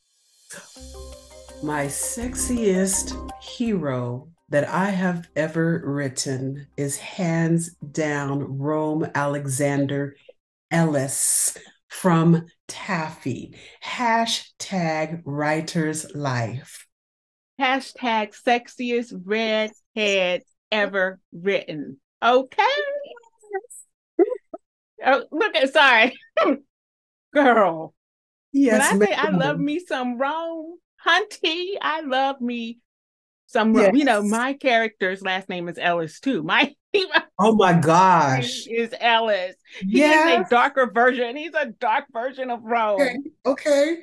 [1.61, 10.15] My sexiest hero that I have ever written is hands down Rome Alexander
[10.69, 11.57] Ellis
[11.87, 13.55] from Taffy.
[13.83, 16.85] Hashtag writer's life.
[17.59, 21.97] Hashtag sexiest redhead ever written.
[22.21, 22.63] Okay.
[25.03, 26.15] oh, look at sorry.
[27.33, 27.95] Girl.
[28.51, 28.93] Yes.
[28.93, 32.77] When I say I love me some Rome, Hunty, I love me
[33.53, 33.91] some yes.
[33.93, 36.41] you know my character's last name is ellis too.
[36.41, 36.73] My
[37.39, 38.65] oh my gosh.
[38.67, 39.55] is ellis.
[39.79, 40.41] He yes.
[40.41, 41.35] is a darker version.
[41.37, 42.99] He's a dark version of rome.
[42.99, 43.97] Okay, okay.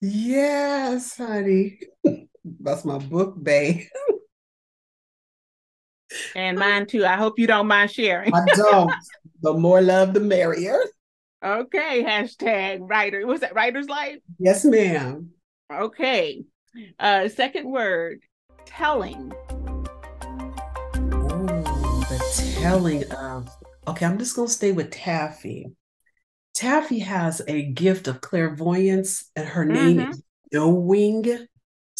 [0.00, 1.78] yes honey.
[2.60, 3.82] That's my book babe.
[6.34, 7.04] And mine too.
[7.04, 8.34] I hope you don't mind sharing.
[8.34, 8.92] I don't.
[9.42, 10.78] The more love the merrier.
[11.42, 14.18] Okay hashtag writer was that writer's life?
[14.38, 15.30] Yes ma'am.
[15.72, 16.44] Okay
[16.98, 18.20] uh second word
[18.66, 19.32] telling?
[20.94, 23.48] Oh, the telling of.
[23.88, 25.66] Okay, I'm just going to stay with Taffy.
[26.54, 30.10] Taffy has a gift of clairvoyance, and her name mm-hmm.
[30.10, 30.22] is
[30.52, 31.48] knowing.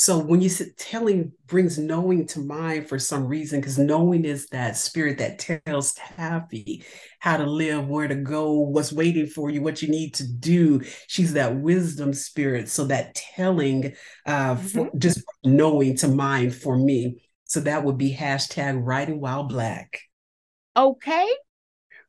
[0.01, 4.47] So when you said telling brings knowing to mind for some reason, because knowing is
[4.47, 6.87] that spirit that tells Taffy
[7.19, 10.81] how to live, where to go, what's waiting for you, what you need to do.
[11.07, 12.71] She's that wisdom spirit.
[12.71, 13.93] So that telling,
[14.25, 14.67] uh, mm-hmm.
[14.69, 17.21] for, just knowing to mind for me.
[17.45, 20.01] So that would be hashtag writing while black.
[20.79, 21.29] Okay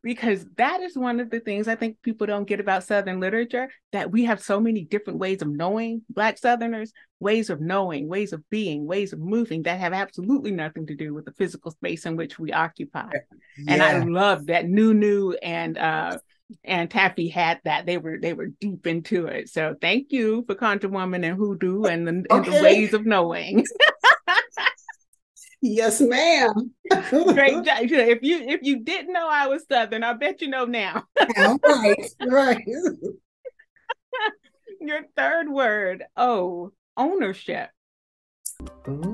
[0.03, 3.69] because that is one of the things I think people don't get about Southern literature
[3.91, 8.33] that we have so many different ways of knowing Black Southerners, ways of knowing, ways
[8.33, 12.05] of being, ways of moving that have absolutely nothing to do with the physical space
[12.05, 13.09] in which we occupy.
[13.57, 13.73] Yeah.
[13.73, 16.17] And I love that Nunu and uh,
[16.63, 17.85] and Taffy had that.
[17.85, 19.49] They were they were deep into it.
[19.49, 22.35] So thank you for Conjure Woman and Hoodoo and the, okay.
[22.35, 23.65] and the ways of knowing.
[25.61, 26.71] Yes, ma'am.
[26.89, 27.77] Great job.
[27.81, 31.05] If you if you didn't know I was Southern, I bet you know now.
[31.63, 32.67] right, right.
[34.81, 37.69] Your third word, oh, ownership.
[38.87, 39.10] Ooh,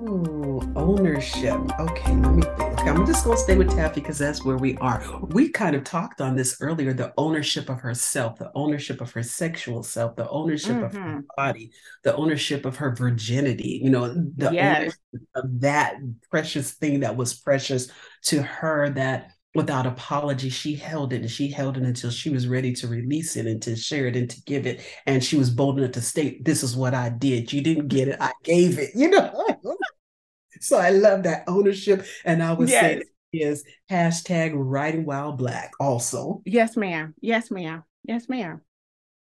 [0.98, 1.60] ownership.
[1.80, 2.80] Okay, let me think.
[2.80, 5.04] Okay, I'm just gonna stay with Taffy because that's where we are.
[5.30, 9.24] We kind of talked on this earlier, the ownership of herself, the ownership of her
[9.24, 10.84] sexual self, the ownership mm-hmm.
[10.84, 11.20] of her mm-hmm.
[11.36, 11.72] body,
[12.04, 14.98] the ownership of her virginity, you know, the yes.
[15.36, 15.98] of that
[16.32, 17.90] precious thing that was precious
[18.24, 22.48] to her that without apology she held it and she held it until she was
[22.48, 25.50] ready to release it and to share it and to give it and she was
[25.50, 28.78] bold enough to state this is what i did you didn't get it i gave
[28.78, 29.34] it you know
[30.62, 32.82] so i love that ownership and i would yes.
[32.82, 33.04] say
[33.34, 38.62] is hashtag writing while black also yes ma'am yes ma'am yes ma'am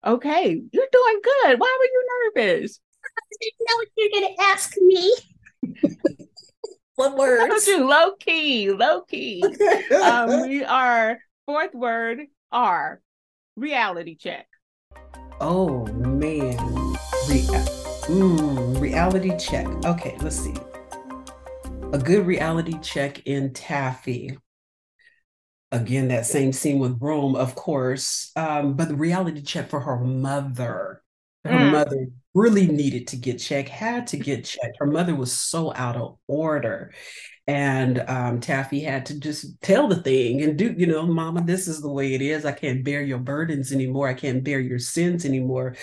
[0.05, 4.35] okay you're doing good why were you nervous i didn't know what you were going
[4.35, 5.15] to ask me
[6.97, 7.67] What words?
[7.67, 9.43] You low key, low key.
[10.03, 12.21] um, we are fourth word
[12.53, 13.01] R,
[13.57, 14.47] reality check.
[15.41, 16.57] Oh man,
[17.29, 17.49] Re-
[18.07, 19.67] mm, reality check.
[19.85, 20.55] Okay, let's see.
[21.93, 24.39] A good reality check in Taffy.
[25.73, 29.99] Again, that same scene with Rome, of course, um, but the reality check for her
[29.99, 31.03] mother
[31.45, 31.73] her mm.
[31.73, 34.79] mother really needed to get checked, had to get checked.
[34.79, 36.93] Her mother was so out of order.
[37.47, 41.69] And um, Taffy had to just tell the thing and do, you know, Mama, this
[41.69, 42.47] is the way it is.
[42.47, 44.09] I can't bear your burdens anymore.
[44.09, 45.77] I can't bear your sins anymore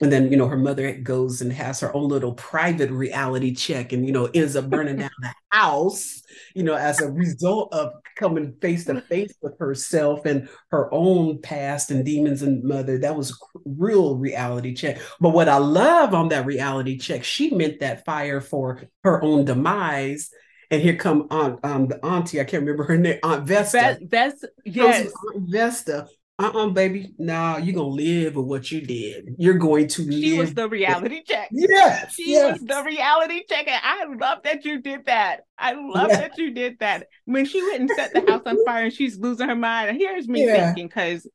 [0.00, 3.92] and then you know her mother goes and has her own little private reality check
[3.92, 6.22] and you know ends up burning down the house
[6.54, 11.40] you know as a result of coming face to face with herself and her own
[11.40, 12.98] past and demons and mother.
[12.98, 14.98] That was a real reality check.
[15.20, 19.44] But what i love on that reality check she meant that fire for her own
[19.44, 20.30] demise.
[20.70, 23.98] And here come Aunt um the auntie I can't remember her name Aunt Vesta.
[24.02, 27.14] Vesta, yes, Aunt Vesta uh-uh, baby.
[27.18, 29.34] No, you're gonna live with what you did.
[29.38, 30.38] You're going to she live.
[30.38, 31.48] was the reality check.
[31.50, 32.12] Yes.
[32.12, 32.60] She yes.
[32.60, 33.66] was the reality check.
[33.68, 35.44] And I love that you did that.
[35.58, 36.20] I love yeah.
[36.20, 37.06] that you did that.
[37.24, 39.88] When she went and set the house on fire and she's losing her mind.
[39.88, 40.66] And here's me yeah.
[40.66, 41.26] thinking, because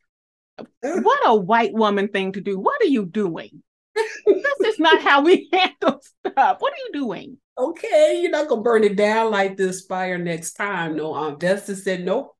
[0.81, 2.59] what a white woman thing to do.
[2.59, 3.63] What are you doing?
[3.95, 6.57] this is not how we handle stuff.
[6.59, 7.37] What are you doing?
[7.57, 10.95] Okay, you're not gonna burn it down like this fire next time.
[10.95, 12.35] No, um, Vesta said, Nope,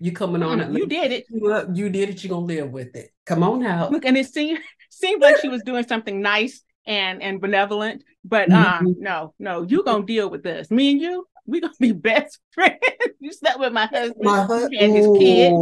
[0.00, 1.26] you coming on mm, You did it.
[1.28, 2.22] You, you did it.
[2.22, 3.10] You're gonna live with it.
[3.26, 3.90] Come on out.
[3.90, 4.60] Look, and it seemed
[4.90, 9.02] seemed like she was doing something nice and and benevolent, but um, mm-hmm.
[9.02, 10.70] no, no, you gonna deal with this.
[10.70, 12.78] Me and you, we gonna be best friends.
[13.20, 14.16] you slept with my husband.
[14.20, 15.54] My husband and his kid.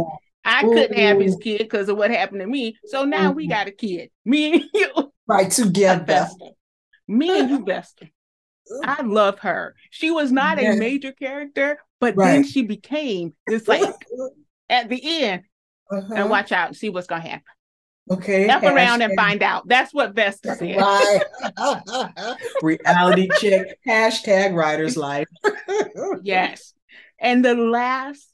[0.45, 0.71] I Ooh.
[0.71, 2.77] couldn't have his kid because of what happened to me.
[2.85, 3.35] So now mm-hmm.
[3.35, 4.11] we got a kid.
[4.23, 5.11] Me and you.
[5.27, 6.05] Right together.
[6.05, 6.41] Best.
[7.05, 8.01] Me and you best.
[8.83, 9.75] I love her.
[9.89, 12.33] She was not a major character, but right.
[12.33, 13.93] then she became this like
[14.69, 15.43] at the end.
[15.89, 16.13] Uh-huh.
[16.13, 17.43] And watch out and see what's gonna happen.
[18.09, 18.45] Okay.
[18.45, 19.67] Step around and find out.
[19.67, 20.77] That's what Vesta said.
[20.77, 22.35] Right.
[22.61, 23.77] Reality check.
[23.85, 25.27] Hashtag writer's life.
[26.23, 26.73] yes.
[27.19, 28.31] And the last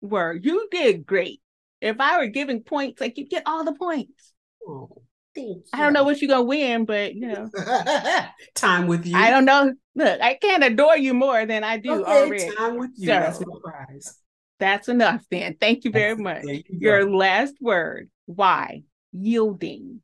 [0.00, 1.40] word, you did great.
[1.80, 4.32] If I were giving points, like you get all the points.
[4.66, 5.02] Oh.
[5.36, 7.50] I don't know what you're gonna win, but you know,
[8.54, 9.16] time with you.
[9.16, 9.72] I don't know.
[9.94, 12.54] Look, I can't adore you more than I do okay, already.
[12.56, 13.06] Time with you.
[13.08, 14.18] So, that's a prize.
[14.58, 15.56] That's enough then.
[15.60, 16.44] Thank you very much.
[16.44, 17.16] You Your go.
[17.16, 18.10] last word.
[18.26, 18.82] Why?
[19.12, 20.00] Yielding.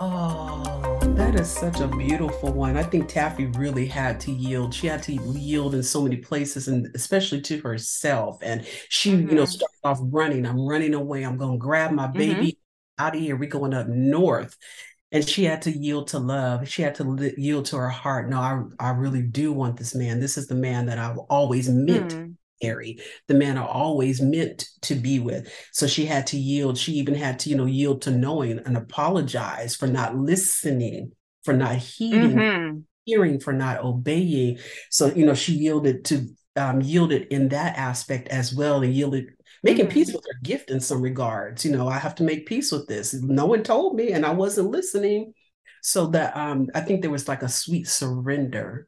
[0.00, 2.76] Oh, that is such a beautiful one.
[2.76, 4.74] I think Taffy really had to yield.
[4.74, 8.38] She had to yield in so many places, and especially to herself.
[8.42, 9.28] And she, mm-hmm.
[9.28, 9.50] you know, mm-hmm.
[9.50, 10.46] started off running.
[10.46, 11.22] I'm running away.
[11.22, 12.18] I'm going to grab my mm-hmm.
[12.98, 13.36] Out of here.
[13.36, 14.56] We're going up north.
[15.10, 16.66] And she had to yield to love.
[16.66, 18.30] She had to li- yield to her heart.
[18.30, 20.20] No, I, I really do want this man.
[20.20, 22.34] This is the man that I've always meant mm.
[22.62, 22.98] marry,
[23.28, 25.52] the man I always meant to be with.
[25.72, 26.78] So she had to yield.
[26.78, 31.12] She even had to, you know, yield to knowing and apologize for not listening,
[31.44, 32.78] for not heeding, mm-hmm.
[33.04, 34.60] hearing, for not obeying.
[34.90, 39.34] So, you know, she yielded to um, yielded in that aspect as well and yielded
[39.62, 39.94] making mm-hmm.
[39.94, 41.64] peace with her gift in some regards.
[41.64, 43.14] You know, I have to make peace with this.
[43.14, 45.34] No one told me, and I wasn't listening.
[45.84, 48.86] So that um, I think there was like a sweet surrender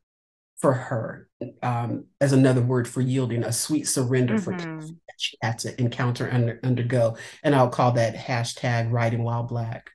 [0.59, 1.28] for her,
[1.62, 4.80] um, as another word for yielding, a sweet surrender mm-hmm.
[4.80, 7.16] for that she had to encounter and under, undergo.
[7.42, 9.90] And I'll call that hashtag writing while black.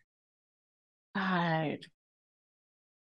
[1.15, 1.79] God.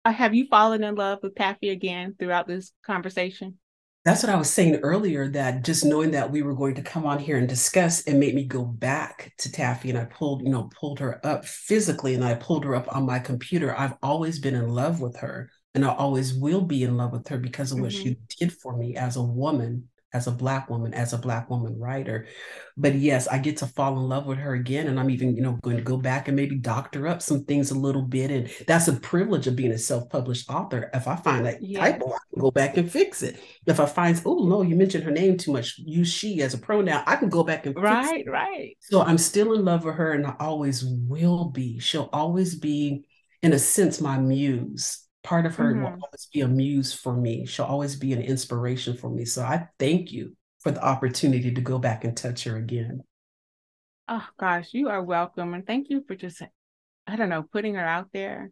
[0.04, 3.58] Uh, have you fallen in love with Taffy again throughout this conversation?
[4.06, 7.08] That's what I was saying earlier that just knowing that we were going to come
[7.08, 10.50] on here and discuss it made me go back to Taffy and I pulled, you
[10.50, 13.76] know, pulled her up physically and I pulled her up on my computer.
[13.76, 17.28] I've always been in love with her and I always will be in love with
[17.30, 18.04] her because of what mm-hmm.
[18.04, 21.78] she did for me as a woman as a black woman as a black woman
[21.78, 22.28] writer.
[22.78, 25.42] But yes i get to fall in love with her again and i'm even you
[25.42, 28.50] know going to go back and maybe doctor up some things a little bit and
[28.68, 30.90] that's a privilege of being a self-published author.
[30.94, 33.40] If i find that typo i can go back and fix it.
[33.66, 36.58] If i find oh no you mentioned her name too much use she as a
[36.58, 38.30] pronoun i can go back and right it.
[38.30, 38.78] right.
[38.80, 41.80] So i'm still in love with her and i always will be.
[41.80, 43.06] She'll always be
[43.42, 45.82] in a sense my muse part of her mm-hmm.
[45.82, 47.46] will always be a muse for me.
[47.46, 49.26] She'll always be an inspiration for me.
[49.26, 53.02] So I thank you for the opportunity to go back and touch her again.
[54.08, 55.56] Oh gosh, you are welcome.
[55.56, 56.44] And thank you for just,
[57.08, 58.52] I don't know, putting her out there.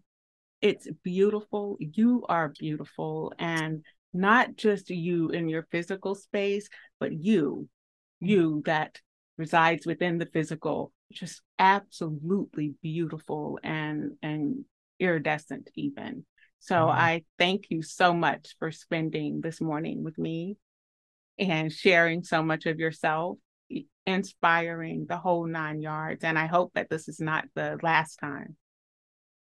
[0.62, 1.78] It's beautiful.
[1.80, 3.34] You are beautiful.
[3.38, 3.84] And
[4.14, 6.70] not just you in your physical space,
[7.00, 7.70] but you,
[8.20, 9.00] you that
[9.38, 14.66] resides within the physical, just absolutely beautiful and and
[15.00, 16.26] iridescent even.
[16.64, 16.98] So mm-hmm.
[16.98, 20.56] I thank you so much for spending this morning with me
[21.38, 23.38] and sharing so much of yourself,
[24.06, 26.23] inspiring the whole nine yards.
[26.23, 28.56] And I hope that this is not the last time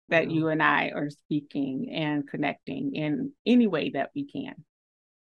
[0.09, 0.31] that mm-hmm.
[0.31, 4.55] you and I are speaking and connecting in any way that we can.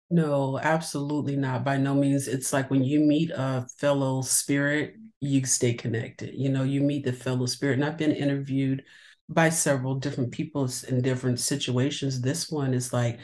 [0.09, 1.63] No, absolutely not.
[1.63, 2.27] By no means.
[2.27, 6.33] It's like when you meet a fellow spirit, you stay connected.
[6.33, 7.73] You know, you meet the fellow spirit.
[7.75, 8.83] And I've been interviewed
[9.29, 12.21] by several different people in different situations.
[12.21, 13.19] This one is like,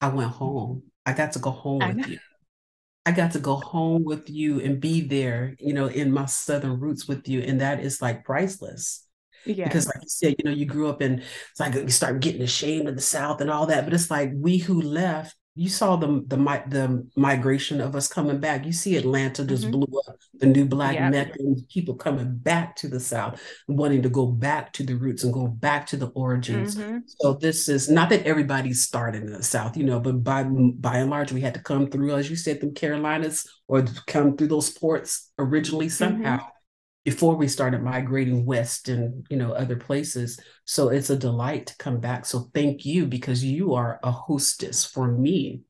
[0.00, 0.82] I went home.
[1.06, 2.18] I got to go home with you.
[3.06, 6.78] I got to go home with you and be there, you know, in my Southern
[6.78, 7.40] roots with you.
[7.40, 9.06] And that is like priceless.
[9.46, 9.64] Yeah.
[9.64, 12.42] Because, like you said, you know, you grew up in, it's like you start getting
[12.42, 13.84] ashamed of the South and all that.
[13.84, 16.36] But it's like we who left you saw the the
[16.68, 18.64] the migration of us coming back.
[18.64, 19.72] You see Atlanta just mm-hmm.
[19.72, 21.36] blew up, the new black yep.
[21.68, 25.48] people coming back to the South, wanting to go back to the roots and go
[25.48, 26.76] back to the origins.
[26.76, 26.98] Mm-hmm.
[27.06, 30.98] So this is not that everybody started in the South, you know, but by by
[30.98, 34.48] and large, we had to come through, as you said, the Carolinas or come through
[34.48, 36.36] those ports originally somehow.
[36.36, 36.48] Mm-hmm
[37.08, 40.38] before we started migrating west and you know other places.
[40.66, 42.26] So it's a delight to come back.
[42.26, 45.62] So thank you because you are a hostess for me.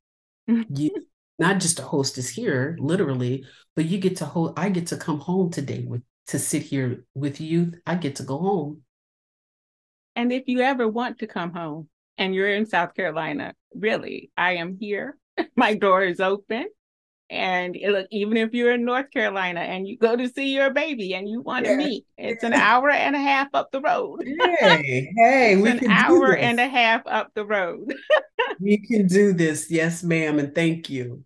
[0.48, 0.90] You
[1.38, 3.44] not just a hostess here literally
[3.76, 7.04] but you get to hold i get to come home today with to sit here
[7.14, 7.74] with you.
[7.86, 8.82] I get to go home.
[10.16, 11.88] And if you ever want to come home
[12.18, 15.16] and you're in south carolina really i am here.
[15.56, 16.66] My door is open
[17.30, 21.14] and look, even if you're in North Carolina and you go to see your baby
[21.14, 24.24] and you want to meet, it's an hour and a half up the road.
[24.58, 27.94] Hey, hey, we an hour and a half up the road.
[28.60, 29.70] we can do this.
[29.70, 30.38] Yes, ma'am.
[30.38, 31.24] And thank you.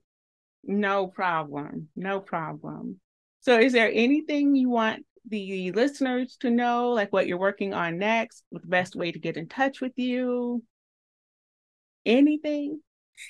[0.65, 1.89] No problem.
[1.97, 3.01] No problem.
[3.41, 7.99] So is there anything you want the listeners to know, like what you're working on
[7.99, 10.63] next, the best way to get in touch with you?
[12.05, 12.81] Anything?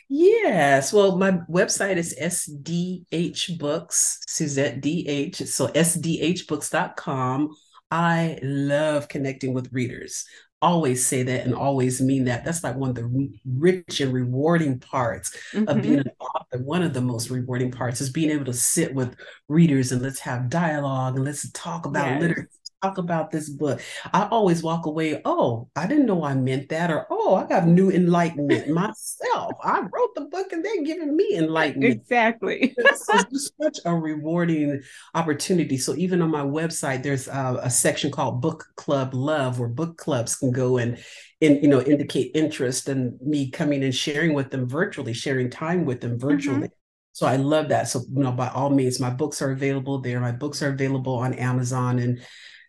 [0.09, 0.93] Yes.
[0.93, 5.37] Well, my website is SDH Books, Suzette DH.
[5.49, 7.51] So SDHbooks.com.
[7.91, 10.25] I love connecting with readers.
[10.63, 12.45] Always say that and always mean that.
[12.45, 15.69] That's like one of the rich and rewarding parts mm-hmm.
[15.69, 16.09] of being mm-hmm.
[16.09, 16.63] an author.
[16.63, 19.17] One of the most rewarding parts is being able to sit with
[19.49, 22.23] readers and let's have dialogue and let's talk about yes.
[22.23, 22.49] literature
[22.83, 23.81] talk about this book.
[24.13, 27.67] I always walk away, oh, I didn't know I meant that, or oh, I got
[27.67, 29.53] new enlightenment myself.
[29.63, 31.95] I wrote the book and they're giving me enlightenment.
[31.95, 32.75] Exactly.
[32.95, 34.83] so it's such a rewarding
[35.15, 35.79] opportunity.
[35.79, 39.97] So even on my website, there's a, a section called Book Club Love, where book
[39.97, 40.99] clubs can go and
[41.41, 45.85] in, you know indicate interest in me coming and sharing with them virtually, sharing time
[45.85, 46.69] with them virtually.
[46.69, 46.77] Mm-hmm.
[47.15, 47.89] So I love that.
[47.89, 50.19] So, you know, by all means, my books are available there.
[50.19, 52.23] My books are available on Amazon and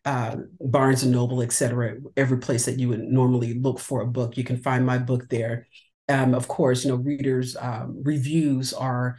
[0.05, 4.07] uh, Barnes and Noble, et cetera, every place that you would normally look for a
[4.07, 5.67] book, you can find my book there.
[6.09, 9.17] Um, of course, you know, readers' um, reviews are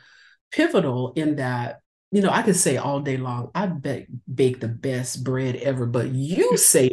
[0.51, 1.81] pivotal in that
[2.12, 5.85] you know, I could say all day long, I bet bake the best bread ever,
[5.85, 6.90] but you say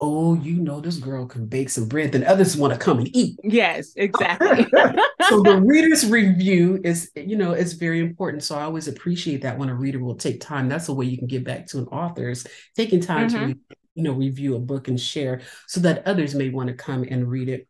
[0.00, 3.14] oh, you know, this girl can bake some bread, then others want to come and
[3.16, 3.36] eat.
[3.42, 4.64] Yes, exactly.
[5.28, 8.44] so the reader's review is, you know, is very important.
[8.44, 10.68] So I always appreciate that when a reader will take time.
[10.68, 12.46] That's the way you can get back to an author is
[12.76, 13.52] taking time mm-hmm.
[13.52, 13.58] to,
[13.94, 17.28] you know, review a book and share so that others may want to come and
[17.28, 17.66] read it.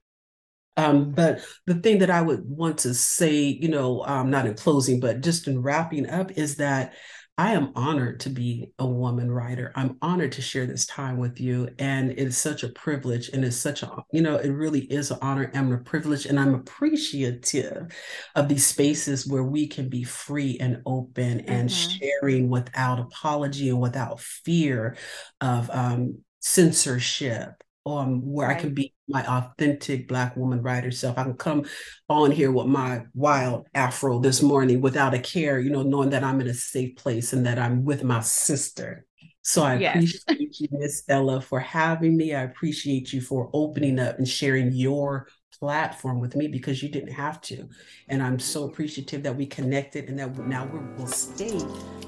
[0.76, 4.54] Um, but the thing that I would want to say, you know, um, not in
[4.54, 6.92] closing, but just in wrapping up, is that
[7.38, 9.70] I am honored to be a woman writer.
[9.76, 11.68] I'm honored to share this time with you.
[11.78, 13.28] And it's such a privilege.
[13.28, 16.26] And it's such a, you know, it really is an honor and a privilege.
[16.26, 17.94] And I'm appreciative
[18.34, 21.52] of these spaces where we can be free and open mm-hmm.
[21.52, 24.96] and sharing without apology and without fear
[25.40, 28.56] of um, censorship um, where right.
[28.56, 31.16] I can be my authentic Black woman writer self.
[31.18, 31.64] I can come
[32.08, 36.24] on here with my wild afro this morning without a care, you know, knowing that
[36.24, 39.06] I'm in a safe place and that I'm with my sister.
[39.42, 39.94] So I yes.
[40.26, 42.34] appreciate you, Miss Ella, for having me.
[42.34, 45.28] I appreciate you for opening up and sharing your
[45.60, 47.68] platform with me because you didn't have to.
[48.08, 51.60] And I'm so appreciative that we connected and that now we will stay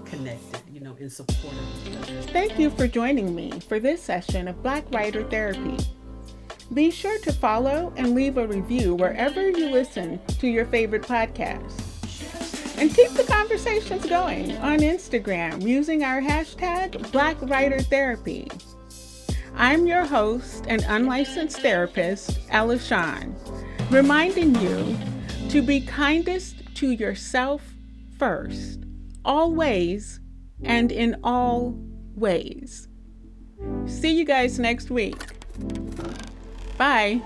[0.05, 2.22] connected, you know, in support of each other.
[2.32, 5.77] Thank you for joining me for this session of Black Writer Therapy.
[6.72, 11.86] Be sure to follow and leave a review wherever you listen to your favorite podcast.
[12.78, 18.48] And keep the conversations going on Instagram using our hashtag Black Writer Therapy.
[19.61, 22.78] I'm your host and unlicensed therapist, Ella
[23.91, 24.97] reminding you
[25.51, 27.62] to be kindest to yourself
[28.16, 28.81] first,
[29.23, 30.19] always
[30.62, 31.74] and in all
[32.15, 32.89] ways.
[33.85, 35.20] See you guys next week.
[36.78, 37.20] Bye.